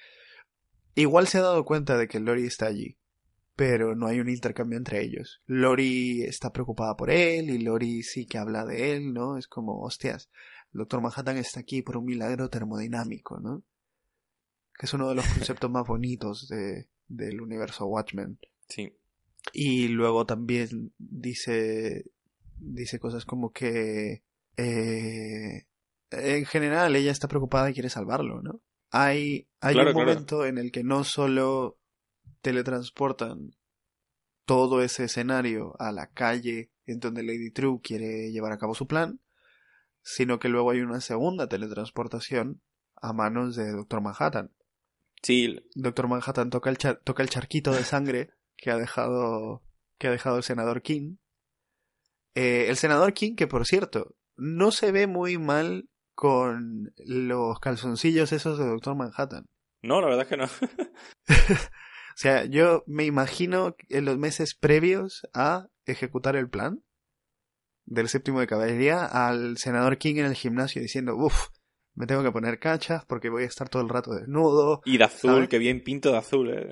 igual 0.94 1.28
se 1.28 1.38
ha 1.38 1.42
dado 1.42 1.64
cuenta 1.64 1.96
de 1.96 2.08
que 2.08 2.20
Lori 2.20 2.44
está 2.44 2.66
allí, 2.66 2.98
pero 3.56 3.94
no 3.94 4.06
hay 4.06 4.20
un 4.20 4.28
intercambio 4.28 4.78
entre 4.78 5.02
ellos. 5.02 5.42
Lori 5.46 6.22
está 6.22 6.52
preocupada 6.52 6.96
por 6.96 7.10
él 7.10 7.50
y 7.50 7.58
Lori 7.58 8.02
sí 8.02 8.26
que 8.26 8.38
habla 8.38 8.64
de 8.64 8.92
él, 8.96 9.12
¿no? 9.12 9.36
Es 9.38 9.46
como, 9.46 9.80
hostias, 9.80 10.28
el 10.72 10.78
Doctor 10.78 11.00
Manhattan 11.00 11.36
está 11.36 11.60
aquí 11.60 11.82
por 11.82 11.96
un 11.96 12.04
milagro 12.06 12.48
termodinámico, 12.50 13.38
¿no? 13.40 13.62
Que 14.76 14.86
es 14.86 14.94
uno 14.94 15.08
de 15.08 15.14
los 15.14 15.24
conceptos 15.58 15.70
más 15.70 15.86
bonitos 15.86 16.48
de, 16.48 16.88
del 17.08 17.40
universo 17.40 17.86
Watchmen. 17.86 18.38
Sí. 18.68 18.92
Y 19.52 19.88
luego 19.88 20.26
también 20.26 20.92
dice, 20.98 22.10
dice 22.58 22.98
cosas 22.98 23.24
como 23.24 23.52
que, 23.52 24.24
eh, 24.56 25.66
en 26.10 26.44
general 26.46 26.96
ella 26.96 27.12
está 27.12 27.28
preocupada 27.28 27.70
y 27.70 27.74
quiere 27.74 27.90
salvarlo, 27.90 28.42
¿no? 28.42 28.60
Hay, 28.90 29.48
hay 29.60 29.74
Claro, 29.74 29.90
un 29.90 29.94
claro. 29.94 30.08
momento 30.10 30.46
en 30.46 30.58
el 30.58 30.70
que 30.72 30.82
no 30.84 31.04
solo 31.04 31.78
teletransportan 32.44 33.56
todo 34.44 34.82
ese 34.82 35.04
escenario 35.04 35.74
a 35.80 35.90
la 35.90 36.06
calle 36.12 36.70
en 36.86 37.00
donde 37.00 37.22
Lady 37.22 37.50
True 37.50 37.80
quiere 37.82 38.30
llevar 38.30 38.52
a 38.52 38.58
cabo 38.58 38.74
su 38.74 38.86
plan, 38.86 39.20
sino 40.02 40.38
que 40.38 40.50
luego 40.50 40.70
hay 40.70 40.80
una 40.80 41.00
segunda 41.00 41.48
teletransportación 41.48 42.60
a 42.94 43.12
manos 43.14 43.56
de 43.56 43.72
Doctor 43.72 44.02
Manhattan. 44.02 44.52
Sí, 45.22 45.58
Doctor 45.74 46.06
Manhattan 46.08 46.50
toca 46.50 46.68
el, 46.68 46.76
char- 46.76 47.00
toca 47.02 47.22
el 47.22 47.30
charquito 47.30 47.72
de 47.72 47.82
sangre 47.84 48.30
que 48.56 48.70
ha 48.70 48.76
dejado 48.76 49.62
que 49.98 50.08
ha 50.08 50.10
dejado 50.10 50.36
el 50.36 50.42
senador 50.42 50.82
King. 50.82 51.16
Eh, 52.34 52.66
el 52.68 52.76
senador 52.76 53.14
King, 53.14 53.34
que 53.36 53.46
por 53.46 53.64
cierto, 53.66 54.14
no 54.36 54.70
se 54.72 54.92
ve 54.92 55.06
muy 55.06 55.38
mal 55.38 55.88
con 56.14 56.92
los 56.98 57.58
calzoncillos 57.60 58.32
esos 58.32 58.58
de 58.58 58.66
Doctor 58.66 58.94
Manhattan. 58.96 59.46
no, 59.82 60.00
la 60.02 60.08
verdad 60.08 60.22
es 60.22 60.28
que 60.28 60.36
no. 60.36 60.48
O 62.14 62.16
sea, 62.16 62.44
yo 62.44 62.84
me 62.86 63.04
imagino 63.04 63.76
en 63.88 64.04
los 64.04 64.18
meses 64.18 64.54
previos 64.54 65.28
a 65.34 65.66
ejecutar 65.84 66.36
el 66.36 66.48
plan 66.48 66.82
del 67.86 68.08
séptimo 68.08 68.40
de 68.40 68.46
caballería 68.46 69.04
al 69.04 69.58
senador 69.58 69.98
King 69.98 70.16
en 70.16 70.26
el 70.26 70.34
gimnasio 70.34 70.80
diciendo, 70.80 71.16
uff, 71.16 71.48
me 71.94 72.06
tengo 72.06 72.22
que 72.22 72.32
poner 72.32 72.58
cachas 72.58 73.04
porque 73.06 73.28
voy 73.30 73.44
a 73.44 73.46
estar 73.46 73.68
todo 73.68 73.82
el 73.82 73.88
rato 73.88 74.14
desnudo. 74.14 74.80
Y 74.84 74.98
de 74.98 75.04
azul, 75.04 75.30
¿Sabes? 75.32 75.48
que 75.48 75.58
bien 75.58 75.82
pinto 75.82 76.10
de 76.12 76.18
azul, 76.18 76.50
¿eh? 76.50 76.68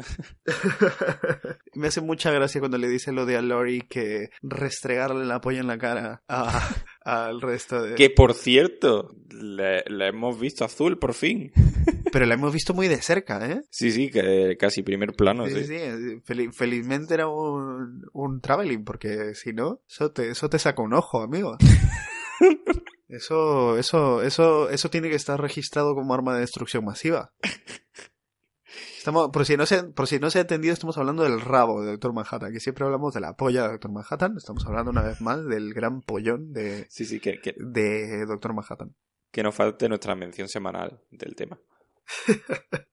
Me 1.74 1.88
hace 1.88 2.00
mucha 2.00 2.30
gracia 2.30 2.60
cuando 2.60 2.78
le 2.78 2.88
dice 2.88 3.12
lo 3.12 3.24
de 3.26 3.36
a 3.36 3.42
Lori 3.42 3.80
que 3.82 4.28
restregarle 4.42 5.24
la 5.24 5.40
polla 5.40 5.60
en 5.60 5.66
la 5.66 5.78
cara 5.78 6.22
a- 6.28 6.68
al 7.04 7.40
resto 7.40 7.82
de... 7.82 7.94
Que 7.94 8.10
por 8.10 8.34
cierto, 8.34 9.14
le, 9.30 9.82
le 9.88 10.08
hemos 10.08 10.38
visto 10.38 10.64
azul 10.64 10.98
por 10.98 11.14
fin. 11.14 11.52
Pero 12.12 12.26
la 12.26 12.34
hemos 12.34 12.52
visto 12.52 12.74
muy 12.74 12.88
de 12.88 12.98
cerca, 13.00 13.46
¿eh? 13.50 13.62
Sí, 13.70 13.90
sí, 13.90 14.10
que 14.10 14.56
casi 14.58 14.82
primer 14.82 15.14
plano, 15.14 15.46
Sí, 15.46 15.54
sí. 15.54 15.64
sí, 15.64 15.78
sí. 15.78 16.20
Fel- 16.26 16.52
felizmente 16.52 17.14
era 17.14 17.26
un, 17.28 18.04
un 18.12 18.40
traveling, 18.42 18.84
porque 18.84 19.34
si 19.34 19.54
no, 19.54 19.80
eso 19.88 20.10
te, 20.12 20.28
eso 20.30 20.50
te 20.50 20.58
saca 20.58 20.82
un 20.82 20.92
ojo, 20.92 21.22
amigo. 21.22 21.56
Eso, 23.12 23.76
eso, 23.76 24.22
eso, 24.22 24.70
eso 24.70 24.88
tiene 24.88 25.10
que 25.10 25.16
estar 25.16 25.38
registrado 25.38 25.94
como 25.94 26.14
arma 26.14 26.34
de 26.34 26.40
destrucción 26.40 26.82
masiva. 26.82 27.34
Estamos, 28.96 29.30
por 29.30 29.44
si 29.44 29.56
no 29.58 29.66
se, 29.66 29.82
por 29.84 30.06
si 30.06 30.18
no 30.18 30.30
se 30.30 30.38
ha 30.38 30.42
entendido, 30.42 30.72
estamos 30.72 30.96
hablando 30.96 31.24
del 31.24 31.40
rabo 31.40 31.82
de 31.82 31.90
Doctor 31.90 32.14
Manhattan, 32.14 32.52
que 32.52 32.60
siempre 32.60 32.84
hablamos 32.84 33.12
de 33.12 33.20
la 33.20 33.34
polla 33.34 33.64
de 33.64 33.72
Doctor 33.72 33.90
Manhattan, 33.90 34.36
estamos 34.36 34.64
hablando 34.64 34.92
una 34.92 35.02
vez 35.02 35.20
más 35.20 35.44
del 35.44 35.74
gran 35.74 36.02
pollón 36.02 36.52
de, 36.52 36.86
Sí, 36.88 37.04
sí, 37.04 37.18
que, 37.18 37.40
que, 37.40 37.52
de 37.58 38.24
Doctor 38.26 38.54
Manhattan. 38.54 38.94
que 39.32 39.42
nos 39.42 39.56
falte 39.56 39.88
nuestra 39.88 40.14
mención 40.14 40.48
semanal 40.48 41.00
del 41.10 41.34
tema. 41.34 41.60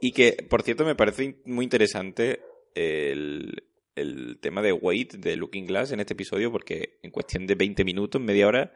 y 0.00 0.10
que, 0.10 0.44
por 0.50 0.62
cierto, 0.62 0.84
me 0.84 0.96
parece 0.96 1.40
muy 1.44 1.62
interesante 1.62 2.42
el, 2.74 3.64
el 3.94 4.38
tema 4.40 4.60
de 4.60 4.72
Wade, 4.72 5.18
de 5.18 5.36
Looking 5.36 5.66
Glass, 5.66 5.92
en 5.92 6.00
este 6.00 6.14
episodio, 6.14 6.50
porque 6.50 6.98
en 7.02 7.12
cuestión 7.12 7.46
de 7.46 7.54
20 7.54 7.84
minutos, 7.84 8.20
media 8.20 8.48
hora, 8.48 8.72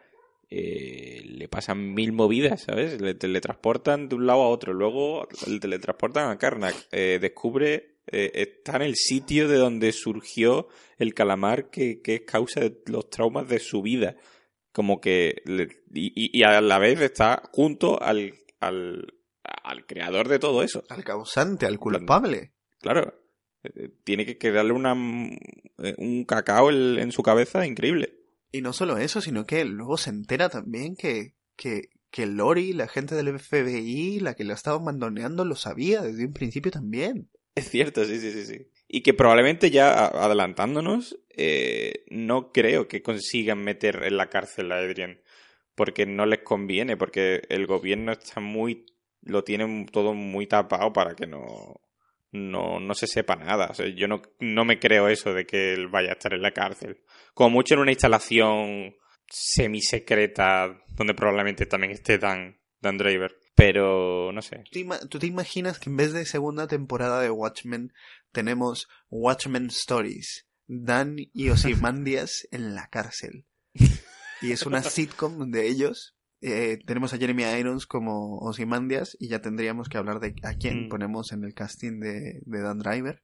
eh, 0.51 1.22
le 1.24 1.49
pasan 1.49 1.94
mil 1.94 2.12
movidas, 2.12 2.62
¿sabes? 2.62 3.01
Le 3.01 3.14
teletransportan 3.14 4.09
de 4.09 4.14
un 4.16 4.26
lado 4.26 4.42
a 4.42 4.49
otro, 4.49 4.72
luego 4.72 5.28
le 5.46 5.61
teletransportan 5.61 6.30
a 6.30 6.38
Karnak, 6.38 6.74
eh, 6.92 7.18
descubre, 7.20 7.96
eh, 8.07 8.30
está 8.34 8.76
en 8.76 8.82
el 8.82 8.94
sitio 8.96 9.49
de 9.49 9.57
donde 9.57 9.92
surgió 9.92 10.68
el 10.96 11.12
calamar 11.14 11.70
que, 11.70 12.01
que 12.01 12.14
es 12.16 12.20
causa 12.22 12.61
de 12.61 12.78
los 12.86 13.11
traumas 13.11 13.49
de 13.49 13.59
su 13.59 13.82
vida. 13.82 14.16
Como 14.72 15.01
que, 15.01 15.42
le- 15.44 15.82
y, 15.92 16.42
a 16.44 16.61
la 16.61 16.78
vez 16.78 17.01
está 17.01 17.42
junto 17.53 18.01
al, 18.03 18.34
al, 18.61 19.14
al 19.42 19.86
creador 19.86 20.28
de 20.28 20.38
todo 20.38 20.62
eso. 20.62 20.84
Al 20.88 21.05
causante, 21.05 21.66
al 21.66 21.78
culpable. 21.78 22.53
Claro, 22.80 23.14
eh, 23.64 23.90
tiene 24.05 24.24
que, 24.38 24.51
darle 24.53 24.72
una, 24.72 24.92
un 24.94 26.24
cacao 26.26 26.70
en 26.70 27.11
su 27.12 27.22
cabeza 27.22 27.66
increíble. 27.66 28.17
Y 28.51 28.62
no 28.62 28.72
solo 28.72 28.99
eso, 28.99 29.20
sino 29.20 29.44
que 29.44 29.64
luego 29.64 29.96
se 29.96 30.11
entera 30.11 30.49
también 30.49 30.96
que, 30.96 31.34
que, 31.57 31.90
que 32.11 32.26
Lori, 32.26 32.72
la 32.72 32.88
gente 32.88 33.14
del 33.14 33.38
FBI, 33.38 34.20
la 34.20 34.34
que 34.34 34.44
lo 34.44 34.55
estaba 34.55 34.78
mandoneando, 34.78 35.44
lo 35.44 35.55
sabía 35.55 36.01
desde 36.01 36.26
un 36.26 36.32
principio 36.32 36.70
también. 36.70 37.28
Es 37.55 37.70
cierto, 37.70 38.05
sí, 38.05 38.20
sí, 38.20 38.30
sí, 38.32 38.44
sí. 38.46 38.70
Y 38.86 39.03
que 39.03 39.14
probablemente 39.14 39.70
ya 39.70 40.07
adelantándonos, 40.07 41.18
eh, 41.36 42.05
no 42.09 42.53
creo 42.53 42.88
que 42.88 43.03
consigan 43.03 43.62
meter 43.62 44.03
en 44.05 44.16
la 44.16 44.30
cárcel 44.30 44.72
a 44.72 44.78
Adrian. 44.78 45.20
Porque 45.74 46.07
no 46.07 46.24
les 46.24 46.40
conviene, 46.40 46.96
porque 46.96 47.42
el 47.49 47.66
gobierno 47.66 48.12
está 48.12 48.40
muy. 48.40 48.86
lo 49.22 49.44
tiene 49.44 49.86
todo 49.92 50.14
muy 50.14 50.46
tapado 50.46 50.92
para 50.92 51.14
que 51.14 51.26
no. 51.26 51.80
No, 52.30 52.78
no 52.80 52.94
se 52.94 53.06
sepa 53.06 53.36
nada. 53.36 53.68
O 53.70 53.74
sea, 53.74 53.86
yo 53.88 54.06
no, 54.06 54.22
no 54.40 54.64
me 54.64 54.78
creo 54.78 55.08
eso 55.08 55.32
de 55.32 55.46
que 55.46 55.72
él 55.72 55.88
vaya 55.88 56.10
a 56.10 56.12
estar 56.12 56.34
en 56.34 56.42
la 56.42 56.52
cárcel. 56.52 57.02
Como 57.34 57.50
mucho 57.50 57.74
en 57.74 57.80
una 57.80 57.92
instalación 57.92 58.94
semisecreta 59.30 60.78
donde 60.96 61.14
probablemente 61.14 61.66
también 61.66 61.92
esté 61.92 62.18
Dan, 62.18 62.58
Dan 62.80 62.98
Draver. 62.98 63.36
Pero 63.54 64.30
no 64.32 64.40
sé. 64.40 64.62
¿Tú, 65.08 65.18
te 65.18 65.26
imaginas 65.26 65.78
que 65.78 65.90
en 65.90 65.96
vez 65.96 66.12
de 66.12 66.24
segunda 66.26 66.68
temporada 66.68 67.20
de 67.20 67.30
Watchmen 67.30 67.92
tenemos 68.30 68.88
Watchmen 69.10 69.66
Stories? 69.66 70.46
Dan 70.66 71.16
y 71.32 71.48
Ozymandias 71.48 72.46
en 72.52 72.74
la 72.74 72.88
cárcel. 72.88 73.46
Y 74.42 74.52
es 74.52 74.64
una 74.64 74.82
sitcom 74.84 75.50
de 75.50 75.66
ellos. 75.66 76.17
Eh, 76.41 76.78
tenemos 76.86 77.12
a 77.12 77.18
Jeremy 77.18 77.45
Irons 77.59 77.86
como 77.86 78.39
Ozymandias 78.39 79.16
y 79.18 79.28
ya 79.28 79.41
tendríamos 79.41 79.89
que 79.89 79.99
hablar 79.99 80.20
de 80.20 80.34
a 80.43 80.55
quién 80.55 80.86
Mm. 80.86 80.89
ponemos 80.89 81.32
en 81.32 81.45
el 81.45 81.55
casting 81.55 81.99
de, 82.01 82.41
de 82.45 82.61
Dan 82.62 82.78
Driver. 82.78 83.22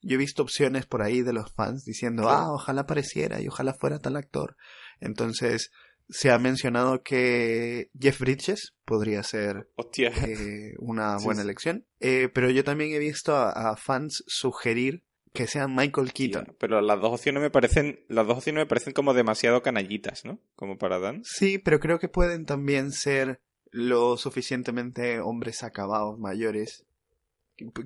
Yo 0.00 0.14
he 0.14 0.18
visto 0.18 0.42
opciones 0.42 0.86
por 0.86 1.02
ahí 1.02 1.22
de 1.22 1.32
los 1.32 1.52
fans 1.52 1.84
diciendo, 1.84 2.28
ah, 2.28 2.52
ojalá 2.52 2.82
apareciera 2.82 3.40
y 3.40 3.48
ojalá 3.48 3.74
fuera 3.74 3.98
tal 3.98 4.16
actor. 4.16 4.56
Entonces, 5.00 5.70
se 6.10 6.30
ha 6.30 6.38
mencionado 6.38 7.02
que 7.02 7.90
Jeff 7.98 8.20
Bridges 8.20 8.74
podría 8.84 9.22
ser 9.22 9.68
eh, 9.96 10.74
una 10.78 11.18
Sí, 11.18 11.24
buena 11.24 11.40
sí. 11.40 11.46
elección. 11.46 11.86
Eh, 12.00 12.28
pero 12.32 12.50
yo 12.50 12.64
también 12.64 12.92
he 12.92 12.98
visto 12.98 13.34
a, 13.34 13.50
a 13.70 13.76
fans 13.76 14.22
sugerir 14.26 15.02
que 15.34 15.46
sea 15.48 15.68
Michael 15.68 16.12
Keaton. 16.12 16.44
Tío, 16.44 16.56
Pero 16.58 16.80
las 16.80 17.00
dos 17.00 17.12
opciones 17.12 17.42
me 17.42 17.50
parecen, 17.50 18.00
las 18.08 18.26
dos 18.26 18.38
opciones 18.38 18.62
me 18.62 18.66
parecen 18.66 18.92
como 18.94 19.12
demasiado 19.14 19.62
canallitas, 19.62 20.24
¿no? 20.24 20.38
Como 20.54 20.78
para 20.78 20.98
Dan. 21.00 21.22
Sí, 21.24 21.58
pero 21.58 21.80
creo 21.80 21.98
que 21.98 22.08
pueden 22.08 22.46
también 22.46 22.92
ser 22.92 23.40
lo 23.70 24.16
suficientemente 24.16 25.20
hombres 25.20 25.62
acabados, 25.64 26.18
mayores. 26.18 26.86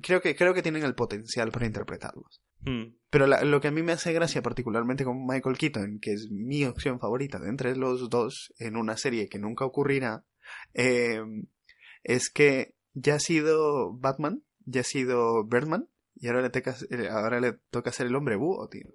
Creo 0.01 0.21
que, 0.21 0.35
creo 0.35 0.53
que 0.53 0.61
tienen 0.61 0.83
el 0.83 0.95
potencial 0.95 1.51
para 1.51 1.65
interpretarlos. 1.65 2.41
Hmm. 2.61 2.93
Pero 3.09 3.25
la- 3.27 3.43
lo 3.43 3.59
que 3.61 3.69
a 3.69 3.71
mí 3.71 3.81
me 3.81 3.93
hace 3.93 4.13
gracia, 4.13 4.41
particularmente 4.43 5.03
con 5.03 5.25
Michael 5.25 5.57
Keaton, 5.57 5.99
que 5.99 6.13
es 6.13 6.29
mi 6.29 6.65
opción 6.65 6.99
favorita 6.99 7.39
de 7.39 7.49
entre 7.49 7.75
los 7.75 8.09
dos 8.09 8.53
en 8.59 8.75
una 8.75 8.95
serie 8.97 9.27
que 9.27 9.39
nunca 9.39 9.65
ocurrirá, 9.65 10.23
eh, 10.75 11.21
es 12.03 12.29
que 12.29 12.75
ya 12.93 13.15
ha 13.15 13.19
sido 13.19 13.93
Batman, 13.93 14.43
ya 14.65 14.81
ha 14.81 14.83
sido 14.83 15.43
Birdman, 15.45 15.87
y 16.19 16.27
ahora 16.27 16.41
le, 16.41 16.49
toca, 16.49 16.75
eh, 16.89 17.07
ahora 17.09 17.39
le 17.39 17.53
toca 17.71 17.91
ser 17.91 18.07
el 18.07 18.15
hombre 18.15 18.35
búho, 18.35 18.67
tío. 18.69 18.87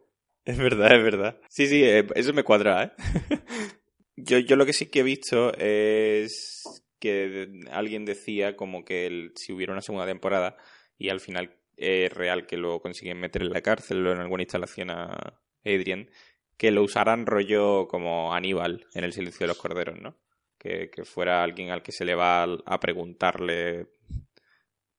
Es 0.44 0.58
verdad, 0.58 0.94
es 0.94 1.02
verdad. 1.02 1.40
Sí, 1.48 1.66
sí, 1.66 1.82
eh, 1.82 2.06
eso 2.14 2.32
me 2.32 2.44
cuadra, 2.44 2.84
¿eh? 2.84 2.92
yo, 4.16 4.38
yo 4.38 4.56
lo 4.56 4.66
que 4.66 4.72
sí 4.72 4.86
que 4.86 5.00
he 5.00 5.04
visto 5.04 5.52
es 5.56 6.84
que 6.98 7.48
alguien 7.70 8.04
decía 8.04 8.56
como 8.56 8.84
que 8.84 9.06
el, 9.06 9.32
si 9.36 9.52
hubiera 9.52 9.72
una 9.72 9.82
segunda 9.82 10.06
temporada 10.06 10.56
y 10.98 11.08
al 11.08 11.20
final 11.20 11.56
es 11.76 12.12
real 12.12 12.46
que 12.46 12.56
lo 12.56 12.80
consiguen 12.80 13.20
meter 13.20 13.42
en 13.42 13.50
la 13.50 13.62
cárcel 13.62 14.06
o 14.06 14.12
en 14.12 14.20
alguna 14.20 14.42
instalación 14.42 14.90
a 14.90 15.40
Adrian, 15.64 16.08
que 16.56 16.70
lo 16.70 16.82
usaran 16.82 17.26
rollo 17.26 17.88
como 17.88 18.34
Aníbal 18.34 18.86
en 18.94 19.04
el 19.04 19.12
silencio 19.12 19.44
de 19.44 19.48
los 19.48 19.58
corderos, 19.58 20.00
¿no? 20.00 20.16
Que, 20.58 20.88
fuera 21.04 21.42
alguien 21.42 21.70
al 21.70 21.82
que 21.82 21.92
se 21.92 22.06
le 22.06 22.14
va 22.14 22.44
a, 22.44 22.80
preguntarle 22.80 23.88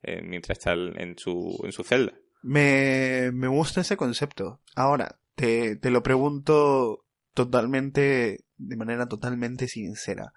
eh, 0.05 0.21
mientras 0.21 0.57
está 0.57 0.73
en 0.73 1.17
su, 1.17 1.59
en 1.63 1.71
su 1.71 1.83
celda. 1.83 2.13
Me, 2.41 3.31
me 3.33 3.47
gusta 3.47 3.81
ese 3.81 3.97
concepto. 3.97 4.61
Ahora, 4.75 5.19
te, 5.35 5.75
te 5.75 5.89
lo 5.89 6.03
pregunto 6.03 7.05
totalmente, 7.33 8.45
de 8.57 8.75
manera 8.77 9.07
totalmente 9.07 9.67
sincera. 9.67 10.33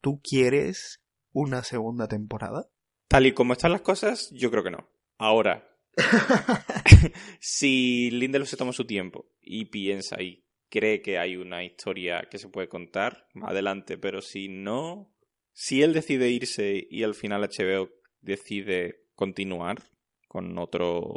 ¿Tú 0.00 0.20
quieres 0.22 1.02
una 1.32 1.62
segunda 1.62 2.08
temporada? 2.08 2.68
Tal 3.08 3.26
y 3.26 3.32
como 3.32 3.52
están 3.52 3.72
las 3.72 3.80
cosas, 3.80 4.30
yo 4.32 4.50
creo 4.50 4.64
que 4.64 4.70
no. 4.70 4.88
Ahora, 5.16 5.66
si 7.40 8.10
Lindelof 8.10 8.48
se 8.48 8.56
toma 8.56 8.72
su 8.72 8.86
tiempo 8.86 9.30
y 9.40 9.66
piensa 9.66 10.20
y 10.20 10.44
cree 10.68 11.00
que 11.00 11.18
hay 11.18 11.36
una 11.36 11.64
historia 11.64 12.28
que 12.30 12.38
se 12.38 12.48
puede 12.48 12.68
contar, 12.68 13.28
adelante, 13.42 13.96
pero 13.96 14.20
si 14.20 14.48
no, 14.48 15.12
si 15.52 15.82
él 15.82 15.92
decide 15.94 16.28
irse 16.28 16.86
y 16.90 17.02
al 17.02 17.14
final 17.14 17.48
HBO 17.48 17.90
decide 18.20 19.05
continuar 19.16 19.82
con 20.28 20.56
otro 20.58 21.14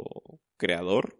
creador, 0.56 1.16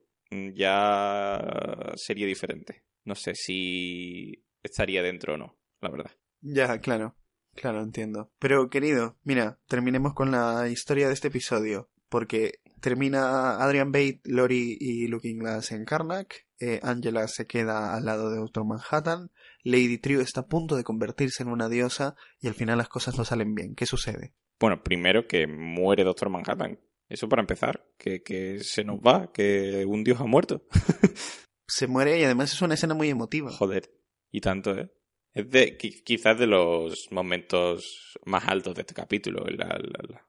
ya 0.55 1.93
sería 1.97 2.27
diferente. 2.27 2.83
No 3.05 3.15
sé 3.15 3.35
si 3.35 4.45
estaría 4.63 5.03
dentro 5.03 5.35
o 5.35 5.39
no, 5.39 5.59
la 5.81 5.91
verdad. 5.91 6.11
Ya, 6.41 6.79
claro. 6.79 7.17
Claro, 7.55 7.83
entiendo. 7.83 8.31
Pero 8.39 8.71
querido, 8.71 9.19
mira, 9.25 9.59
terminemos 9.67 10.15
con 10.15 10.31
la 10.31 10.69
historia 10.69 11.09
de 11.09 11.15
este 11.15 11.29
episodio. 11.29 11.91
Porque 12.09 12.61
termina 12.81 13.63
Adrian 13.63 13.93
Bate, 13.93 14.21
Lori 14.25 14.77
y 14.81 15.07
Looking 15.07 15.39
Glass 15.39 15.71
en 15.71 15.85
Karnak. 15.85 16.47
Eh, 16.59 16.81
Angela 16.83 17.29
se 17.29 17.47
queda 17.47 17.95
al 17.95 18.05
lado 18.05 18.31
de 18.31 18.39
Doctor 18.39 18.65
Manhattan. 18.65 19.31
Lady 19.63 19.99
Trio 19.99 20.21
está 20.21 20.41
a 20.41 20.47
punto 20.49 20.77
de 20.77 20.83
convertirse 20.83 21.43
en 21.43 21.51
una 21.51 21.69
diosa 21.69 22.17
y 22.41 22.49
al 22.49 22.55
final 22.55 22.79
las 22.79 22.89
cosas 22.89 23.17
no 23.17 23.25
salen 23.25 23.55
bien. 23.55 23.75
¿Qué 23.75 23.87
sucede? 23.87 24.35
Bueno, 24.61 24.83
primero 24.83 25.27
que 25.27 25.47
muere 25.47 26.05
Doctor 26.05 26.29
Manhattan. 26.29 26.79
Eso 27.09 27.29
para 27.29 27.41
empezar. 27.41 27.89
Que, 27.99 28.23
que 28.23 28.61
se 28.61 28.85
nos 28.85 29.01
va, 29.01 29.33
que 29.33 29.85
un 29.87 30.05
dios 30.05 30.21
ha 30.21 30.27
muerto. 30.27 30.67
se 31.67 31.87
muere 31.87 32.21
y 32.21 32.25
además 32.25 32.53
es 32.53 32.63
una 32.63 32.75
escena 32.75 32.95
muy 32.95 33.09
emotiva. 33.09 33.51
Joder. 33.51 33.91
Y 34.31 34.41
tanto, 34.41 34.79
¿eh? 34.79 34.91
Es 35.33 35.49
de, 35.49 35.77
quizás 35.77 36.39
de 36.39 36.47
los 36.47 37.11
momentos 37.13 38.19
más 38.25 38.49
altos 38.49 38.75
de 38.75 38.81
este 38.81 38.95
capítulo, 38.95 39.45
la, 39.47 39.81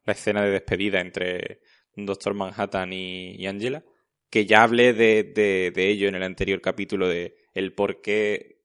escena 0.05 0.43
de 0.43 0.51
despedida 0.51 1.01
entre 1.01 1.61
Doctor 1.95 2.35
Manhattan 2.35 2.93
y, 2.93 3.47
Angela, 3.47 3.83
que 4.29 4.45
ya 4.45 4.61
hablé 4.61 4.93
de, 4.93 5.23
de, 5.23 5.89
ello 5.89 6.07
en 6.07 6.15
el 6.15 6.23
anterior 6.23 6.61
capítulo, 6.61 7.07
de 7.07 7.35
el 7.55 7.73
por 7.73 8.01
qué 8.01 8.61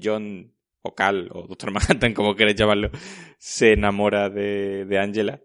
John 0.00 0.51
o 0.82 0.94
Cal, 0.94 1.28
o 1.32 1.46
Doctor 1.46 1.72
Manhattan, 1.72 2.14
como 2.14 2.34
queréis 2.34 2.56
llamarlo, 2.56 2.90
se 3.38 3.72
enamora 3.72 4.28
de, 4.28 4.84
de 4.84 4.98
Angela 4.98 5.40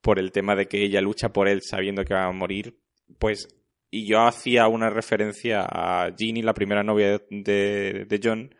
por 0.00 0.18
el 0.18 0.32
tema 0.32 0.54
de 0.54 0.66
que 0.66 0.82
ella 0.84 1.00
lucha 1.00 1.32
por 1.32 1.48
él 1.48 1.62
sabiendo 1.62 2.04
que 2.04 2.14
va 2.14 2.26
a 2.26 2.32
morir, 2.32 2.78
pues 3.18 3.48
y 3.90 4.06
yo 4.06 4.22
hacía 4.22 4.66
una 4.66 4.90
referencia 4.90 5.64
a 5.64 6.12
Ginny, 6.16 6.42
la 6.42 6.52
primera 6.52 6.82
novia 6.82 7.22
de, 7.30 8.06
de 8.08 8.20
John, 8.20 8.52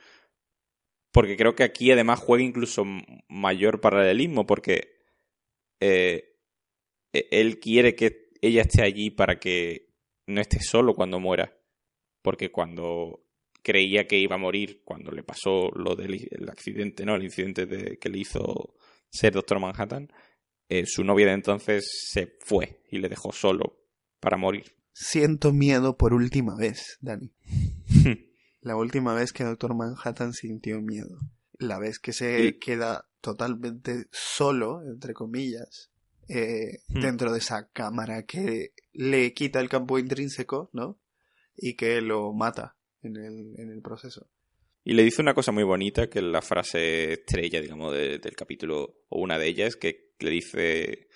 porque 1.15 1.37
creo 1.37 1.55
que 1.55 1.65
aquí 1.65 1.91
además 1.91 2.21
juega 2.21 2.45
incluso 2.45 2.85
mayor 3.29 3.81
paralelismo, 3.81 4.47
porque 4.47 4.95
eh, 5.81 6.37
e-, 7.13 7.29
él 7.31 7.59
quiere 7.61 7.95
que 7.95 8.31
ella 8.41 8.63
esté 8.63 8.83
allí 8.83 9.11
para 9.11 9.39
que 9.39 9.95
no 10.27 10.41
esté 10.41 10.61
solo 10.61 10.95
cuando 10.95 11.21
muera. 11.21 11.57
Porque 12.23 12.51
cuando 12.51 13.24
creía 13.65 14.07
que 14.07 14.19
iba 14.19 14.37
a 14.37 14.39
morir, 14.39 14.83
cuando 14.85 15.11
le 15.11 15.25
pasó 15.25 15.71
lo 15.75 15.97
del 15.97 16.29
accidente, 16.49 17.05
¿no? 17.05 17.17
El 17.17 17.25
incidente 17.25 17.67
de, 17.67 17.99
que 17.99 18.11
le 18.11 18.19
hizo 18.19 18.77
ser 19.09 19.33
Doctor 19.33 19.59
Manhattan, 19.59 20.13
eh, 20.69 20.85
su 20.87 21.03
novia 21.03 21.27
de 21.27 21.33
entonces 21.33 21.85
se 22.11 22.37
fue 22.41 22.83
y 22.91 22.99
le 22.99 23.09
dejó 23.09 23.33
solo 23.33 23.81
para 24.21 24.37
morir. 24.37 24.77
Siento 24.93 25.53
miedo 25.53 25.97
por 25.97 26.13
última 26.13 26.55
vez, 26.57 26.99
Dani. 27.01 27.33
La 28.61 28.77
última 28.77 29.15
vez 29.15 29.33
que 29.33 29.45
Doctor 29.45 29.75
Manhattan 29.75 30.33
sintió 30.33 30.81
miedo. 30.81 31.19
La 31.59 31.79
vez 31.79 31.99
que 31.99 32.13
se 32.13 32.59
queda 32.59 33.09
totalmente 33.21 34.07
solo, 34.11 34.83
entre 34.83 35.15
comillas, 35.15 35.91
eh, 36.29 36.81
hmm. 36.89 37.01
dentro 37.01 37.33
de 37.33 37.39
esa 37.39 37.69
cámara 37.71 38.25
que 38.25 38.75
le 38.93 39.33
quita 39.33 39.61
el 39.61 39.69
campo 39.69 39.99
intrínseco, 39.99 40.71
¿no? 40.73 40.99
Y 41.57 41.75
que 41.75 42.01
lo 42.01 42.33
mata 42.33 42.77
en 43.05 43.17
el, 43.17 43.61
en 43.61 43.71
el 43.71 43.83
proceso. 43.83 44.29
Y 44.83 44.93
le 44.93 45.03
dice 45.03 45.23
una 45.23 45.35
cosa 45.35 45.53
muy 45.53 45.65
bonita, 45.65 46.09
que 46.09 46.19
es 46.19 46.25
la 46.25 46.43
frase 46.43 47.15
estrella, 47.15 47.61
digamos, 47.61 47.93
del 47.95 48.37
capítulo, 48.37 49.05
o 49.09 49.21
una 49.21 49.39
de 49.39 49.47
ellas, 49.47 49.77
que 49.77 50.13
le 50.19 50.31
dice 50.31 51.09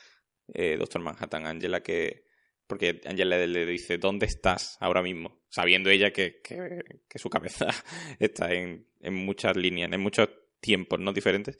eh, 0.54 0.76
Doctor 0.78 1.02
Manhattan 1.02 1.46
a 1.46 1.50
Angela 1.50 1.82
que 1.82 2.28
porque 2.68 3.00
Angela 3.06 3.38
le, 3.46 3.66
dice, 3.66 3.96
¿dónde 3.96 4.26
estás 4.26 4.76
ahora 4.80 5.02
mismo? 5.02 5.40
Sabiendo 5.48 5.88
ella 5.88 6.12
que, 6.12 6.42
que, 6.42 7.18
su 7.18 7.30
cabeza 7.30 7.66
está 8.20 8.52
en, 8.52 8.86
en, 9.00 9.14
muchas 9.14 9.56
líneas, 9.56 9.90
en 9.90 10.00
muchos 10.02 10.28
tiempos 10.60 11.00
no 11.00 11.14
diferentes, 11.14 11.58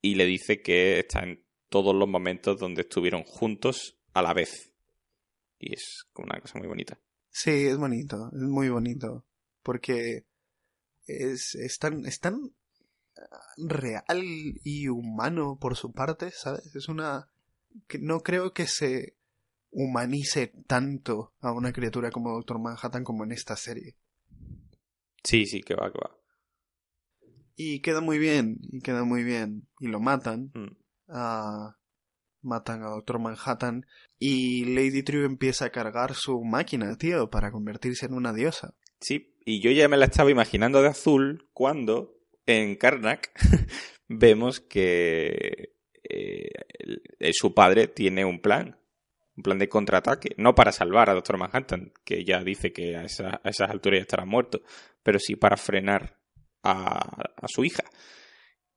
y 0.00 0.14
le 0.14 0.24
dice 0.24 0.62
que 0.62 0.98
está 0.98 1.20
en 1.20 1.44
todos 1.68 1.94
los 1.94 2.08
momentos 2.08 2.58
donde 2.58 2.82
estuvieron 2.82 3.22
juntos 3.24 4.00
a 4.14 4.22
la 4.22 4.32
vez. 4.32 4.72
Y 5.58 5.74
es 5.74 6.06
como 6.14 6.28
una 6.30 6.40
cosa 6.40 6.58
muy 6.58 6.68
bonita. 6.68 6.98
Sí, 7.28 7.66
es 7.66 7.76
bonito, 7.76 8.30
es 8.32 8.40
muy 8.40 8.70
bonito, 8.70 9.26
porque 9.62 10.26
es, 11.06 11.54
es, 11.54 11.78
tan, 11.78 12.06
es 12.06 12.20
tan 12.20 12.54
real 13.56 14.22
y 14.64 14.88
humano 14.88 15.58
por 15.60 15.76
su 15.76 15.92
parte, 15.92 16.30
¿sabes? 16.30 16.74
Es 16.74 16.88
una... 16.88 17.30
que 17.88 17.98
no 17.98 18.20
creo 18.20 18.52
que 18.52 18.66
se 18.66 19.16
humanice 19.70 20.52
tanto 20.66 21.34
a 21.40 21.52
una 21.52 21.72
criatura 21.72 22.10
como 22.10 22.32
Doctor 22.32 22.60
Manhattan 22.60 23.04
como 23.04 23.24
en 23.24 23.32
esta 23.32 23.56
serie. 23.56 23.96
Sí, 25.22 25.46
sí, 25.46 25.60
que 25.60 25.74
va, 25.74 25.92
que 25.92 25.98
va. 25.98 26.16
Y 27.56 27.80
queda 27.80 28.00
muy 28.00 28.18
bien, 28.18 28.58
y 28.62 28.80
queda 28.80 29.04
muy 29.04 29.22
bien. 29.22 29.68
Y 29.78 29.88
lo 29.88 30.00
matan. 30.00 30.50
Mm. 30.54 30.76
matan 32.42 32.82
a 32.82 32.88
Doctor 32.88 33.18
Manhattan. 33.18 33.86
Y 34.18 34.64
Lady 34.64 35.02
True 35.02 35.26
empieza 35.26 35.66
a 35.66 35.70
cargar 35.70 36.14
su 36.14 36.42
máquina, 36.42 36.96
tío, 36.96 37.28
para 37.28 37.52
convertirse 37.52 38.06
en 38.06 38.14
una 38.14 38.32
diosa. 38.32 38.74
Sí, 39.00 39.29
y 39.44 39.60
yo 39.60 39.70
ya 39.70 39.88
me 39.88 39.96
la 39.96 40.06
estaba 40.06 40.30
imaginando 40.30 40.82
de 40.82 40.88
azul 40.88 41.48
cuando 41.52 42.18
en 42.46 42.76
Karnak 42.76 43.30
vemos 44.08 44.60
que 44.60 45.74
eh, 46.02 46.50
su 47.32 47.54
padre 47.54 47.88
tiene 47.88 48.24
un 48.24 48.40
plan 48.40 48.80
un 49.40 49.42
plan 49.42 49.58
de 49.58 49.68
contraataque, 49.68 50.34
no 50.36 50.54
para 50.54 50.70
salvar 50.70 51.08
a 51.08 51.14
Doctor 51.14 51.38
Manhattan, 51.38 51.92
que 52.04 52.24
ya 52.24 52.44
dice 52.44 52.72
que 52.72 52.96
a, 52.96 53.04
esas 53.04 53.70
alturas 53.70 53.98
ya 53.98 54.02
estará 54.02 54.26
muerto, 54.26 54.62
pero 55.02 55.18
sí 55.18 55.34
para 55.34 55.56
frenar 55.56 56.18
a, 56.62 57.24
su 57.46 57.64
hija. 57.64 57.84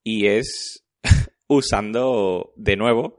Y 0.04 0.28
es 0.28 0.86
usando 1.48 2.54
de 2.56 2.78
nuevo 2.78 3.18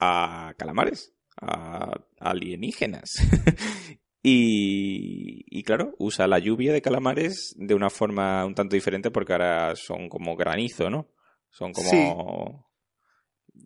a 0.00 0.54
calamares, 0.58 1.14
a, 1.40 1.92
alienígenas. 2.18 3.10
y, 4.22 5.44
y, 5.46 5.62
claro, 5.62 5.94
usa 5.98 6.26
la 6.26 6.38
lluvia 6.38 6.72
de 6.72 6.82
calamares 6.82 7.54
de 7.56 7.74
una 7.74 7.90
forma 7.90 8.44
un 8.44 8.54
tanto 8.54 8.74
diferente 8.74 9.10
porque 9.10 9.32
ahora 9.32 9.74
son 9.76 10.08
como 10.08 10.36
granizo, 10.36 10.90
¿no? 10.90 11.08
Son 11.50 11.72
como 11.72 12.70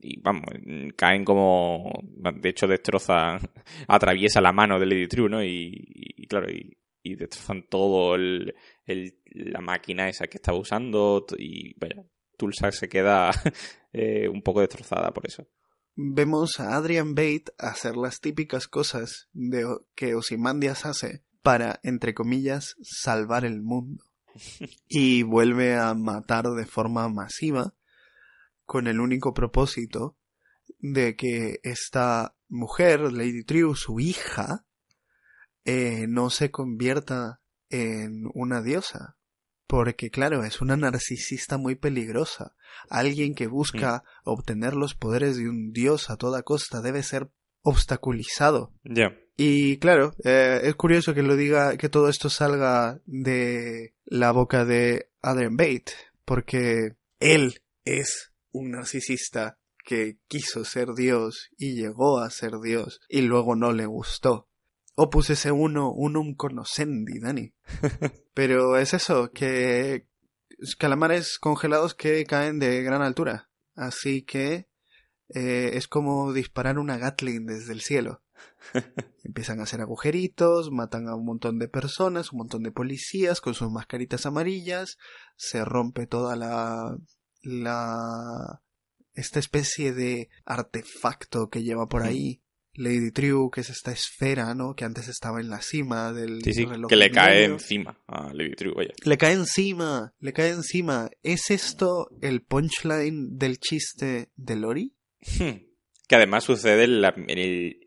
y 0.01 0.21
vamos, 0.21 0.45
caen 0.97 1.25
como, 1.25 1.93
de 2.35 2.49
hecho 2.49 2.67
destrozan, 2.67 3.39
atraviesa 3.89 4.41
la 4.41 4.53
mano 4.53 4.79
de 4.79 4.87
Lady 4.87 5.09
True, 5.09 5.29
¿no? 5.29 5.43
Y, 5.43 6.27
claro, 6.29 6.47
y, 6.51 6.77
destrozan 7.17 7.67
todo 7.69 8.15
el, 8.15 8.55
la 8.87 9.61
máquina 9.61 10.09
esa 10.09 10.27
que 10.27 10.39
estaba 10.39 10.59
usando 10.59 11.27
y 11.39 11.79
vaya, 11.79 12.03
Tulsa 12.37 12.73
se 12.73 12.89
queda 12.89 13.31
eh, 13.93 14.29
un 14.29 14.43
poco 14.43 14.61
destrozada 14.61 15.11
por 15.13 15.27
eso. 15.27 15.47
Vemos 15.97 16.59
a 16.59 16.77
Adrian 16.77 17.15
Bate 17.15 17.53
hacer 17.59 17.97
las 17.97 18.21
típicas 18.21 18.67
cosas 18.67 19.29
de, 19.33 19.65
que 19.95 20.15
Osimandias 20.15 20.87
hace 20.87 21.23
para, 21.43 21.79
entre 21.83 22.15
comillas, 22.15 22.77
salvar 22.83 23.45
el 23.45 23.63
mundo. 23.63 24.05
y 24.89 25.23
vuelve 25.23 25.77
a 25.77 25.95
matar 25.95 26.47
de 26.51 26.67
forma 26.67 27.09
masiva 27.09 27.75
con 28.65 28.87
el 28.87 29.01
único 29.01 29.35
propósito 29.35 30.17
de 30.79 31.17
que 31.17 31.61
esta 31.63 32.35
mujer, 32.49 33.13
Lady 33.13 33.45
Triu, 33.45 33.75
su 33.75 34.01
hija, 34.01 34.65
eh, 35.65 36.07
no 36.09 36.31
se 36.31 36.51
convierta 36.51 37.41
en 37.69 38.25
una 38.35 38.63
diosa. 38.63 39.17
Porque, 39.67 40.11
claro, 40.11 40.45
es 40.45 40.61
una 40.61 40.77
narcisista 40.77 41.57
muy 41.57 41.75
peligrosa. 41.75 42.55
Alguien 42.91 43.35
que 43.35 43.47
busca 43.47 44.05
Mm. 44.25 44.31
obtener 44.31 44.75
los 44.75 44.95
poderes 44.95 45.37
de 45.37 45.49
un 45.49 45.73
dios 45.73 46.11
a 46.11 46.17
toda 46.17 46.43
costa 46.43 46.81
debe 46.83 47.03
ser 47.03 47.31
obstaculizado. 47.63 48.73
Ya. 48.85 49.17
Y 49.37 49.79
claro, 49.79 50.15
eh, 50.23 50.61
es 50.65 50.75
curioso 50.77 51.13
que 51.15 51.23
lo 51.23 51.35
diga, 51.35 51.77
que 51.77 51.89
todo 51.89 52.09
esto 52.09 52.31
salga 52.31 53.01
de 53.07 53.95
la 54.05 54.31
boca 54.33 54.65
de 54.65 55.11
Adrian 55.23 55.57
Bate, 55.57 55.93
porque 56.25 56.95
él 57.19 57.61
es 57.85 58.33
un 58.53 58.71
narcisista 58.73 59.59
que 59.85 60.19
quiso 60.29 60.65
ser 60.65 60.95
Dios 60.95 61.49
y 61.59 61.75
llegó 61.75 62.21
a 62.21 62.31
ser 62.31 62.53
Dios 62.63 63.01
y 63.09 63.23
luego 63.23 63.57
no 63.57 63.73
le 63.73 63.87
gustó. 63.87 64.49
Opus 64.97 65.31
ese 65.31 65.51
uno 65.51 65.93
unum 65.93 66.35
conoscendi, 66.35 67.19
Dani. 67.19 67.53
Pero 68.35 68.77
es 68.77 68.95
eso, 68.95 69.33
que 69.33 70.07
calamares 70.79 71.39
congelados 71.39 71.95
que 71.95 72.25
caen 72.25 72.59
de 72.59 72.83
gran 72.83 73.03
altura. 73.03 73.51
Así 73.75 74.23
que 74.23 74.69
eh, 75.29 75.71
es 75.75 75.89
como 75.89 76.33
disparar 76.33 76.79
una 76.79 76.97
Gatling 76.97 77.47
desde 77.47 77.73
el 77.73 77.81
cielo. 77.81 78.23
Empiezan 79.25 79.61
a 79.61 79.65
hacer 79.65 79.81
agujeritos, 79.81 80.71
matan 80.71 81.09
a 81.09 81.17
un 81.17 81.25
montón 81.25 81.59
de 81.59 81.69
personas, 81.69 82.33
un 82.33 82.39
montón 82.39 82.63
de 82.63 82.73
policías 82.73 83.41
con 83.41 83.55
sus 83.55 83.71
mascaritas 83.71 84.27
amarillas, 84.27 84.99
se 85.37 85.65
rompe 85.65 86.07
toda 86.07 86.37
la 86.37 86.97
la 87.43 88.63
esta 89.13 89.39
especie 89.39 89.93
de 89.93 90.29
artefacto 90.45 91.49
que 91.49 91.63
lleva 91.63 91.89
por 91.89 92.03
ahí 92.03 92.44
Lady 92.77 93.11
True, 93.13 93.51
que 93.53 93.61
es 93.61 93.71
esta 93.71 93.93
esfera, 93.93 94.55
¿no? 94.55 94.75
Que 94.75 94.85
antes 94.85 95.09
estaba 95.09 95.41
en 95.41 95.49
la 95.49 95.63
cima 95.63 96.13
del 96.13 96.43
Sí, 96.43 96.53
sí, 96.55 96.65
reloj 96.65 96.89
que 96.89 96.97
le 96.97 97.11
cae 97.11 97.45
encima 97.45 97.99
a 98.07 98.33
Lady 98.33 98.55
True, 98.57 98.75
vaya. 98.75 98.91
Le 99.05 99.17
cae 99.19 99.33
encima, 99.35 100.13
le 100.21 100.33
cae 100.33 100.51
encima. 100.51 101.09
¿Es 101.23 101.51
esto 101.51 102.09
el 102.21 102.43
punchline 102.43 103.39
del 103.39 103.59
chiste 103.59 104.31
de 104.37 104.57
Lori? 104.57 104.93
Hmm. 105.39 105.63
Que 106.09 106.17
además 106.17 106.45
sucede 106.45 106.85
en, 106.85 107.01
la- 107.01 107.15
en 107.17 107.39
el 107.39 107.81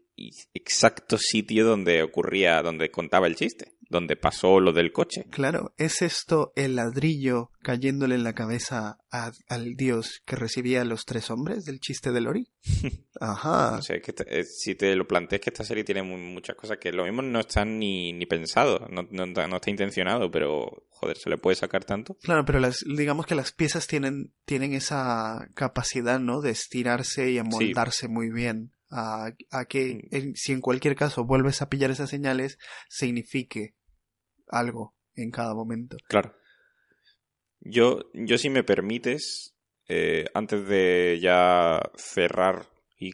exacto 0.54 1.18
sitio 1.20 1.66
donde 1.66 2.02
ocurría, 2.02 2.62
donde 2.64 2.90
contaba 2.90 3.28
el 3.28 3.36
chiste, 3.36 3.74
donde 3.90 4.16
pasó 4.16 4.60
lo 4.60 4.74
del 4.74 4.92
coche. 4.92 5.26
Claro, 5.30 5.74
¿es 5.78 6.02
esto 6.02 6.52
el 6.56 6.76
ladrillo 6.76 7.52
cayéndole 7.62 8.16
en 8.16 8.24
la 8.24 8.34
cabeza 8.34 8.98
a- 9.12 9.32
al 9.50 9.76
dios 9.76 10.22
que 10.26 10.36
recibía 10.36 10.82
a 10.82 10.86
los 10.86 11.06
tres 11.06 11.30
hombres 11.30 11.66
del 11.66 11.80
chiste 11.80 12.12
de 12.12 12.22
Lori? 12.22 12.48
Ajá. 13.20 13.72
No 13.78 13.82
sé, 13.82 14.02
que 14.02 14.14
te- 14.14 14.40
eh, 14.40 14.44
si 14.44 14.76
te 14.76 14.96
lo 14.96 15.08
planteas 15.08 15.42
que 15.42 15.50
esta 15.50 15.64
serie 15.64 15.84
tiene 15.84 16.04
mu- 16.04 16.18
muchas 16.18 16.56
cosas 16.56 16.78
que 16.78 16.92
lo 16.92 17.04
mismo 17.04 17.22
no 17.22 17.40
están 17.40 17.80
ni, 17.80 18.14
ni 18.14 18.26
pensados, 18.26 18.82
no, 18.90 19.08
no, 19.12 19.26
no 19.26 19.56
está 19.56 19.70
intencionado, 19.70 20.30
pero 20.32 20.86
joder, 20.90 21.18
se 21.18 21.30
le 21.30 21.38
puede 21.38 21.56
sacar 21.56 21.84
tanto. 21.86 22.16
Claro, 22.22 22.46
pero 22.46 22.60
las, 22.60 22.80
digamos 22.86 23.26
que 23.26 23.36
las 23.36 23.52
piezas 23.52 23.88
tienen, 23.88 24.34
tienen 24.46 24.74
esa 24.74 25.50
capacidad, 25.54 26.20
¿no? 26.20 26.42
De 26.42 26.52
estirarse 26.52 27.32
y 27.32 27.38
amoldarse 27.38 28.08
muy 28.08 28.30
bien 28.32 28.72
a, 28.90 29.32
a 29.52 29.66
que 29.66 30.08
en- 30.12 30.36
si 30.36 30.54
en 30.54 30.62
cualquier 30.62 30.96
caso 30.96 31.26
vuelves 31.26 31.62
a 31.62 31.70
pillar 31.70 31.92
esas 31.92 32.10
señales, 32.10 32.58
signifique 32.90 33.76
algo 34.50 34.96
en 35.16 35.32
cada 35.32 35.54
momento. 35.54 35.98
Claro. 36.08 36.34
Yo, 37.60 38.10
yo 38.14 38.38
si 38.38 38.50
me 38.50 38.64
permites, 38.64 39.56
eh, 39.88 40.26
antes 40.34 40.68
de 40.68 41.20
ya 41.22 41.82
cerrar 41.96 42.68
y 42.98 43.14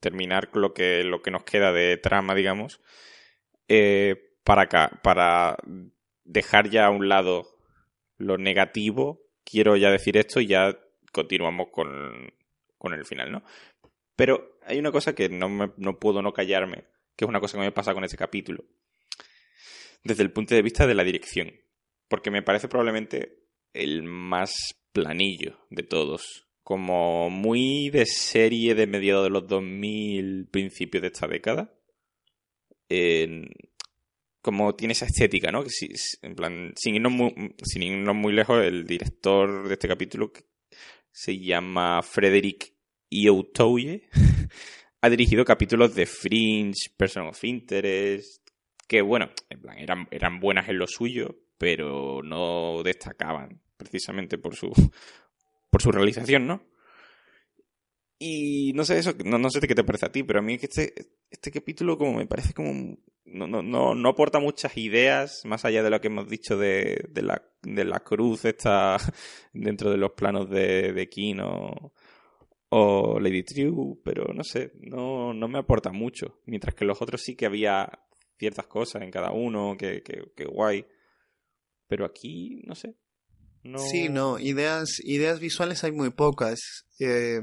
terminar 0.00 0.50
lo 0.54 0.74
que, 0.74 1.04
lo 1.04 1.22
que 1.22 1.30
nos 1.30 1.44
queda 1.44 1.72
de 1.72 1.96
trama, 1.96 2.34
digamos, 2.34 2.80
eh, 3.68 4.34
para, 4.44 4.62
acá, 4.62 5.00
para 5.02 5.56
dejar 6.24 6.68
ya 6.70 6.86
a 6.86 6.90
un 6.90 7.08
lado 7.08 7.48
lo 8.18 8.38
negativo, 8.38 9.20
quiero 9.44 9.76
ya 9.76 9.90
decir 9.90 10.16
esto 10.16 10.40
y 10.40 10.46
ya 10.46 10.78
continuamos 11.12 11.68
con, 11.72 12.32
con 12.78 12.92
el 12.92 13.04
final, 13.04 13.32
¿no? 13.32 13.42
Pero 14.16 14.58
hay 14.64 14.78
una 14.78 14.92
cosa 14.92 15.14
que 15.14 15.28
no, 15.28 15.48
me- 15.48 15.72
no 15.76 15.98
puedo 15.98 16.22
no 16.22 16.32
callarme, 16.32 16.84
que 17.16 17.24
es 17.24 17.28
una 17.28 17.40
cosa 17.40 17.58
que 17.58 17.64
me 17.64 17.72
pasa 17.72 17.94
con 17.94 18.04
este 18.04 18.16
capítulo, 18.16 18.64
desde 20.04 20.22
el 20.22 20.32
punto 20.32 20.54
de 20.54 20.62
vista 20.62 20.86
de 20.86 20.94
la 20.94 21.04
dirección, 21.04 21.52
porque 22.08 22.30
me 22.30 22.42
parece 22.42 22.68
probablemente 22.68 23.44
el 23.74 24.02
más 24.02 24.52
planillo 24.92 25.58
de 25.70 25.82
todos, 25.82 26.46
como 26.62 27.30
muy 27.30 27.90
de 27.90 28.06
serie 28.06 28.74
de 28.74 28.86
mediados 28.86 29.24
de 29.24 29.30
los 29.30 29.46
2000, 29.46 30.48
principios 30.50 31.02
de 31.02 31.08
esta 31.08 31.26
década. 31.28 31.72
Como 34.40 34.76
tiene 34.76 34.92
esa 34.92 35.06
estética, 35.06 35.50
¿no? 35.50 35.64
Que 35.64 35.70
si- 35.70 35.88
en 36.22 36.36
plan, 36.36 36.72
sin 36.76 36.94
irnos, 36.94 37.12
muy, 37.12 37.34
sin 37.64 37.82
irnos 37.82 38.14
muy 38.14 38.32
lejos, 38.32 38.64
el 38.64 38.86
director 38.86 39.66
de 39.66 39.74
este 39.74 39.88
capítulo, 39.88 40.32
que 40.32 40.44
se 41.10 41.36
llama 41.38 42.00
Frederick 42.02 42.72
Iotouye, 43.10 44.08
ha 45.00 45.10
dirigido 45.10 45.44
capítulos 45.44 45.94
de 45.96 46.06
Fringe, 46.06 46.90
Person 46.96 47.26
of 47.26 47.42
Interest, 47.42 48.45
que 48.86 49.02
bueno, 49.02 49.30
en 49.50 49.60
plan, 49.60 49.78
eran, 49.78 50.08
eran 50.10 50.40
buenas 50.40 50.68
en 50.68 50.78
lo 50.78 50.86
suyo, 50.86 51.36
pero 51.58 52.22
no 52.22 52.82
destacaban 52.82 53.60
precisamente 53.76 54.38
por 54.38 54.54
su, 54.54 54.70
por 55.70 55.82
su 55.82 55.90
realización, 55.90 56.46
¿no? 56.46 56.62
Y 58.18 58.72
no 58.74 58.84
sé 58.84 58.98
eso, 58.98 59.12
no, 59.24 59.38
no 59.38 59.50
sé 59.50 59.60
qué 59.60 59.74
te 59.74 59.84
parece 59.84 60.06
a 60.06 60.12
ti, 60.12 60.22
pero 60.22 60.38
a 60.38 60.42
mí 60.42 60.54
es 60.54 60.60
que 60.60 60.66
este, 60.66 60.94
este 61.30 61.50
capítulo 61.50 61.98
como 61.98 62.14
me 62.14 62.26
parece 62.26 62.54
como 62.54 62.96
no, 63.26 63.46
no, 63.46 63.62
no, 63.62 63.94
no 63.94 64.08
aporta 64.08 64.38
muchas 64.38 64.76
ideas, 64.78 65.42
más 65.44 65.64
allá 65.64 65.82
de 65.82 65.90
lo 65.90 66.00
que 66.00 66.06
hemos 66.06 66.28
dicho 66.28 66.56
de, 66.56 67.04
de, 67.10 67.22
la, 67.22 67.42
de 67.62 67.84
la 67.84 68.00
cruz 68.00 68.44
esta 68.44 68.96
dentro 69.52 69.90
de 69.90 69.98
los 69.98 70.12
planos 70.12 70.48
de, 70.48 70.92
de 70.92 71.08
Kino 71.08 71.92
o 72.70 73.20
Lady 73.20 73.42
True, 73.42 73.98
pero 74.02 74.32
no 74.32 74.44
sé, 74.44 74.72
no, 74.80 75.34
no 75.34 75.48
me 75.48 75.58
aporta 75.58 75.92
mucho. 75.92 76.40
Mientras 76.46 76.74
que 76.74 76.84
los 76.84 77.00
otros 77.02 77.22
sí 77.22 77.36
que 77.36 77.46
había 77.46 77.90
ciertas 78.38 78.66
cosas 78.66 79.02
en 79.02 79.10
cada 79.10 79.32
uno, 79.32 79.76
que, 79.78 80.02
que, 80.02 80.32
que 80.34 80.44
guay. 80.44 80.86
Pero 81.88 82.04
aquí, 82.04 82.62
no 82.64 82.74
sé. 82.74 82.96
No... 83.62 83.78
Sí, 83.78 84.08
no, 84.08 84.38
ideas, 84.38 85.00
ideas 85.02 85.40
visuales 85.40 85.82
hay 85.82 85.92
muy 85.92 86.10
pocas 86.10 86.86
eh, 87.00 87.40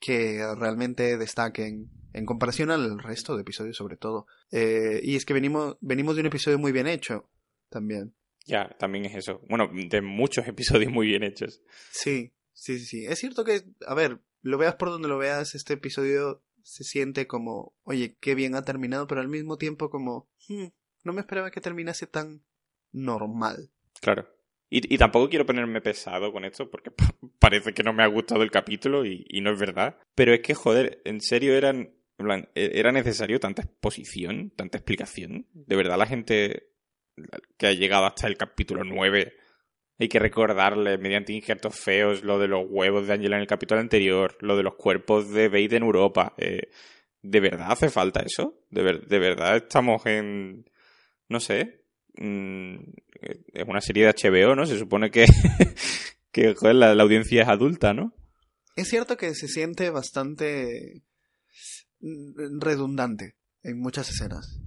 que 0.00 0.40
realmente 0.56 1.16
destaquen 1.16 1.90
en 2.12 2.26
comparación 2.26 2.70
al 2.70 2.98
resto 2.98 3.34
de 3.34 3.42
episodios 3.42 3.76
sobre 3.76 3.96
todo. 3.96 4.26
Eh, 4.50 5.00
y 5.02 5.16
es 5.16 5.24
que 5.24 5.34
venimos, 5.34 5.76
venimos 5.80 6.14
de 6.14 6.20
un 6.20 6.26
episodio 6.28 6.58
muy 6.58 6.72
bien 6.72 6.86
hecho 6.86 7.28
también. 7.68 8.14
Ya, 8.46 8.74
también 8.78 9.04
es 9.04 9.14
eso. 9.14 9.42
Bueno, 9.48 9.68
de 9.72 10.00
muchos 10.00 10.46
episodios 10.48 10.92
muy 10.92 11.08
bien 11.08 11.22
hechos. 11.22 11.62
Sí, 11.90 12.32
sí, 12.52 12.78
sí, 12.78 12.86
sí. 12.86 13.06
Es 13.06 13.18
cierto 13.18 13.44
que, 13.44 13.64
a 13.86 13.94
ver, 13.94 14.20
lo 14.42 14.58
veas 14.58 14.76
por 14.76 14.90
donde 14.90 15.08
lo 15.08 15.18
veas, 15.18 15.54
este 15.54 15.74
episodio 15.74 16.42
se 16.68 16.84
siente 16.84 17.26
como, 17.26 17.74
oye, 17.82 18.16
qué 18.20 18.34
bien 18.34 18.54
ha 18.54 18.62
terminado, 18.62 19.06
pero 19.06 19.20
al 19.20 19.28
mismo 19.28 19.56
tiempo 19.56 19.88
como, 19.90 20.28
"Hmm, 20.48 20.66
no 21.04 21.12
me 21.12 21.20
esperaba 21.20 21.50
que 21.50 21.60
terminase 21.60 22.06
tan 22.06 22.42
normal. 22.92 23.70
Claro. 24.00 24.28
Y, 24.70 24.94
y 24.94 24.98
tampoco 24.98 25.30
quiero 25.30 25.46
ponerme 25.46 25.80
pesado 25.80 26.30
con 26.32 26.44
esto 26.44 26.70
porque 26.70 26.90
pa- 26.90 27.14
parece 27.38 27.72
que 27.72 27.82
no 27.82 27.92
me 27.92 28.02
ha 28.02 28.06
gustado 28.06 28.42
el 28.42 28.50
capítulo 28.50 29.06
y, 29.06 29.24
y 29.28 29.40
no 29.40 29.50
es 29.52 29.58
verdad. 29.58 29.98
Pero 30.14 30.34
es 30.34 30.40
que, 30.40 30.54
joder, 30.54 31.00
en 31.04 31.20
serio 31.20 31.54
eran, 31.54 31.94
e- 32.54 32.72
era 32.74 32.92
necesario 32.92 33.40
tanta 33.40 33.62
exposición, 33.62 34.50
tanta 34.56 34.76
explicación. 34.78 35.46
De 35.54 35.76
verdad 35.76 35.96
la 35.98 36.06
gente 36.06 36.68
que 37.56 37.66
ha 37.66 37.72
llegado 37.72 38.04
hasta 38.06 38.26
el 38.26 38.36
capítulo 38.36 38.84
9 38.84 39.32
hay 39.98 40.08
que 40.08 40.18
recordarle 40.18 40.96
mediante 40.98 41.32
injertos 41.32 41.74
feos 41.76 42.22
lo 42.22 42.38
de 42.38 42.48
los 42.48 42.64
huevos 42.68 43.06
de 43.06 43.14
Angela 43.14 43.36
en 43.36 43.42
el 43.42 43.48
capítulo 43.48 43.80
anterior, 43.80 44.36
lo 44.40 44.56
de 44.56 44.62
los 44.62 44.74
cuerpos 44.76 45.30
de 45.30 45.48
Bait 45.48 45.72
en 45.72 45.82
Europa. 45.82 46.34
Eh, 46.38 46.70
¿De 47.22 47.40
verdad 47.40 47.72
hace 47.72 47.90
falta 47.90 48.20
eso? 48.20 48.60
¿De, 48.70 48.82
ver- 48.82 49.06
¿De 49.06 49.18
verdad 49.18 49.56
estamos 49.56 50.04
en... 50.06 50.70
no 51.28 51.40
sé? 51.40 51.82
mm, 52.16 52.76
es 53.52 53.64
una 53.66 53.80
serie 53.80 54.04
de 54.06 54.12
HBO, 54.14 54.54
¿no? 54.54 54.66
Se 54.66 54.78
supone 54.78 55.10
que, 56.32 56.54
joder, 56.54 56.74
la, 56.76 56.94
la 56.94 57.02
audiencia 57.02 57.42
es 57.42 57.48
adulta, 57.48 57.92
¿no? 57.94 58.14
Es 58.76 58.88
cierto 58.88 59.16
que 59.16 59.34
se 59.34 59.48
siente 59.48 59.90
bastante 59.90 61.02
mm, 62.00 62.60
redundante 62.60 63.34
en 63.64 63.80
muchas 63.80 64.08
escenas. 64.10 64.60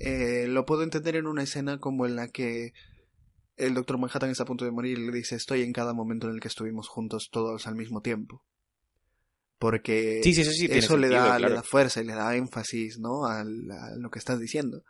Eh, 0.00 0.44
lo 0.48 0.66
puedo 0.66 0.82
entender 0.82 1.16
en 1.16 1.26
una 1.26 1.42
escena 1.44 1.78
como 1.78 2.04
en 2.06 2.14
la 2.16 2.28
que 2.28 2.72
el 3.58 3.74
Doctor 3.74 3.98
Manhattan 3.98 4.30
está 4.30 4.44
a 4.44 4.46
punto 4.46 4.64
de 4.64 4.70
morir 4.70 4.98
y 4.98 5.06
le 5.06 5.12
dice 5.12 5.36
estoy 5.36 5.62
en 5.62 5.72
cada 5.72 5.92
momento 5.92 6.28
en 6.28 6.34
el 6.34 6.40
que 6.40 6.48
estuvimos 6.48 6.88
juntos 6.88 7.28
todos 7.30 7.66
al 7.66 7.74
mismo 7.74 8.00
tiempo. 8.00 8.44
Porque 9.58 10.20
Sí, 10.22 10.34
sí, 10.34 10.42
eso 10.42 10.52
sí 10.52 10.66
eso 10.70 10.96
le, 10.96 11.08
sentido, 11.08 11.24
da, 11.24 11.36
claro. 11.36 11.48
le 11.48 11.54
da 11.56 11.62
fuerza 11.62 12.00
y 12.00 12.04
le 12.04 12.14
da 12.14 12.36
énfasis 12.36 12.98
¿no? 12.98 13.26
a 13.26 13.44
lo 13.44 14.10
que 14.10 14.18
estás 14.18 14.38
diciendo. 14.38 14.84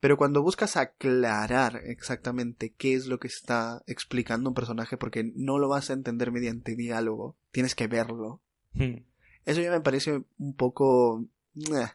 Pero 0.00 0.16
cuando 0.16 0.42
buscas 0.42 0.76
aclarar 0.76 1.80
exactamente 1.84 2.72
qué 2.76 2.94
es 2.94 3.06
lo 3.06 3.18
que 3.18 3.28
está 3.28 3.82
explicando 3.86 4.50
un 4.50 4.54
personaje, 4.54 4.96
porque 4.96 5.32
no 5.34 5.58
lo 5.58 5.68
vas 5.68 5.90
a 5.90 5.92
entender 5.92 6.30
mediante 6.30 6.76
diálogo, 6.76 7.36
tienes 7.50 7.74
que 7.74 7.88
verlo. 7.88 8.40
Hmm. 8.74 9.04
Eso 9.44 9.60
ya 9.60 9.70
me 9.70 9.80
parece 9.80 10.22
un 10.38 10.54
poco... 10.54 11.24
Meh. 11.54 11.88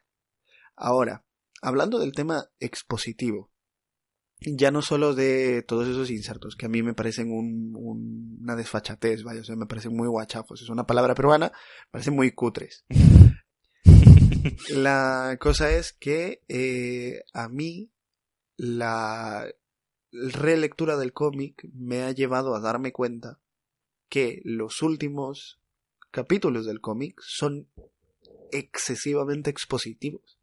Ahora, 0.76 1.24
hablando 1.62 2.00
del 2.00 2.12
tema 2.12 2.50
expositivo, 2.60 3.50
ya 4.46 4.72
no 4.72 4.82
solo 4.82 5.14
de 5.14 5.64
todos 5.64 5.88
esos 5.88 6.10
insertos, 6.10 6.56
que 6.56 6.66
a 6.66 6.70
mí 6.70 6.84
me 6.84 6.94
parecen 6.94 7.32
un, 7.32 7.74
una 8.42 8.56
desfachatez, 8.56 9.24
vaya, 9.24 9.42
o 9.42 9.44
sea, 9.44 9.56
me 9.56 9.66
parecen 9.66 9.96
muy 9.96 10.08
guachafos. 10.08 10.62
Es 10.62 10.70
una 10.70 10.86
palabra 10.86 11.16
peruana, 11.16 11.48
me 11.48 11.92
parecen 11.92 12.16
muy 12.16 12.32
cutres. 12.32 12.86
la 14.70 15.38
cosa 15.40 15.72
es 15.72 15.94
que 15.94 16.42
eh, 16.48 17.24
a 17.34 17.50
mí 17.50 17.92
la 18.58 19.48
relectura 20.12 20.98
del 20.98 21.14
cómic 21.14 21.68
me 21.74 22.04
ha 22.04 22.12
llevado 22.12 22.56
a 22.56 22.60
darme 22.60 22.92
cuenta 22.92 23.40
que 24.10 24.42
los 24.44 24.82
últimos 24.84 25.60
capítulos 26.12 26.66
del 26.66 26.82
cómic 26.82 27.20
son 27.26 27.68
excesivamente 28.52 29.50
expositivos, 29.50 30.38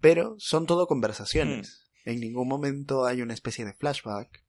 pero 0.00 0.34
son 0.38 0.66
todo 0.66 0.86
conversaciones. 0.86 1.79
En 2.04 2.20
ningún 2.20 2.48
momento 2.48 3.06
hay 3.06 3.22
una 3.22 3.34
especie 3.34 3.64
de 3.64 3.74
flashback. 3.74 4.44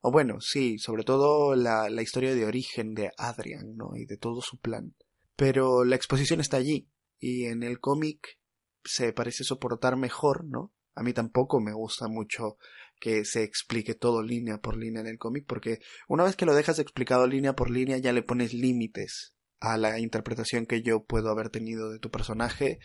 O 0.00 0.10
bueno, 0.10 0.40
sí, 0.40 0.78
sobre 0.78 1.04
todo 1.04 1.54
la, 1.54 1.90
la 1.90 2.02
historia 2.02 2.34
de 2.34 2.46
origen 2.46 2.94
de 2.94 3.10
Adrian, 3.18 3.76
¿no? 3.76 3.96
Y 3.96 4.06
de 4.06 4.16
todo 4.16 4.40
su 4.40 4.58
plan. 4.58 4.94
Pero 5.36 5.84
la 5.84 5.96
exposición 5.96 6.40
está 6.40 6.56
allí. 6.56 6.88
Y 7.18 7.44
en 7.44 7.62
el 7.62 7.80
cómic 7.80 8.38
se 8.84 9.12
parece 9.12 9.44
soportar 9.44 9.96
mejor, 9.96 10.44
¿no? 10.44 10.72
A 10.94 11.02
mí 11.02 11.12
tampoco 11.12 11.60
me 11.60 11.72
gusta 11.72 12.08
mucho 12.08 12.56
que 13.00 13.24
se 13.24 13.42
explique 13.42 13.94
todo 13.94 14.22
línea 14.22 14.58
por 14.58 14.76
línea 14.76 15.00
en 15.00 15.06
el 15.06 15.18
cómic, 15.18 15.44
porque 15.46 15.78
una 16.08 16.24
vez 16.24 16.36
que 16.36 16.44
lo 16.44 16.54
dejas 16.54 16.78
explicado 16.78 17.26
línea 17.26 17.54
por 17.54 17.70
línea 17.70 17.98
ya 17.98 18.12
le 18.12 18.22
pones 18.22 18.52
límites 18.52 19.34
a 19.58 19.76
la 19.76 19.98
interpretación 19.98 20.66
que 20.66 20.82
yo 20.82 21.04
puedo 21.04 21.30
haber 21.30 21.50
tenido 21.50 21.90
de 21.90 21.98
tu 21.98 22.10
personaje 22.10 22.78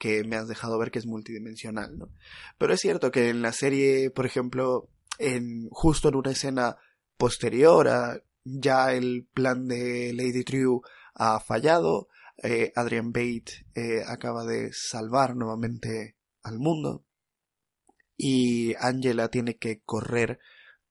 que 0.00 0.24
me 0.24 0.36
has 0.36 0.48
dejado 0.48 0.78
ver 0.78 0.90
que 0.90 0.98
es 0.98 1.06
multidimensional, 1.06 1.98
¿no? 1.98 2.08
Pero 2.56 2.72
es 2.72 2.80
cierto 2.80 3.10
que 3.10 3.28
en 3.28 3.42
la 3.42 3.52
serie, 3.52 4.10
por 4.10 4.24
ejemplo, 4.24 4.88
en 5.18 5.68
justo 5.70 6.08
en 6.08 6.16
una 6.16 6.30
escena 6.30 6.78
posterior 7.18 7.86
a 7.86 8.22
ya 8.42 8.94
el 8.94 9.28
plan 9.34 9.68
de 9.68 10.14
Lady 10.14 10.42
True 10.42 10.80
ha 11.14 11.38
fallado, 11.38 12.08
eh, 12.42 12.72
Adrian 12.74 13.12
Bate 13.12 13.66
eh, 13.74 14.02
acaba 14.06 14.46
de 14.46 14.72
salvar 14.72 15.36
nuevamente 15.36 16.16
al 16.42 16.58
mundo 16.58 17.04
y 18.16 18.74
Angela 18.80 19.28
tiene 19.28 19.58
que 19.58 19.82
correr 19.82 20.38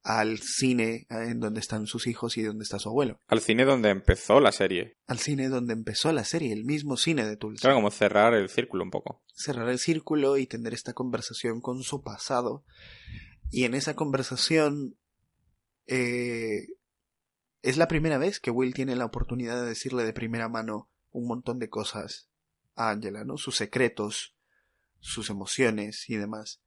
al 0.09 0.39
cine 0.39 1.05
eh, 1.11 1.29
en 1.29 1.39
donde 1.39 1.59
están 1.59 1.85
sus 1.85 2.07
hijos 2.07 2.35
y 2.37 2.41
donde 2.41 2.63
está 2.63 2.79
su 2.79 2.89
abuelo. 2.89 3.19
Al 3.27 3.41
cine 3.41 3.63
donde 3.63 3.89
empezó 3.89 4.39
la 4.39 4.51
serie. 4.51 4.97
Al 5.05 5.19
cine 5.19 5.49
donde 5.49 5.73
empezó 5.73 6.11
la 6.11 6.23
serie, 6.23 6.51
el 6.51 6.65
mismo 6.65 6.97
cine 6.97 7.27
de 7.27 7.37
Tulsa. 7.37 7.61
Claro, 7.61 7.75
como 7.75 7.91
cerrar 7.91 8.33
el 8.33 8.49
círculo 8.49 8.83
un 8.83 8.89
poco. 8.89 9.21
Cerrar 9.35 9.69
el 9.69 9.77
círculo 9.77 10.37
y 10.37 10.47
tener 10.47 10.73
esta 10.73 10.93
conversación 10.93 11.61
con 11.61 11.83
su 11.83 12.01
pasado. 12.01 12.65
Y 13.51 13.65
en 13.65 13.75
esa 13.75 13.95
conversación 13.95 14.97
eh, 15.85 16.65
es 17.61 17.77
la 17.77 17.87
primera 17.87 18.17
vez 18.17 18.39
que 18.39 18.49
Will 18.49 18.73
tiene 18.73 18.95
la 18.95 19.05
oportunidad 19.05 19.61
de 19.61 19.67
decirle 19.67 20.05
de 20.05 20.13
primera 20.13 20.49
mano 20.49 20.89
un 21.11 21.27
montón 21.27 21.59
de 21.59 21.69
cosas 21.69 22.31
a 22.73 22.89
Angela, 22.89 23.25
¿no? 23.25 23.37
Sus 23.37 23.57
secretos, 23.57 24.35
sus 25.01 25.29
emociones 25.29 26.09
y 26.09 26.15
demás. 26.15 26.63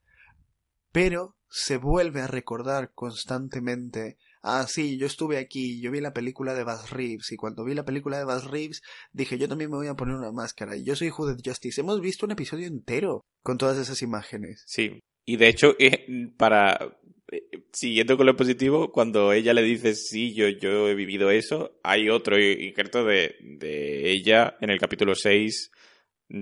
Pero 0.93 1.37
se 1.53 1.77
vuelve 1.77 2.23
a 2.23 2.27
recordar 2.27 2.93
constantemente 2.95 4.17
ah, 4.43 4.67
sí, 4.69 4.99
yo 4.99 5.07
estuve 5.07 5.39
aquí, 5.39 5.81
yo 5.81 5.91
vi 5.91 6.01
la 6.01 6.13
película 6.13 6.55
de 6.55 6.65
Buzz 6.65 6.91
Reeves, 6.91 7.33
y 7.33 7.37
cuando 7.37 7.65
vi 7.65 7.75
la 7.75 7.85
película 7.85 8.19
de 8.19 8.25
Buzz 8.25 8.45
Reeves 8.45 8.83
dije, 9.13 9.39
yo 9.39 9.49
también 9.49 9.71
me 9.71 9.77
voy 9.77 9.87
a 9.87 9.95
poner 9.95 10.17
una 10.17 10.33
máscara, 10.33 10.77
y 10.77 10.85
yo 10.85 10.97
soy 10.97 11.11
Judith 11.11 11.41
Justice. 11.45 11.81
Hemos 11.81 12.01
visto 12.01 12.27
un 12.27 12.33
episodio 12.33 12.67
entero 12.67 13.25
con 13.43 13.57
todas 13.59 13.79
esas 13.79 14.03
imágenes. 14.03 14.65
Sí, 14.67 15.01
y 15.25 15.37
de 15.37 15.49
hecho, 15.49 15.75
eh, 15.79 16.07
para. 16.37 16.99
Eh, 17.31 17.65
siguiendo 17.73 18.17
con 18.17 18.27
lo 18.27 18.37
positivo, 18.37 18.93
cuando 18.93 19.33
ella 19.33 19.55
le 19.55 19.63
dice, 19.63 19.95
sí, 19.95 20.35
yo, 20.35 20.49
yo 20.49 20.89
he 20.89 20.95
vivido 20.95 21.31
eso, 21.31 21.79
hay 21.83 22.11
otro 22.11 22.39
injerto 22.39 23.05
de, 23.05 23.37
de 23.41 24.11
ella 24.11 24.57
en 24.61 24.71
el 24.71 24.79
capítulo 24.79 25.15
6 25.15 25.71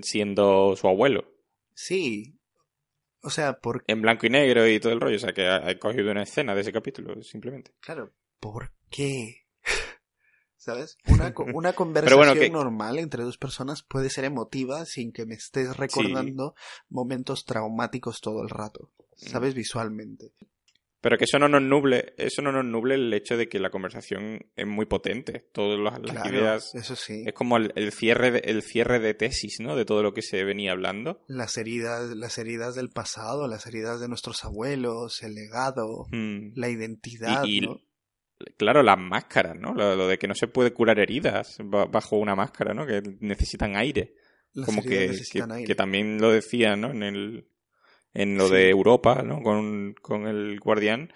siendo 0.02 0.76
su 0.76 0.88
abuelo. 0.88 1.32
Sí, 1.74 2.39
o 3.22 3.30
sea, 3.30 3.58
por... 3.58 3.84
En 3.86 4.02
blanco 4.02 4.26
y 4.26 4.30
negro 4.30 4.66
y 4.66 4.80
todo 4.80 4.92
el 4.92 5.00
rollo. 5.00 5.16
O 5.16 5.20
sea, 5.20 5.32
que 5.32 5.46
ha, 5.46 5.78
cogido 5.78 6.10
una 6.10 6.22
escena 6.22 6.54
de 6.54 6.62
ese 6.62 6.72
capítulo, 6.72 7.22
simplemente. 7.22 7.72
Claro, 7.80 8.12
¿por 8.38 8.72
qué? 8.90 9.46
¿Sabes? 10.56 10.98
Una, 11.06 11.32
una 11.54 11.72
conversación 11.72 12.52
normal 12.52 12.98
entre 12.98 13.24
dos 13.24 13.38
personas 13.38 13.82
puede 13.82 14.10
ser 14.10 14.24
emotiva 14.24 14.84
sin 14.86 15.12
que 15.12 15.26
me 15.26 15.34
estés 15.34 15.76
recordando 15.76 16.54
momentos 16.88 17.44
traumáticos 17.44 18.20
todo 18.20 18.42
el 18.42 18.50
rato. 18.50 18.90
¿Sabes? 19.16 19.54
Visualmente. 19.54 20.32
Pero 21.00 21.16
que 21.16 21.24
eso 21.24 21.38
no 21.38 21.48
nos 21.48 21.62
nuble, 21.62 22.14
eso 22.18 22.42
no 22.42 22.52
nos 22.52 22.64
nuble 22.64 22.94
el 22.94 23.12
hecho 23.14 23.36
de 23.36 23.48
que 23.48 23.58
la 23.58 23.70
conversación 23.70 24.46
es 24.54 24.66
muy 24.66 24.86
potente. 24.86 25.48
Todas 25.52 25.78
las, 25.80 26.26
ideas. 26.26 26.74
Eso 26.74 26.94
sí. 26.94 27.24
Es 27.26 27.32
como 27.32 27.56
el, 27.56 27.92
cierre 27.92 28.30
de, 28.30 28.38
el 28.40 28.62
cierre 28.62 29.00
de 29.00 29.14
tesis, 29.14 29.60
¿no? 29.60 29.76
De 29.76 29.86
todo 29.86 30.02
lo 30.02 30.12
que 30.12 30.22
se 30.22 30.44
venía 30.44 30.72
hablando. 30.72 31.22
Las 31.26 31.56
heridas, 31.56 32.14
las 32.14 32.36
heridas 32.36 32.74
del 32.74 32.90
pasado, 32.90 33.48
las 33.48 33.66
heridas 33.66 34.00
de 34.00 34.08
nuestros 34.08 34.44
abuelos, 34.44 35.22
el 35.22 35.34
legado, 35.34 36.06
hmm. 36.10 36.52
la 36.54 36.68
identidad. 36.68 37.44
Y, 37.44 37.66
Claro, 38.56 38.82
las 38.82 38.98
máscaras, 38.98 39.56
¿no? 39.56 39.74
Lo, 39.74 40.08
de 40.08 40.18
que 40.18 40.26
no 40.26 40.34
se 40.34 40.48
puede 40.48 40.72
curar 40.72 40.98
heridas 40.98 41.58
bajo 41.60 42.16
una 42.16 42.34
máscara, 42.34 42.72
¿no? 42.72 42.86
Que 42.86 43.02
necesitan 43.20 43.76
aire. 43.76 44.14
como 44.64 44.82
que, 44.82 45.12
que, 45.66 45.74
también 45.74 46.20
lo 46.20 46.30
decía, 46.30 46.74
¿no? 46.74 46.90
En 46.90 47.02
el, 47.02 47.48
en 48.14 48.36
lo 48.36 48.48
de 48.48 48.70
Europa, 48.70 49.22
¿no? 49.22 49.42
Con, 49.42 49.94
con, 50.00 50.26
el 50.26 50.58
guardián, 50.60 51.12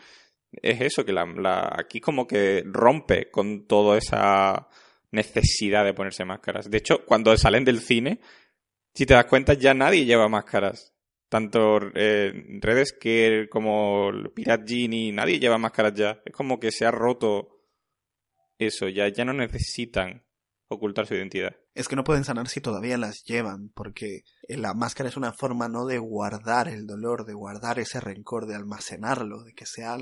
es 0.53 0.81
eso, 0.81 1.05
que 1.05 1.13
la, 1.13 1.27
la, 1.27 1.75
aquí 1.77 2.01
como 2.01 2.27
que 2.27 2.63
rompe 2.67 3.31
con 3.31 3.67
toda 3.67 3.99
esa 3.99 4.69
necesidad 5.11 5.85
de 5.85 5.95
ponerse 5.95 6.25
máscaras. 6.25 6.71
De 6.71 6.79
hecho, 6.79 7.05
cuando 7.05 7.37
salen 7.37 7.65
del 7.65 7.81
cine, 7.81 8.21
si 8.95 9.07
te 9.07 9.15
das 9.15 9.27
cuenta, 9.27 9.55
ya 9.55 9.75
nadie 9.75 10.05
lleva 10.05 10.29
máscaras. 10.29 10.93
Tanto 11.29 11.81
eh, 11.95 12.33
redes 12.61 12.93
que 12.93 13.49
como 13.51 14.13
Pirate 14.35 14.65
Genie, 14.67 15.13
nadie 15.13 15.41
lleva 15.41 15.59
máscaras 15.59 15.95
ya. 15.95 16.23
Es 16.25 16.33
como 16.33 16.61
que 16.61 16.71
se 16.71 16.87
ha 16.87 16.93
roto 16.93 17.65
eso, 18.59 18.89
ya, 18.89 19.09
ya 19.09 19.25
no 19.25 19.33
necesitan 19.33 20.25
ocultar 20.69 21.07
su 21.07 21.15
identidad. 21.15 21.57
Es 21.75 21.89
que 21.89 21.97
no 21.97 22.05
pueden 22.05 22.25
sanar 22.25 22.49
si 22.49 22.61
todavía 22.61 22.97
las 22.97 23.25
llevan, 23.25 23.70
porque 23.75 24.22
la 24.49 24.75
máscara 24.75 25.09
es 25.09 25.16
una 25.16 25.33
forma 25.33 25.68
no 25.68 25.87
de 25.87 25.99
guardar 25.99 26.68
el 26.68 26.87
dolor, 26.87 27.27
de 27.27 27.35
guardar 27.35 27.81
ese 27.81 28.01
rencor, 28.01 28.47
de 28.47 28.55
almacenarlo, 28.55 29.43
de 29.43 29.55
que 29.55 29.66
sea 29.66 29.99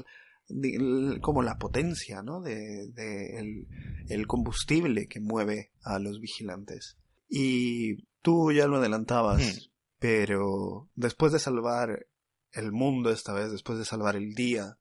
como 1.22 1.42
la 1.42 1.56
potencia, 1.56 2.22
¿no? 2.22 2.40
De, 2.40 2.88
de 2.92 3.66
el, 4.08 4.26
combustible 4.26 5.06
que 5.08 5.20
mueve 5.20 5.72
a 5.82 5.98
los 5.98 6.20
vigilantes. 6.20 6.98
Y 7.28 8.04
tú 8.20 8.52
ya 8.52 8.66
lo 8.66 8.76
adelantabas, 8.76 9.40
hmm. 9.40 9.70
pero 9.98 10.90
después 10.94 11.32
de 11.32 11.38
salvar 11.38 12.06
el 12.52 12.72
mundo 12.72 13.10
esta 13.10 13.32
vez, 13.32 13.50
después 13.50 13.78
de 13.78 13.86
salvar 13.86 14.16
el 14.16 14.34
día, 14.34 14.78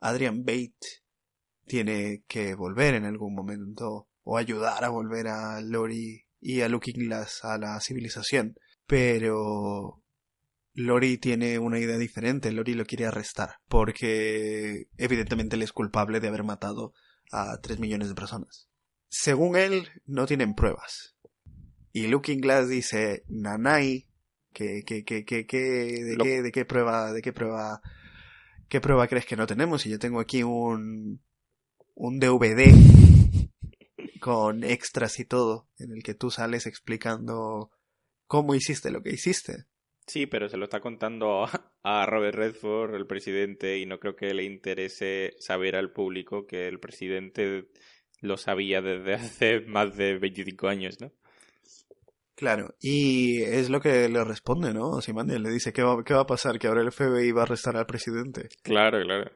Adrian 0.00 0.44
Bate 0.44 1.02
tiene 1.66 2.24
que 2.28 2.54
volver 2.54 2.94
en 2.94 3.06
algún 3.06 3.34
momento 3.34 4.08
o 4.24 4.38
ayudar 4.38 4.82
a 4.84 4.88
volver 4.88 5.28
a 5.28 5.60
Lori 5.60 6.24
y 6.40 6.62
a 6.62 6.68
Looking 6.68 7.06
Glass 7.06 7.44
a 7.44 7.58
la 7.58 7.78
civilización. 7.80 8.56
Pero 8.86 10.02
Lori 10.72 11.18
tiene 11.18 11.58
una 11.58 11.78
idea 11.78 11.98
diferente. 11.98 12.50
Lori 12.52 12.74
lo 12.74 12.86
quiere 12.86 13.06
arrestar 13.06 13.56
porque 13.68 14.88
evidentemente 14.96 15.56
él 15.56 15.62
es 15.62 15.72
culpable 15.72 16.20
de 16.20 16.28
haber 16.28 16.42
matado 16.42 16.92
a 17.30 17.58
tres 17.60 17.78
millones 17.78 18.08
de 18.08 18.14
personas. 18.14 18.68
Según 19.08 19.56
él, 19.56 19.88
no 20.06 20.26
tienen 20.26 20.54
pruebas. 20.54 21.14
Y 21.92 22.08
Looking 22.08 22.40
Glass 22.40 22.68
dice, 22.68 23.22
Nanai, 23.28 24.08
que, 24.52 24.82
de, 24.84 25.04
qué, 25.04 26.42
de 26.42 26.52
qué 26.52 26.64
prueba, 26.64 27.12
de 27.12 27.22
qué 27.22 27.32
prueba, 27.32 27.80
qué 28.68 28.80
prueba 28.80 29.06
crees 29.06 29.26
que 29.26 29.36
no 29.36 29.46
tenemos. 29.46 29.86
Y 29.86 29.90
yo 29.90 29.98
tengo 29.98 30.18
aquí 30.18 30.42
un, 30.42 31.20
un 31.94 32.18
DVD 32.18 32.74
con 34.24 34.64
extras 34.64 35.20
y 35.20 35.26
todo, 35.26 35.68
en 35.78 35.92
el 35.92 36.02
que 36.02 36.14
tú 36.14 36.30
sales 36.30 36.64
explicando 36.64 37.70
cómo 38.26 38.54
hiciste 38.54 38.90
lo 38.90 39.02
que 39.02 39.10
hiciste. 39.10 39.66
Sí, 40.06 40.24
pero 40.24 40.48
se 40.48 40.56
lo 40.56 40.64
está 40.64 40.80
contando 40.80 41.44
a 41.82 42.06
Robert 42.06 42.34
Redford, 42.34 42.94
el 42.94 43.06
presidente, 43.06 43.76
y 43.76 43.84
no 43.84 44.00
creo 44.00 44.16
que 44.16 44.32
le 44.32 44.44
interese 44.44 45.34
saber 45.40 45.76
al 45.76 45.92
público 45.92 46.46
que 46.46 46.68
el 46.68 46.80
presidente 46.80 47.68
lo 48.22 48.38
sabía 48.38 48.80
desde 48.80 49.12
hace 49.26 49.60
más 49.60 49.94
de 49.94 50.18
25 50.18 50.68
años, 50.68 50.98
¿no? 51.02 51.12
Claro, 52.34 52.74
y 52.80 53.42
es 53.42 53.68
lo 53.68 53.78
que 53.78 54.08
le 54.08 54.24
responde, 54.24 54.72
¿no? 54.72 55.02
Simandia 55.02 55.38
le 55.38 55.50
dice, 55.50 55.74
¿qué 55.74 55.82
va, 55.82 56.02
¿qué 56.02 56.14
va 56.14 56.22
a 56.22 56.26
pasar? 56.26 56.58
Que 56.58 56.68
ahora 56.68 56.80
el 56.80 56.92
FBI 56.92 57.30
va 57.32 57.42
a 57.42 57.44
arrestar 57.44 57.76
al 57.76 57.84
presidente. 57.84 58.48
Claro, 58.62 59.02
claro. 59.02 59.30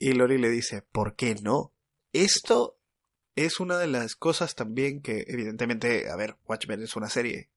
Y 0.00 0.14
Lori 0.14 0.36
le 0.36 0.50
dice, 0.50 0.82
¿por 0.82 1.14
qué 1.14 1.36
no? 1.40 1.72
Esto 2.12 2.81
es 3.34 3.60
una 3.60 3.78
de 3.78 3.86
las 3.86 4.14
cosas 4.16 4.54
también 4.54 5.00
que, 5.00 5.24
evidentemente, 5.26 6.10
a 6.10 6.16
ver, 6.16 6.36
Watchmen 6.44 6.82
es 6.82 6.96
una 6.96 7.08
serie 7.08 7.50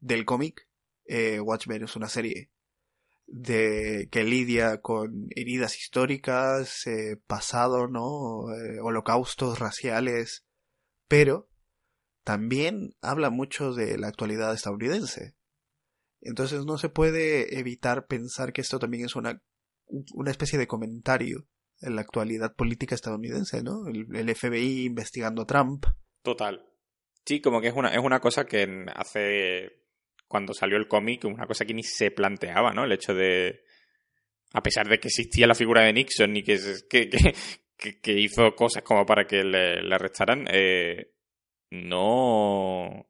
del 0.00 0.24
cómic, 0.24 0.68
eh, 1.06 1.40
Watchmen 1.40 1.84
es 1.84 1.96
una 1.96 2.08
serie 2.08 2.50
de 3.26 4.08
que 4.10 4.22
lidia 4.24 4.80
con 4.80 5.28
heridas 5.30 5.76
históricas, 5.78 6.86
eh, 6.86 7.16
pasado, 7.26 7.88
¿no? 7.88 8.52
Eh, 8.54 8.80
holocaustos 8.82 9.58
raciales, 9.58 10.44
pero 11.08 11.48
también 12.22 12.94
habla 13.00 13.30
mucho 13.30 13.72
de 13.72 13.96
la 13.98 14.08
actualidad 14.08 14.52
estadounidense. 14.52 15.34
Entonces 16.20 16.64
no 16.64 16.78
se 16.78 16.88
puede 16.88 17.58
evitar 17.58 18.06
pensar 18.06 18.52
que 18.52 18.62
esto 18.62 18.78
también 18.78 19.04
es 19.04 19.16
una, 19.16 19.42
una 20.14 20.30
especie 20.30 20.58
de 20.58 20.66
comentario 20.66 21.46
en 21.80 21.96
la 21.96 22.02
actualidad 22.02 22.54
política 22.54 22.94
estadounidense, 22.94 23.62
¿no? 23.62 23.86
El, 23.88 24.34
FBI 24.34 24.86
investigando 24.86 25.42
a 25.42 25.46
Trump. 25.46 25.86
Total. 26.22 26.64
Sí, 27.24 27.40
como 27.40 27.60
que 27.60 27.68
es 27.68 27.74
una, 27.74 27.88
es 27.88 27.98
una 27.98 28.20
cosa 28.20 28.46
que 28.46 28.86
hace 28.94 29.84
cuando 30.28 30.52
salió 30.54 30.76
el 30.76 30.88
cómic, 30.88 31.24
una 31.24 31.46
cosa 31.46 31.64
que 31.64 31.74
ni 31.74 31.82
se 31.82 32.10
planteaba, 32.10 32.72
¿no? 32.72 32.84
El 32.84 32.92
hecho 32.92 33.14
de, 33.14 33.64
a 34.52 34.62
pesar 34.62 34.88
de 34.88 34.98
que 34.98 35.08
existía 35.08 35.46
la 35.46 35.54
figura 35.54 35.82
de 35.82 35.92
Nixon 35.92 36.36
y 36.36 36.42
que, 36.42 36.58
que, 37.78 38.00
que, 38.00 38.12
hizo 38.12 38.54
cosas 38.54 38.82
como 38.82 39.04
para 39.04 39.26
que 39.26 39.44
le, 39.44 39.94
arrestaran, 39.94 40.46
eh, 40.50 41.12
no, 41.70 43.08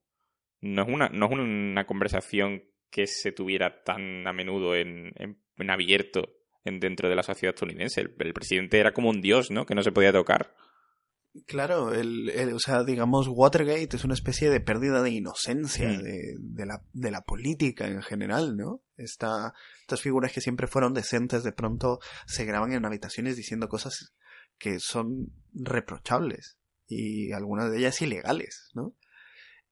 no, 0.61 0.83
es 0.83 0.89
una, 0.89 1.09
no 1.11 1.27
es 1.27 1.33
una 1.33 1.87
conversación 1.87 2.65
que 2.91 3.07
se 3.07 3.33
tuviera 3.33 3.83
tan 3.83 4.27
a 4.27 4.33
menudo 4.33 4.75
en, 4.75 5.13
en, 5.17 5.71
abierto 5.71 6.34
en, 6.65 6.81
dentro 6.81 7.09
de 7.09 7.17
la 7.17 7.23
sociedad 7.23 7.55
estadounidense. 7.55 8.01
el, 8.01 8.33
presidente 8.33 8.79
era 8.79 8.93
como 8.93 9.11
un 9.11 9.21
dios, 9.21 9.51
¿no? 9.51 9.67
Que 9.67 9.75
no 9.75 9.83
se 9.83 9.93
podía 9.93 10.13
tocar. 10.13 10.55
Claro, 11.47 11.93
el, 11.93 12.31
o 12.55 12.61
sea, 12.61 12.85
digamos, 12.85 13.27
Watergate 13.29 13.97
es 13.97 14.05
una 14.05 14.15
especie 14.15 14.51
de 14.51 14.61
pérdida 14.61 15.03
de 15.03 15.11
inocencia 15.11 15.89
mm. 15.89 16.03
de, 16.03 16.37
de, 16.39 16.67
la, 16.67 16.83
de 16.93 17.11
la 17.11 17.23
política 17.23 17.89
en 17.89 18.03
general, 18.03 18.57
¿no? 18.57 18.83
Esta, 18.97 19.53
estas 19.81 20.01
figuras 20.01 20.33
que 20.33 20.41
siempre 20.41 20.69
fueron 20.69 20.95
decentes 20.95 21.43
de 21.43 21.51
pronto 21.51 21.99
se 22.27 22.45
graban 22.45 22.73
en 22.73 22.85
habitaciones 22.85 23.37
diciendo 23.37 23.69
cosas 23.69 24.15
que 24.59 24.79
son 24.79 25.33
reprochables 25.53 26.57
y 26.87 27.33
algunas 27.33 27.69
de 27.71 27.79
ellas 27.79 28.01
ilegales, 28.01 28.71
¿no? 28.75 28.95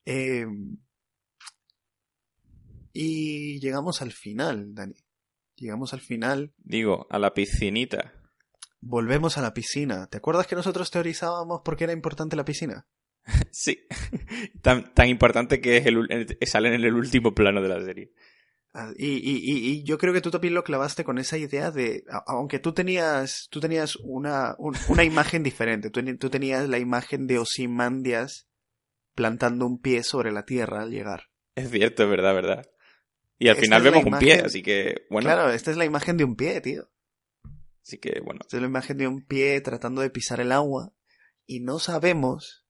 Eh, 0.05 0.47
y 2.93 3.61
llegamos 3.61 4.03
al 4.03 4.11
final, 4.11 4.74
Dani. 4.74 4.97
Llegamos 5.57 5.93
al 5.93 6.01
final. 6.01 6.53
Digo, 6.59 7.07
a 7.11 7.19
la 7.19 7.35
piscinita. 7.35 8.13
Volvemos 8.81 9.39
a 9.39 9.43
la 9.43 9.55
piscina. 9.55 10.09
¿Te 10.09 10.19
acuerdas 10.19 10.47
que 10.47 10.57
nosotros 10.57 10.91
teorizábamos 10.91 11.61
por 11.65 11.77
qué 11.77 11.85
era 11.85 11.93
importante 11.93 12.37
la 12.37 12.45
piscina? 12.45 12.87
sí. 13.51 13.87
Tan, 14.61 14.93
tan 14.95 15.09
importante 15.09 15.61
que 15.61 15.77
es 15.77 15.87
el, 15.87 16.39
salen 16.47 16.75
en 16.75 16.85
el 16.85 16.95
último 16.95 17.35
plano 17.35 17.63
de 17.63 17.69
la 17.69 17.81
serie. 17.83 18.13
Ah, 18.75 18.91
y, 18.97 19.17
y, 19.17 19.41
y, 19.45 19.85
yo 19.85 19.99
creo 19.99 20.15
que 20.15 20.23
tú 20.23 20.31
también 20.31 20.55
lo 20.55 20.65
clavaste 20.65 21.05
con 21.05 21.19
esa 21.19 21.37
idea 21.37 21.71
de, 21.71 22.05
aunque 22.27 22.59
tú 22.59 22.73
tenías, 22.73 23.49
tú 23.51 23.61
tenías 23.61 23.97
una, 23.97 24.57
una 24.89 25.05
imagen 25.05 25.43
diferente, 25.43 25.91
tú, 25.91 26.03
tú, 26.17 26.31
tenías 26.31 26.67
la 26.71 26.79
imagen 26.79 27.27
de 27.27 27.39
Osimandias 27.39 28.49
plantando 29.15 29.67
un 29.67 29.79
pie 29.79 30.03
sobre 30.03 30.33
la 30.33 30.47
tierra 30.47 30.83
al 30.83 30.91
llegar. 30.91 31.25
Es 31.55 31.71
cierto, 31.71 32.05
es 32.05 32.09
verdad, 32.09 32.35
verdad. 32.35 32.72
Y 33.43 33.49
al 33.49 33.57
final 33.57 33.82
vemos 33.82 34.05
un 34.05 34.18
pie, 34.18 34.34
así 34.34 34.62
que, 34.62 35.07
bueno. 35.11 35.26
Claro, 35.26 35.51
esta 35.51 35.72
es 35.72 35.76
la 35.76 35.84
imagen 35.84 36.16
de 36.16 36.22
un 36.22 36.36
pie, 36.36 36.61
tío. 36.61 36.88
Así 37.84 37.99
que 37.99 38.20
bueno. 38.24 38.40
es 38.47 38.53
la 38.61 38.66
imagen 38.66 38.97
de 38.97 39.09
un 39.09 39.26
pie 39.26 39.61
tratando 39.61 40.03
de 40.03 40.11
pisar 40.11 40.40
el 40.40 40.53
agua 40.53 40.93
y 41.47 41.59
no 41.59 41.80
sabemos 41.80 42.64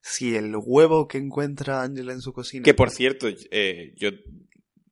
si 0.00 0.36
el 0.36 0.54
huevo 0.56 1.08
que 1.08 1.18
encuentra 1.18 1.82
Angela 1.82 2.12
en 2.12 2.20
su 2.20 2.32
cocina. 2.32 2.62
Que 2.62 2.72
por 2.72 2.90
cierto, 2.90 3.26
eh, 3.50 3.94
yo 3.96 4.10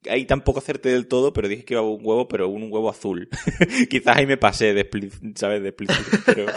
ahí 0.09 0.25
tampoco 0.25 0.59
acerté 0.59 0.89
del 0.89 1.07
todo, 1.07 1.33
pero 1.33 1.47
dije 1.47 1.65
que 1.65 1.75
iba 1.75 1.83
un 1.83 2.05
huevo, 2.05 2.27
pero 2.27 2.49
un 2.49 2.65
huevo 2.65 2.91
azul. 2.91 3.29
Quizás 3.89 4.17
ahí 4.17 4.27
me 4.27 4.37
pasé 4.37 4.75
de 4.75 4.89
¿sabes? 5.37 5.63
De 5.63 5.73
pero... 5.73 6.47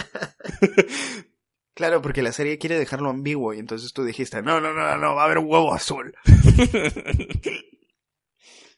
Claro, 1.75 2.03
porque 2.03 2.21
la 2.21 2.31
serie 2.31 2.59
quiere 2.59 2.77
dejarlo 2.77 3.09
ambiguo 3.09 3.53
y 3.53 3.59
entonces 3.59 3.93
tú 3.93 4.03
dijiste, 4.03 4.43
no, 4.43 4.61
no, 4.61 4.73
no, 4.73 4.95
no, 4.97 5.15
va 5.15 5.23
a 5.23 5.25
haber 5.25 5.39
un 5.39 5.47
huevo 5.47 5.73
azul. 5.73 6.15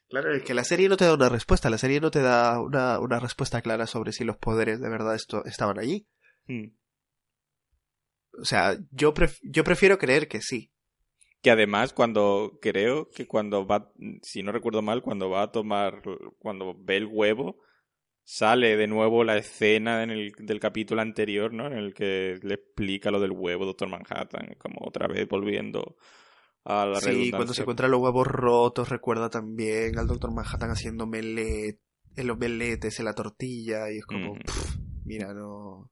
Claro, 0.10 0.34
es 0.34 0.44
que 0.44 0.54
la 0.54 0.64
serie 0.64 0.88
no 0.88 0.98
te 0.98 1.06
da 1.06 1.16
una 1.16 1.30
respuesta, 1.30 1.70
la 1.70 1.78
serie 1.78 2.00
no 2.00 2.12
te 2.12 2.22
da 2.22 2.62
una, 2.62 3.00
una 3.00 3.20
respuesta 3.20 3.62
clara 3.62 3.88
sobre 3.88 4.12
si 4.12 4.24
los 4.24 4.38
poderes 4.38 4.80
de 4.80 4.90
verdad 4.90 5.16
esto, 5.16 5.44
estaban 5.46 5.80
allí. 5.80 6.08
Hmm. 6.48 6.76
O 8.40 8.46
sea, 8.46 8.78
yo, 8.92 9.14
yo 9.44 9.64
prefiero 9.64 9.98
creer 9.98 10.28
que 10.28 10.42
sí. 10.42 10.72
Que 11.42 11.52
además, 11.52 11.94
cuando 11.94 12.58
creo 12.62 13.10
que 13.10 13.28
cuando 13.28 13.66
va, 13.66 13.92
si 14.22 14.44
no 14.44 14.52
recuerdo 14.52 14.82
mal, 14.82 15.02
cuando 15.02 15.30
va 15.30 15.44
a 15.44 15.52
tomar, 15.52 16.02
cuando 16.40 16.76
ve 16.78 16.98
el 16.98 17.06
huevo, 17.06 17.62
sale 18.24 18.76
de 18.76 18.88
nuevo 18.88 19.24
la 19.24 19.38
escena 19.38 20.04
en 20.04 20.10
el, 20.10 20.32
del 20.38 20.60
capítulo 20.60 21.02
anterior, 21.02 21.54
¿no? 21.54 21.68
En 21.68 21.74
el 21.74 21.94
que 21.94 22.40
le 22.42 22.56
explica 22.56 23.12
lo 23.12 23.20
del 23.20 23.32
huevo, 23.32 23.66
Doctor 23.66 23.88
Manhattan, 23.88 24.56
como 24.58 24.80
otra 24.82 25.08
vez 25.08 25.28
volviendo 25.28 25.96
sí, 27.00 27.32
cuando 27.32 27.54
se 27.54 27.62
encuentra 27.62 27.88
los 27.88 28.02
huevos 28.02 28.28
rotos, 28.28 28.90
recuerda 28.90 29.30
también 29.30 29.98
al 30.00 30.08
Doctor 30.08 30.34
Manhattan 30.34 30.72
haciendo 30.72 31.06
melet, 31.06 31.80
el 32.16 32.30
en 32.30 33.06
la 33.06 33.14
tortilla, 33.14 33.92
y 33.92 33.98
es 33.98 34.06
como, 34.06 34.38
mira, 35.04 35.34
no. 35.34 35.92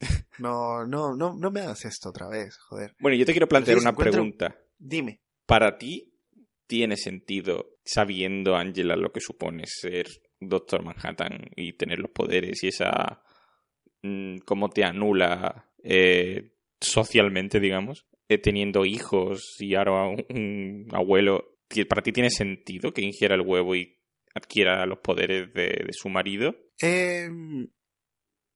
No, 0.38 0.86
no, 0.86 1.16
no, 1.16 1.34
no 1.34 1.50
me 1.50 1.62
hagas 1.62 1.84
esto 1.84 2.10
otra 2.10 2.28
vez, 2.28 2.56
joder. 2.58 2.94
Bueno, 3.00 3.16
yo 3.16 3.26
te 3.26 3.32
quiero 3.32 3.48
plantear 3.48 3.78
una 3.78 3.92
pregunta. 3.92 4.56
Dime. 4.78 5.20
¿Para 5.46 5.78
ti 5.78 6.14
tiene 6.68 6.96
sentido, 6.96 7.78
sabiendo, 7.84 8.54
Angela, 8.54 8.94
lo 8.94 9.10
que 9.10 9.20
supone 9.20 9.64
ser 9.66 10.06
Doctor 10.38 10.84
Manhattan 10.84 11.50
y 11.56 11.72
tener 11.72 11.98
los 11.98 12.12
poderes 12.12 12.62
y 12.62 12.68
esa. 12.68 13.20
Mm, 14.02 14.38
cómo 14.44 14.70
te 14.70 14.84
anula 14.84 15.72
eh, 15.82 16.52
socialmente, 16.80 17.58
digamos? 17.58 18.06
Eh, 18.30 18.36
teniendo 18.36 18.84
hijos 18.84 19.56
y 19.58 19.74
ahora 19.74 20.06
un, 20.28 20.86
abuelo, 20.92 21.56
¿para 21.88 22.02
ti 22.02 22.12
tiene 22.12 22.28
sentido 22.28 22.92
que 22.92 23.00
ingiera 23.00 23.34
el 23.34 23.40
huevo 23.40 23.74
y 23.74 23.98
adquiera 24.34 24.84
los 24.84 24.98
poderes 24.98 25.52
de, 25.54 25.86
su 25.92 26.10
marido? 26.10 26.54
Eh, 26.82 27.26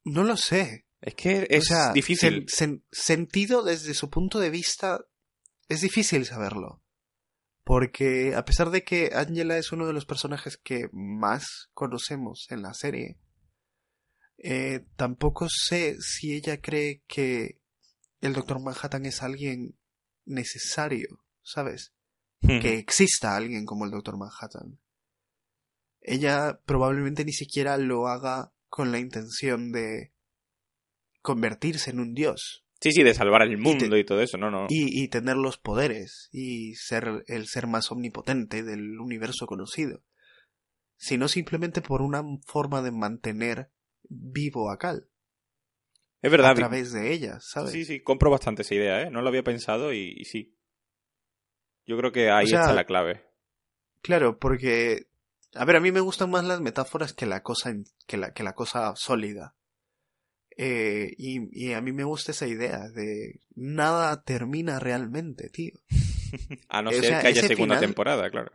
no 0.05 0.25
lo 0.25 0.37
sé. 0.37 0.85
Es 1.01 1.15
que 1.15 1.47
es 1.49 1.73
difícil. 1.95 2.47
sentido 2.91 3.65
desde 3.65 3.95
su 3.95 4.11
punto 4.11 4.39
de 4.39 4.51
vista 4.51 5.05
es 5.69 5.81
difícil 5.81 6.27
saberlo. 6.27 6.83
Porque 7.65 8.35
a 8.35 8.45
pesar 8.45 8.71
de 8.71 8.85
que 8.85 9.11
Angela 9.15 9.57
es 9.57 9.73
uno 9.73 9.87
de 9.87 9.95
los 9.95 10.05
personajes 10.05 10.59
que 10.59 10.89
más 10.93 11.71
conocemos 11.73 12.47
en 12.51 12.61
la 12.61 12.75
serie, 12.75 13.19
eh, 14.37 14.85
tampoco 14.97 15.49
sé 15.49 15.97
si 16.01 16.35
ella 16.35 16.61
cree 16.61 17.03
que 17.07 17.62
el 18.23 18.33
Doctor 18.33 18.63
Manhattan 18.63 19.05
es 19.05 19.23
alguien 19.23 19.77
necesario, 20.25 21.23
¿sabes? 21.43 21.93
Que 22.41 22.79
exista 22.79 23.37
alguien 23.37 23.67
como 23.67 23.85
el 23.85 23.93
Doctor 23.93 24.17
Manhattan. 24.17 24.81
Ella 26.01 26.61
probablemente 26.65 27.25
ni 27.25 27.33
siquiera 27.33 27.77
lo 27.77 28.09
haga 28.09 28.53
con 28.69 28.91
la 28.91 28.99
intención 28.99 29.71
de 29.71 30.13
convertirse 31.21 31.91
en 31.91 32.01
un 32.01 32.15
dios. 32.15 32.65
Sí, 32.81 32.91
sí, 32.91 33.05
de 33.05 33.15
salvar 33.15 33.43
el 33.43 33.59
mundo 33.59 33.97
y, 33.97 34.05
todo 34.05 34.21
eso, 34.21 34.39
no, 34.39 34.51
no. 34.51 34.67
Y, 34.69 35.03
y, 35.03 35.07
tener 35.07 35.37
los 35.37 35.57
poderes 35.57 36.29
y 36.33 36.75
ser 36.75 37.23
el 37.29 37.47
ser 37.47 37.69
más 37.69 37.93
omnipotente 37.93 38.65
del 38.65 38.99
universo 38.99 39.47
conocido. 39.47 40.03
Sino 40.97 41.29
simplemente 41.29 41.81
por 41.81 42.03
una 42.03 42.25
forma 42.45 42.83
de 42.83 42.91
mantener 42.91 43.71
vivo 44.09 44.73
a 44.73 44.79
Cal. 44.79 45.09
Es 46.23 46.31
verdad. 46.31 46.53
A 46.53 46.55
través 46.55 46.93
de 46.93 47.13
ellas, 47.13 47.45
¿sabes? 47.45 47.73
Sí, 47.73 47.85
sí, 47.85 48.01
compro 48.01 48.31
bastante 48.31 48.63
esa 48.63 48.75
idea, 48.75 49.03
¿eh? 49.03 49.11
No 49.11 49.23
lo 49.23 49.29
había 49.29 49.43
pensado 49.43 49.93
y, 49.93 50.25
sí. 50.25 50.57
Yo 51.85 51.99
creo 51.99 52.13
que 52.13 52.31
ahí 52.31 52.47
está 52.47 52.73
la 52.73 52.85
clave. 52.85 53.27
Claro, 54.01 54.39
porque. 54.39 55.09
A 55.55 55.65
ver, 55.65 55.77
a 55.77 55.81
mí 55.81 55.93
me 55.93 56.01
gustan 56.01 56.31
más 56.31 56.45
las 56.45 56.61
metáforas 56.61 57.13
que 57.13 57.27
la 57.27 57.43
cosa, 57.43 57.75
que 58.07 58.17
la, 58.17 58.33
que 58.33 58.45
la 58.45 58.55
cosa 58.55 58.95
sólida. 58.97 59.55
Eh, 60.57 61.13
y, 61.19 61.49
y 61.53 61.73
a 61.73 61.81
mí 61.81 61.93
me 61.93 62.05
gusta 62.05 62.31
esa 62.31 62.47
idea 62.47 62.89
de 62.89 63.41
nada 63.55 64.23
termina 64.23 64.79
realmente, 64.79 65.51
tío. 65.51 65.75
a 66.69 66.83
no 66.83 66.93
ser 66.93 67.21
que 67.21 67.27
haya 67.27 67.43
segunda 67.43 67.81
temporada, 67.81 68.31
claro. 68.31 68.53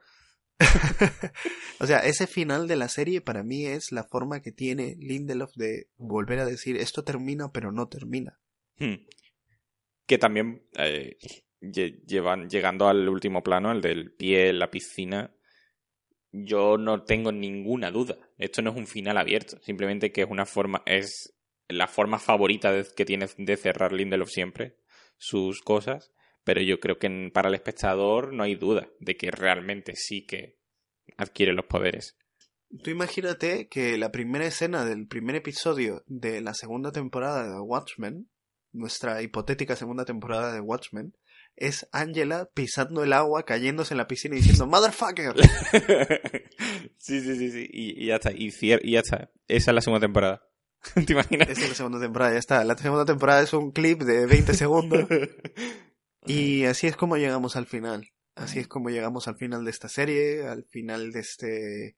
o 1.79 1.85
sea, 1.85 1.99
ese 1.99 2.27
final 2.27 2.67
de 2.67 2.75
la 2.75 2.89
serie 2.89 3.21
para 3.21 3.43
mí 3.43 3.65
es 3.65 3.91
la 3.91 4.03
forma 4.03 4.41
que 4.41 4.51
tiene 4.51 4.95
Lindelof 4.99 5.53
de 5.55 5.89
volver 5.97 6.39
a 6.39 6.45
decir 6.45 6.77
esto 6.77 7.03
termina 7.03 7.51
pero 7.51 7.71
no 7.71 7.87
termina. 7.87 8.39
Hmm. 8.77 9.05
Que 10.05 10.17
también 10.17 10.67
eh, 10.77 11.17
llevan, 11.61 12.49
llegando 12.49 12.87
al 12.87 13.07
último 13.09 13.43
plano, 13.43 13.71
el 13.71 13.81
del 13.81 14.11
pie 14.13 14.49
en 14.49 14.59
la 14.59 14.71
piscina, 14.71 15.35
yo 16.31 16.77
no 16.77 17.03
tengo 17.03 17.31
ninguna 17.31 17.91
duda. 17.91 18.17
Esto 18.37 18.61
no 18.61 18.71
es 18.71 18.77
un 18.77 18.87
final 18.87 19.17
abierto, 19.17 19.59
simplemente 19.61 20.11
que 20.11 20.21
es 20.21 20.29
una 20.29 20.45
forma, 20.45 20.81
es 20.85 21.35
la 21.67 21.87
forma 21.87 22.19
favorita 22.19 22.83
que 22.95 23.05
tiene 23.05 23.27
de 23.37 23.57
cerrar 23.57 23.91
Lindelof 23.91 24.29
siempre 24.29 24.77
sus 25.17 25.61
cosas 25.61 26.13
pero 26.47 26.61
yo 26.61 26.79
creo 26.79 26.97
que 26.97 27.29
para 27.33 27.49
el 27.49 27.55
espectador 27.55 28.31
no 28.31 28.43
hay 28.43 28.55
duda 28.55 28.87
de 29.01 29.17
que 29.17 29.31
realmente 29.31 29.97
sí 29.97 30.25
que 30.25 30.57
adquiere 31.17 31.51
los 31.51 31.65
poderes. 31.65 32.15
Tú 32.85 32.89
imagínate 32.89 33.67
que 33.67 33.97
la 33.97 34.13
primera 34.13 34.45
escena 34.45 34.85
del 34.85 35.07
primer 35.07 35.35
episodio 35.35 36.05
de 36.07 36.39
la 36.39 36.53
segunda 36.53 36.93
temporada 36.93 37.43
de 37.43 37.59
Watchmen, 37.59 38.29
nuestra 38.71 39.21
hipotética 39.21 39.75
segunda 39.75 40.05
temporada 40.05 40.53
de 40.53 40.61
Watchmen, 40.61 41.17
es 41.57 41.85
Angela 41.91 42.49
pisando 42.53 43.03
el 43.03 43.11
agua, 43.11 43.43
cayéndose 43.43 43.93
en 43.93 43.97
la 43.97 44.07
piscina 44.07 44.35
y 44.35 44.39
diciendo 44.39 44.67
¡Motherfucker! 44.67 45.33
sí, 46.97 47.19
sí, 47.19 47.35
sí, 47.35 47.51
sí. 47.51 47.67
Y, 47.69 48.03
y 48.03 48.07
ya 48.07 48.15
está. 48.15 48.31
Y, 48.31 48.53
y 48.61 48.91
ya 48.91 48.99
está. 49.01 49.29
Esa 49.49 49.71
es 49.71 49.75
la 49.75 49.81
segunda 49.81 49.99
temporada. 49.99 50.47
¿Te 51.05 51.11
imaginas? 51.11 51.49
Esa 51.49 51.63
es 51.63 51.69
la 51.69 51.75
segunda 51.75 51.99
temporada, 51.99 52.31
ya 52.31 52.39
está. 52.39 52.63
La 52.63 52.77
segunda 52.77 53.03
temporada 53.03 53.41
es 53.41 53.51
un 53.51 53.71
clip 53.71 54.03
de 54.03 54.25
20 54.27 54.53
segundos. 54.53 55.09
Y 56.27 56.65
así 56.65 56.87
es 56.87 56.95
como 56.95 57.17
llegamos 57.17 57.55
al 57.55 57.65
final. 57.65 58.09
Así 58.35 58.59
es 58.59 58.67
como 58.67 58.89
llegamos 58.89 59.27
al 59.27 59.35
final 59.35 59.63
de 59.65 59.71
esta 59.71 59.89
serie, 59.89 60.45
al 60.47 60.63
final 60.65 61.11
de 61.11 61.19
este 61.19 61.97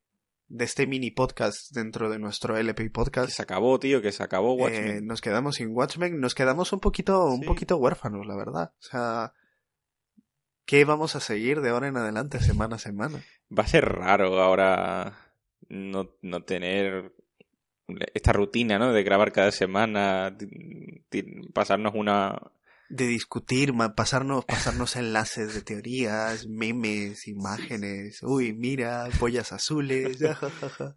de 0.51 0.65
este 0.65 0.87
mini 0.87 1.11
podcast 1.11 1.71
dentro 1.75 2.09
de 2.09 2.17
nuestro 2.17 2.57
LP 2.57 2.83
Que 2.85 2.89
podcast. 2.89 3.29
se 3.31 3.41
acabó, 3.43 3.79
tío, 3.79 4.01
que 4.01 4.11
se 4.11 4.23
acabó 4.23 4.53
Eh, 4.57 4.61
Watchmen. 4.63 5.05
nos 5.05 5.21
quedamos 5.21 5.57
sin 5.57 5.69
Watchmen, 5.75 6.19
nos 6.19 6.33
quedamos 6.33 6.73
un 6.73 6.79
poquito, 6.79 7.25
un 7.27 7.41
poquito 7.41 7.77
huérfanos, 7.77 8.25
la 8.25 8.35
verdad. 8.35 8.71
O 8.79 8.81
sea, 8.81 9.33
¿qué 10.65 10.85
vamos 10.85 11.15
a 11.15 11.19
seguir 11.19 11.61
de 11.61 11.69
ahora 11.69 11.87
en 11.89 11.97
adelante, 11.97 12.39
semana 12.39 12.77
a 12.77 12.79
semana? 12.79 13.23
Va 13.55 13.63
a 13.63 13.67
ser 13.67 13.85
raro 13.85 14.39
ahora 14.41 15.35
no, 15.67 16.15
no 16.23 16.43
tener 16.43 17.13
esta 18.15 18.33
rutina, 18.33 18.79
¿no? 18.79 18.91
De 18.91 19.03
grabar 19.03 19.31
cada 19.31 19.51
semana, 19.51 20.35
pasarnos 21.53 21.93
una... 21.95 22.39
De 22.89 23.05
discutir, 23.07 23.73
ma- 23.73 23.93
pasarnos, 23.95 24.45
pasarnos 24.45 24.95
enlaces 24.95 25.53
de 25.53 25.61
teorías, 25.61 26.47
memes, 26.47 27.27
imágenes. 27.27 28.21
Uy, 28.23 28.53
mira, 28.53 29.07
pollas 29.19 29.51
azules. 29.51 30.17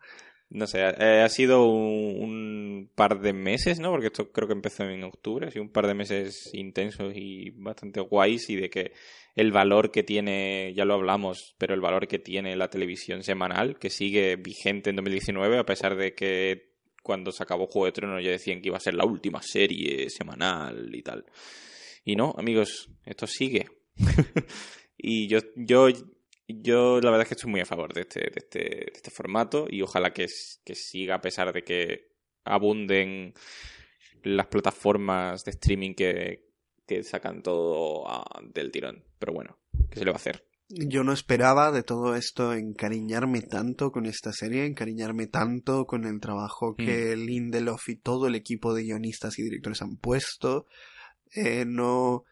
No 0.55 0.67
sé, 0.67 0.81
eh, 0.81 1.23
ha 1.23 1.29
sido 1.31 1.65
un, 1.65 2.23
un 2.23 2.91
par 2.95 3.21
de 3.21 3.33
meses, 3.33 3.81
¿no? 3.81 3.91
Porque 3.91 4.09
esto 4.09 4.31
creo 4.33 4.47
que 4.47 4.53
empezó 4.53 4.85
en 4.85 5.03
octubre, 5.03 5.47
ha 5.47 5.51
sido 5.51 5.63
un 5.65 5.73
par 5.73 5.87
de 5.87 5.95
meses 5.95 6.51
intensos 6.53 7.15
y 7.17 7.49
bastante 7.57 8.01
guays 8.01 8.51
y 8.51 8.57
de 8.57 8.69
que 8.69 8.93
el 9.35 9.51
valor 9.51 9.91
que 9.91 10.03
tiene, 10.03 10.75
ya 10.77 10.85
lo 10.85 10.93
hablamos, 10.93 11.55
pero 11.57 11.73
el 11.73 11.81
valor 11.81 12.07
que 12.07 12.19
tiene 12.19 12.55
la 12.55 12.69
televisión 12.69 13.23
semanal, 13.23 13.79
que 13.79 13.89
sigue 13.89 14.37
vigente 14.37 14.91
en 14.91 14.97
2019, 14.97 15.59
a 15.59 15.65
pesar 15.65 15.97
de 15.97 16.15
que 16.15 16.75
cuando 17.03 17.33
se 17.33 17.43
acabó 17.43 17.67
Juego 17.67 17.87
de 17.87 17.93
Tronos 17.93 18.23
ya 18.23 18.31
decían 18.31 18.61
que 18.61 18.69
iba 18.69 18.77
a 18.77 18.81
ser 18.81 18.93
la 18.93 19.07
última 19.07 19.41
serie 19.41 20.11
semanal 20.11 20.95
y 20.95 21.01
tal. 21.03 21.25
Y 22.05 22.17
no, 22.17 22.35
amigos, 22.37 22.91
esto 23.05 23.27
sigue. 23.27 23.69
y 24.97 25.29
yo, 25.29 25.39
yo, 25.57 25.89
yo 26.49 27.01
la 27.01 27.11
verdad 27.11 27.23
es 27.23 27.29
que 27.29 27.35
estoy 27.35 27.51
muy 27.51 27.61
a 27.61 27.67
favor 27.67 27.93
de 27.93 28.03
este, 28.03 28.21
de 28.21 28.33
este, 28.37 28.59
de 28.59 28.93
este 28.95 29.11
formato 29.11 29.67
y 29.69 29.83
ojalá 29.83 30.13
que, 30.13 30.27
que 30.65 30.75
siga 30.75 31.17
a 31.17 31.21
pesar 31.21 31.53
de 31.53 31.63
que 31.63 32.13
abunden 32.45 33.35
las 34.23 34.47
plataformas 34.47 35.45
de 35.45 35.53
streaming 35.53 35.95
que, 35.95 36.49
que 36.87 37.03
sacan 37.03 37.43
todo 37.43 38.05
del 38.53 38.71
tirón. 38.71 39.05
Pero 39.19 39.33
bueno, 39.33 39.59
¿qué 39.91 39.99
se 39.99 40.05
le 40.05 40.11
va 40.11 40.17
a 40.17 40.21
hacer? 40.21 40.47
Yo 40.69 41.05
no 41.05 41.13
esperaba 41.13 41.71
de 41.71 41.83
todo 41.83 42.17
esto 42.17 42.55
encariñarme 42.55 43.43
tanto 43.43 43.93
con 43.93 44.07
esta 44.07 44.33
serie, 44.33 44.65
encariñarme 44.65 45.27
tanto 45.27 45.85
con 45.85 46.07
el 46.07 46.19
trabajo 46.19 46.77
que 46.77 47.15
Lindelof 47.15 47.91
y 47.91 47.97
todo 47.97 48.27
el 48.27 48.35
equipo 48.35 48.73
de 48.73 48.85
guionistas 48.85 49.39
y 49.39 49.43
directores 49.43 49.83
han 49.83 49.99
puesto. 49.99 50.67
Eh, 51.35 51.65
no. 51.67 52.25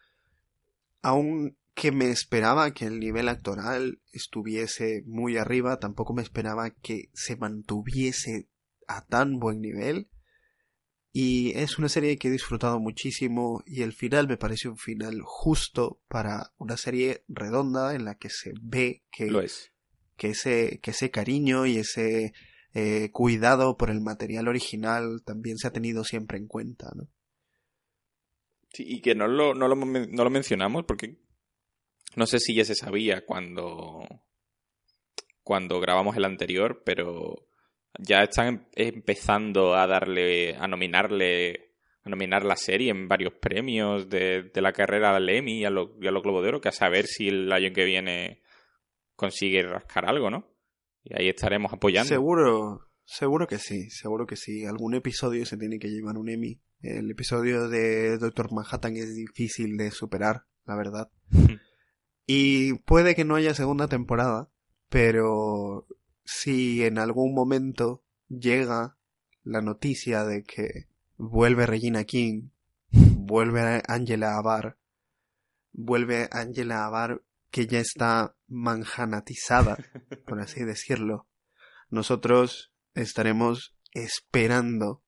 Aún 1.01 1.57
que 1.73 1.91
me 1.91 2.11
esperaba 2.11 2.73
que 2.73 2.85
el 2.85 2.99
nivel 2.99 3.29
actoral 3.29 4.01
estuviese 4.11 5.03
muy 5.05 5.37
arriba, 5.37 5.79
tampoco 5.79 6.13
me 6.13 6.21
esperaba 6.21 6.69
que 6.69 7.09
se 7.13 7.37
mantuviese 7.37 8.49
a 8.87 9.05
tan 9.05 9.39
buen 9.39 9.61
nivel. 9.61 10.09
Y 11.13 11.51
es 11.57 11.77
una 11.77 11.89
serie 11.89 12.17
que 12.17 12.29
he 12.29 12.31
disfrutado 12.31 12.79
muchísimo 12.79 13.63
y 13.65 13.81
el 13.81 13.91
final 13.91 14.27
me 14.27 14.37
parece 14.37 14.69
un 14.69 14.77
final 14.77 15.21
justo 15.23 16.01
para 16.07 16.53
una 16.57 16.77
serie 16.77 17.25
redonda 17.27 17.95
en 17.95 18.05
la 18.05 18.15
que 18.15 18.29
se 18.29 18.53
ve 18.61 19.03
que, 19.11 19.27
Lo 19.27 19.41
es. 19.41 19.71
que, 20.15 20.29
ese, 20.29 20.79
que 20.81 20.91
ese 20.91 21.11
cariño 21.11 21.65
y 21.65 21.77
ese 21.77 22.31
eh, 22.73 23.09
cuidado 23.11 23.75
por 23.75 23.89
el 23.89 23.99
material 23.99 24.47
original 24.47 25.21
también 25.25 25.57
se 25.57 25.67
ha 25.67 25.73
tenido 25.73 26.05
siempre 26.05 26.37
en 26.37 26.47
cuenta. 26.47 26.91
¿no? 26.95 27.09
Sí, 28.73 28.85
y 28.87 29.01
que 29.01 29.15
no 29.15 29.27
lo, 29.27 29.53
no, 29.53 29.67
lo, 29.67 29.75
no 29.75 30.23
lo 30.23 30.29
mencionamos 30.29 30.85
porque 30.85 31.17
no 32.15 32.25
sé 32.25 32.39
si 32.39 32.55
ya 32.55 32.65
se 32.65 32.75
sabía 32.75 33.25
cuando, 33.25 34.07
cuando 35.43 35.79
grabamos 35.79 36.15
el 36.15 36.25
anterior, 36.25 36.81
pero 36.85 37.47
ya 37.99 38.23
están 38.23 38.47
em- 38.47 38.65
empezando 38.93 39.75
a 39.75 39.87
darle, 39.87 40.55
a 40.55 40.67
nominarle, 40.67 41.73
a 42.03 42.09
nominar 42.09 42.45
la 42.45 42.55
serie 42.55 42.91
en 42.91 43.07
varios 43.07 43.33
premios 43.33 44.09
de, 44.09 44.43
de 44.43 44.61
la 44.61 44.73
carrera 44.73 45.15
al 45.15 45.29
Emmy 45.29 45.59
y 45.59 45.65
a 45.65 45.69
los 45.69 45.89
los 45.99 46.23
Globo 46.23 46.41
de 46.41 46.49
Oro, 46.49 46.61
que 46.61 46.69
a 46.69 46.73
saber 46.73 47.05
si 47.07 47.27
el 47.27 47.51
año 47.51 47.73
que 47.73 47.85
viene 47.85 48.41
consigue 49.15 49.61
rascar 49.63 50.05
algo, 50.09 50.29
¿no? 50.29 50.47
Y 51.03 51.19
ahí 51.19 51.29
estaremos 51.29 51.73
apoyando. 51.73 52.07
Seguro, 52.09 52.87
seguro 53.05 53.47
que 53.47 53.57
sí, 53.57 53.89
seguro 53.89 54.25
que 54.25 54.35
sí. 54.35 54.65
Algún 54.65 54.93
episodio 54.95 55.45
se 55.45 55.57
tiene 55.57 55.79
que 55.79 55.89
llevar 55.89 56.17
un 56.17 56.29
Emmy. 56.29 56.59
El 56.81 57.11
episodio 57.11 57.69
de 57.69 58.17
Doctor 58.17 58.51
Manhattan 58.51 58.95
es 58.95 59.15
difícil 59.15 59.77
de 59.77 59.91
superar, 59.91 60.45
la 60.65 60.75
verdad. 60.75 61.11
Y 62.25 62.73
puede 62.79 63.15
que 63.15 63.25
no 63.25 63.35
haya 63.35 63.53
segunda 63.53 63.87
temporada, 63.87 64.49
pero 64.89 65.87
si 66.23 66.83
en 66.83 66.97
algún 66.97 67.33
momento 67.33 68.03
llega 68.29 68.97
la 69.43 69.61
noticia 69.61 70.23
de 70.23 70.43
que 70.43 70.87
vuelve 71.17 71.65
Regina 71.65 72.03
King, 72.03 72.49
vuelve 72.91 73.83
Angela 73.87 74.37
Abar, 74.37 74.77
vuelve 75.71 76.29
Angela 76.31 76.85
Abar 76.85 77.21
que 77.49 77.67
ya 77.67 77.79
está 77.79 78.35
manjanatizada, 78.47 79.77
por 80.25 80.39
así 80.39 80.63
decirlo, 80.65 81.27
nosotros 81.89 82.70
estaremos 82.93 83.75
esperando 83.93 85.03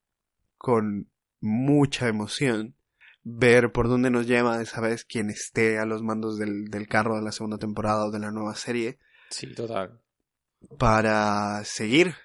con 0.57 1.09
mucha 1.39 2.07
emoción 2.07 2.75
ver 3.23 3.71
por 3.71 3.88
dónde 3.88 4.09
nos 4.09 4.27
lleva 4.27 4.61
esa 4.61 4.81
vez 4.81 5.05
quien 5.05 5.29
esté 5.29 5.79
a 5.79 5.86
los 5.86 6.01
mandos 6.03 6.38
del, 6.38 6.65
del 6.65 6.88
carro 6.88 7.15
de 7.15 7.21
la 7.21 7.31
segunda 7.31 7.57
temporada 7.57 8.05
o 8.05 8.11
de 8.11 8.19
la 8.19 8.31
nueva 8.31 8.55
serie 8.55 8.97
Sí, 9.29 9.53
total. 9.55 10.01
para 10.77 11.63
seguir 11.65 12.15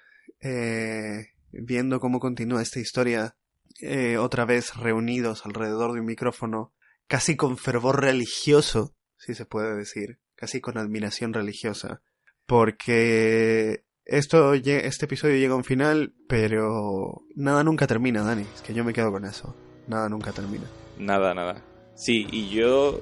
eh, 0.41 1.29
viendo 1.51 1.99
cómo 1.99 2.19
continúa 2.19 2.61
esta 2.61 2.79
historia 2.79 3.35
eh, 3.81 4.17
otra 4.17 4.45
vez 4.45 4.75
reunidos 4.75 5.45
alrededor 5.45 5.93
de 5.93 6.01
un 6.01 6.05
micrófono 6.05 6.73
casi 7.07 7.35
con 7.35 7.57
fervor 7.57 8.01
religioso 8.01 8.93
si 9.17 9.33
se 9.35 9.45
puede 9.45 9.75
decir 9.75 10.19
casi 10.35 10.61
con 10.61 10.77
admiración 10.77 11.33
religiosa 11.33 12.01
porque 12.45 13.83
esto 14.09 14.53
este 14.53 15.05
episodio 15.05 15.35
llega 15.37 15.53
a 15.53 15.57
un 15.57 15.63
final 15.63 16.13
pero 16.27 17.23
nada 17.35 17.63
nunca 17.63 17.87
termina 17.87 18.23
Dani 18.23 18.45
es 18.55 18.61
que 18.61 18.73
yo 18.73 18.83
me 18.83 18.93
quedo 18.93 19.11
con 19.11 19.25
eso 19.25 19.55
nada 19.87 20.09
nunca 20.09 20.31
termina 20.31 20.65
Nada, 20.99 21.33
nada. 21.33 21.61
Sí, 21.95 22.27
y 22.29 22.49
yo, 22.49 23.01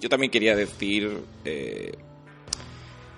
yo 0.00 0.08
también 0.08 0.30
quería 0.30 0.54
decir 0.54 1.20
eh, 1.44 1.92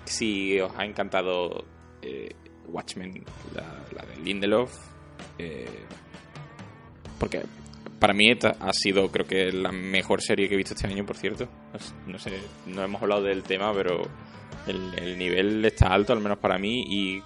si 0.05 0.59
os 0.59 0.71
ha 0.75 0.83
encantado 0.85 1.65
eh, 2.01 2.31
Watchmen, 2.67 3.23
la, 3.55 3.85
la 3.95 4.05
de 4.05 4.17
Lindelof, 4.23 4.75
eh, 5.37 5.85
porque 7.19 7.43
para 7.99 8.13
mí 8.13 8.31
ha 8.31 8.73
sido 8.73 9.11
creo 9.11 9.27
que 9.27 9.51
la 9.51 9.71
mejor 9.71 10.21
serie 10.21 10.49
que 10.49 10.55
he 10.55 10.57
visto 10.57 10.73
este 10.73 10.87
año, 10.87 11.05
por 11.05 11.15
cierto. 11.15 11.47
No, 12.07 12.17
sé, 12.17 12.31
no 12.65 12.83
hemos 12.83 13.03
hablado 13.03 13.21
del 13.21 13.43
tema, 13.43 13.71
pero 13.75 14.01
el, 14.67 14.93
el 14.97 15.17
nivel 15.17 15.63
está 15.65 15.87
alto, 15.87 16.13
al 16.13 16.21
menos 16.21 16.37
para 16.37 16.57
mí, 16.57 16.83
y, 16.87 17.23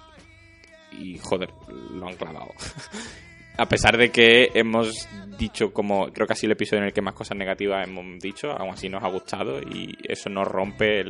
y 0.92 1.18
joder, 1.18 1.50
lo 1.92 2.08
han 2.08 2.16
clavado. 2.16 2.52
A 3.58 3.66
pesar 3.66 3.96
de 3.96 4.10
que 4.10 4.50
hemos 4.52 5.08
dicho 5.38 5.72
como 5.72 6.12
creo 6.12 6.26
que 6.26 6.34
ha 6.34 6.36
sido 6.36 6.48
el 6.48 6.56
episodio 6.56 6.82
en 6.82 6.88
el 6.88 6.92
que 6.92 7.00
más 7.00 7.14
cosas 7.14 7.38
negativas 7.38 7.86
hemos 7.88 8.20
dicho, 8.20 8.50
aún 8.50 8.74
así 8.74 8.90
nos 8.90 9.02
ha 9.02 9.08
gustado 9.08 9.60
y 9.60 9.96
eso 10.06 10.28
no 10.28 10.44
rompe 10.44 11.04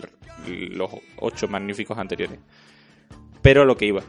los 0.47 0.91
ocho 1.19 1.49
magníficos 1.49 1.99
anteriores. 1.99 2.39
Pero 3.43 3.65
lo 3.65 3.77
que 3.77 3.87
iba, 3.87 4.03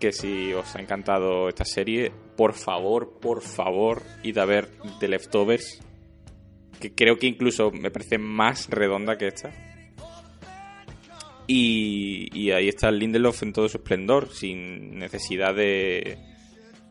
que 0.00 0.12
si 0.12 0.52
os 0.52 0.74
ha 0.74 0.80
encantado 0.80 1.48
esta 1.48 1.64
serie, 1.64 2.12
por 2.36 2.54
favor, 2.54 3.18
por 3.20 3.42
favor, 3.42 4.02
id 4.24 4.38
a 4.38 4.44
ver 4.44 4.68
The 4.98 5.06
Leftovers, 5.06 5.80
que 6.80 6.94
creo 6.94 7.16
que 7.16 7.28
incluso 7.28 7.70
me 7.70 7.92
parece 7.92 8.18
más 8.18 8.68
redonda 8.70 9.16
que 9.18 9.28
esta. 9.28 9.52
Y, 11.50 12.50
ahí 12.50 12.68
está 12.68 12.90
Lindelof 12.90 13.42
en 13.42 13.54
todo 13.54 13.70
su 13.70 13.78
esplendor, 13.78 14.28
sin 14.30 14.98
necesidad 14.98 15.54
de, 15.54 16.18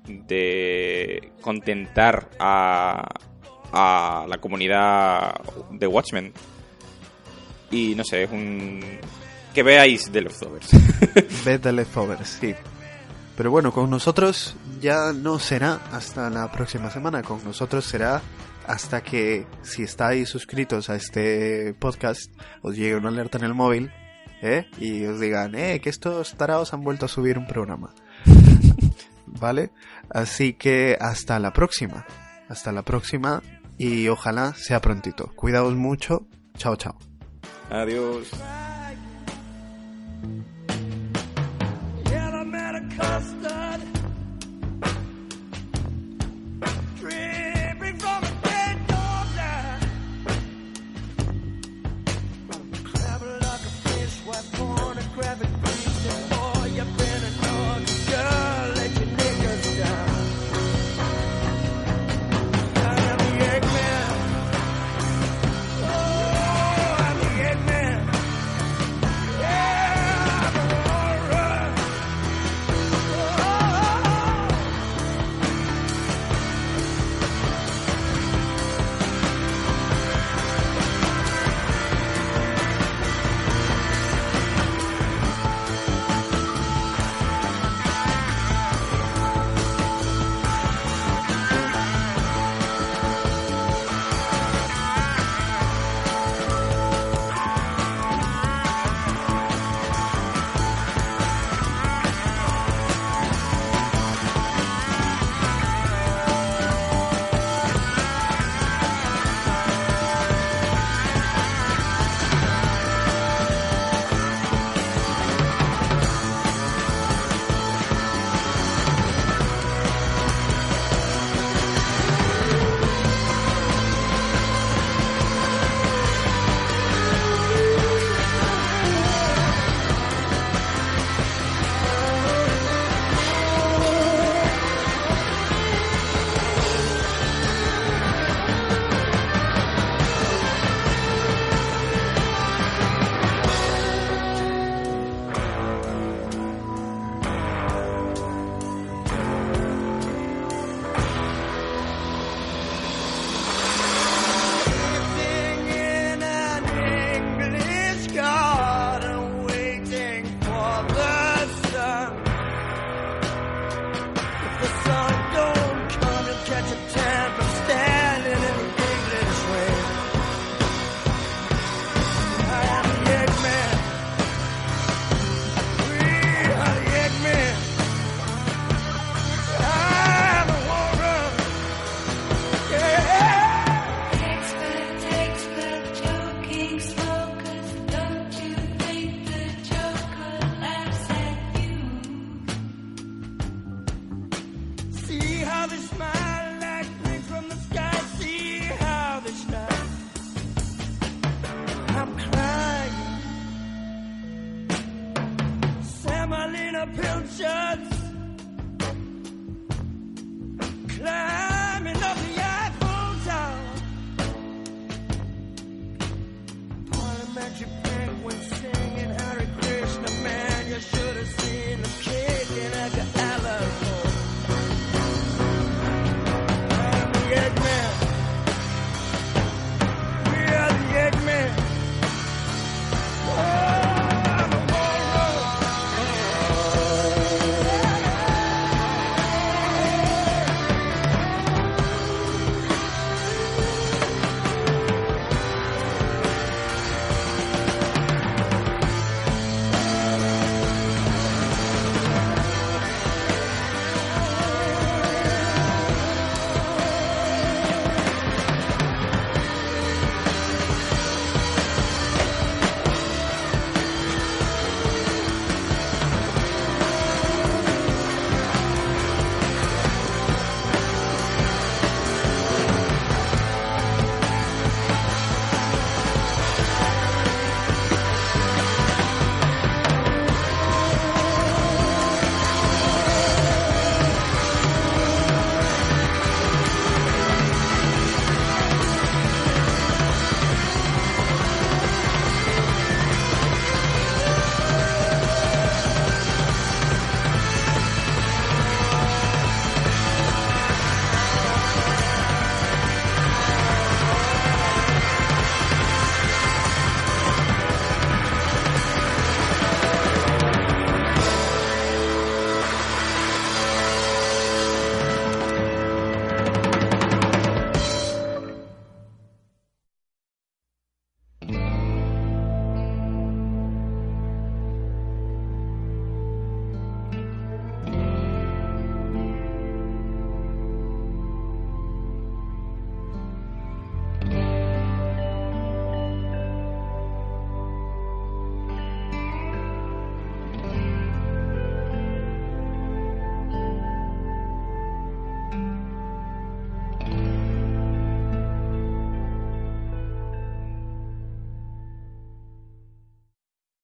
de 0.08 1.32
contentar 1.42 2.32
a, 2.40 3.08
a 3.72 4.26
la 4.28 4.38
comunidad 4.40 5.40
de 5.70 5.86
Watchmen. 5.86 6.34
Y 7.70 7.94
no 7.94 8.04
sé, 8.04 8.24
es 8.24 8.32
un... 8.32 8.80
Que 9.54 9.62
veáis 9.62 10.10
The 10.12 10.22
Leftovers. 10.22 10.70
Ve 11.46 11.60
The 11.60 11.72
Leftovers, 11.72 12.28
sí. 12.28 12.56
Pero 13.36 13.52
bueno, 13.52 13.72
con 13.72 13.92
nosotros 13.92 14.56
ya 14.82 15.14
no 15.14 15.38
será 15.38 15.82
hasta 15.92 16.32
la 16.32 16.52
próxima 16.52 16.90
semana. 16.90 17.22
Con 17.22 17.44
nosotros 17.44 17.86
será 17.86 18.24
hasta 18.66 19.04
que, 19.04 19.46
si 19.62 19.84
estáis 19.84 20.30
suscritos 20.30 20.90
a 20.90 20.96
este 20.96 21.76
podcast, 21.76 22.32
os 22.64 22.76
llegue 22.76 22.96
una 22.96 23.10
alerta 23.10 23.38
en 23.38 23.44
el 23.44 23.54
móvil 23.54 23.92
¿eh? 24.42 24.68
Y 24.80 25.06
os 25.06 25.20
digan, 25.20 25.56
eh, 25.56 25.80
que 25.82 25.90
estos 25.90 26.36
tarados 26.36 26.74
han 26.74 26.84
vuelto 26.84 27.06
a 27.06 27.10
subir 27.10 27.38
un 27.38 27.48
programa. 27.48 27.94
¿Vale? 29.26 29.72
Así 30.10 30.54
que 30.54 30.98
hasta 31.00 31.40
la 31.40 31.54
próxima. 31.54 32.06
Hasta 32.50 32.72
la 32.72 32.82
próxima 32.82 33.42
y 33.78 34.08
ojalá 34.08 34.54
sea 34.54 34.82
prontito. 34.82 35.32
Cuidaos 35.36 35.76
mucho. 35.76 36.28
Chao, 36.58 36.76
chao. 36.76 36.98
Adiós. 37.70 38.32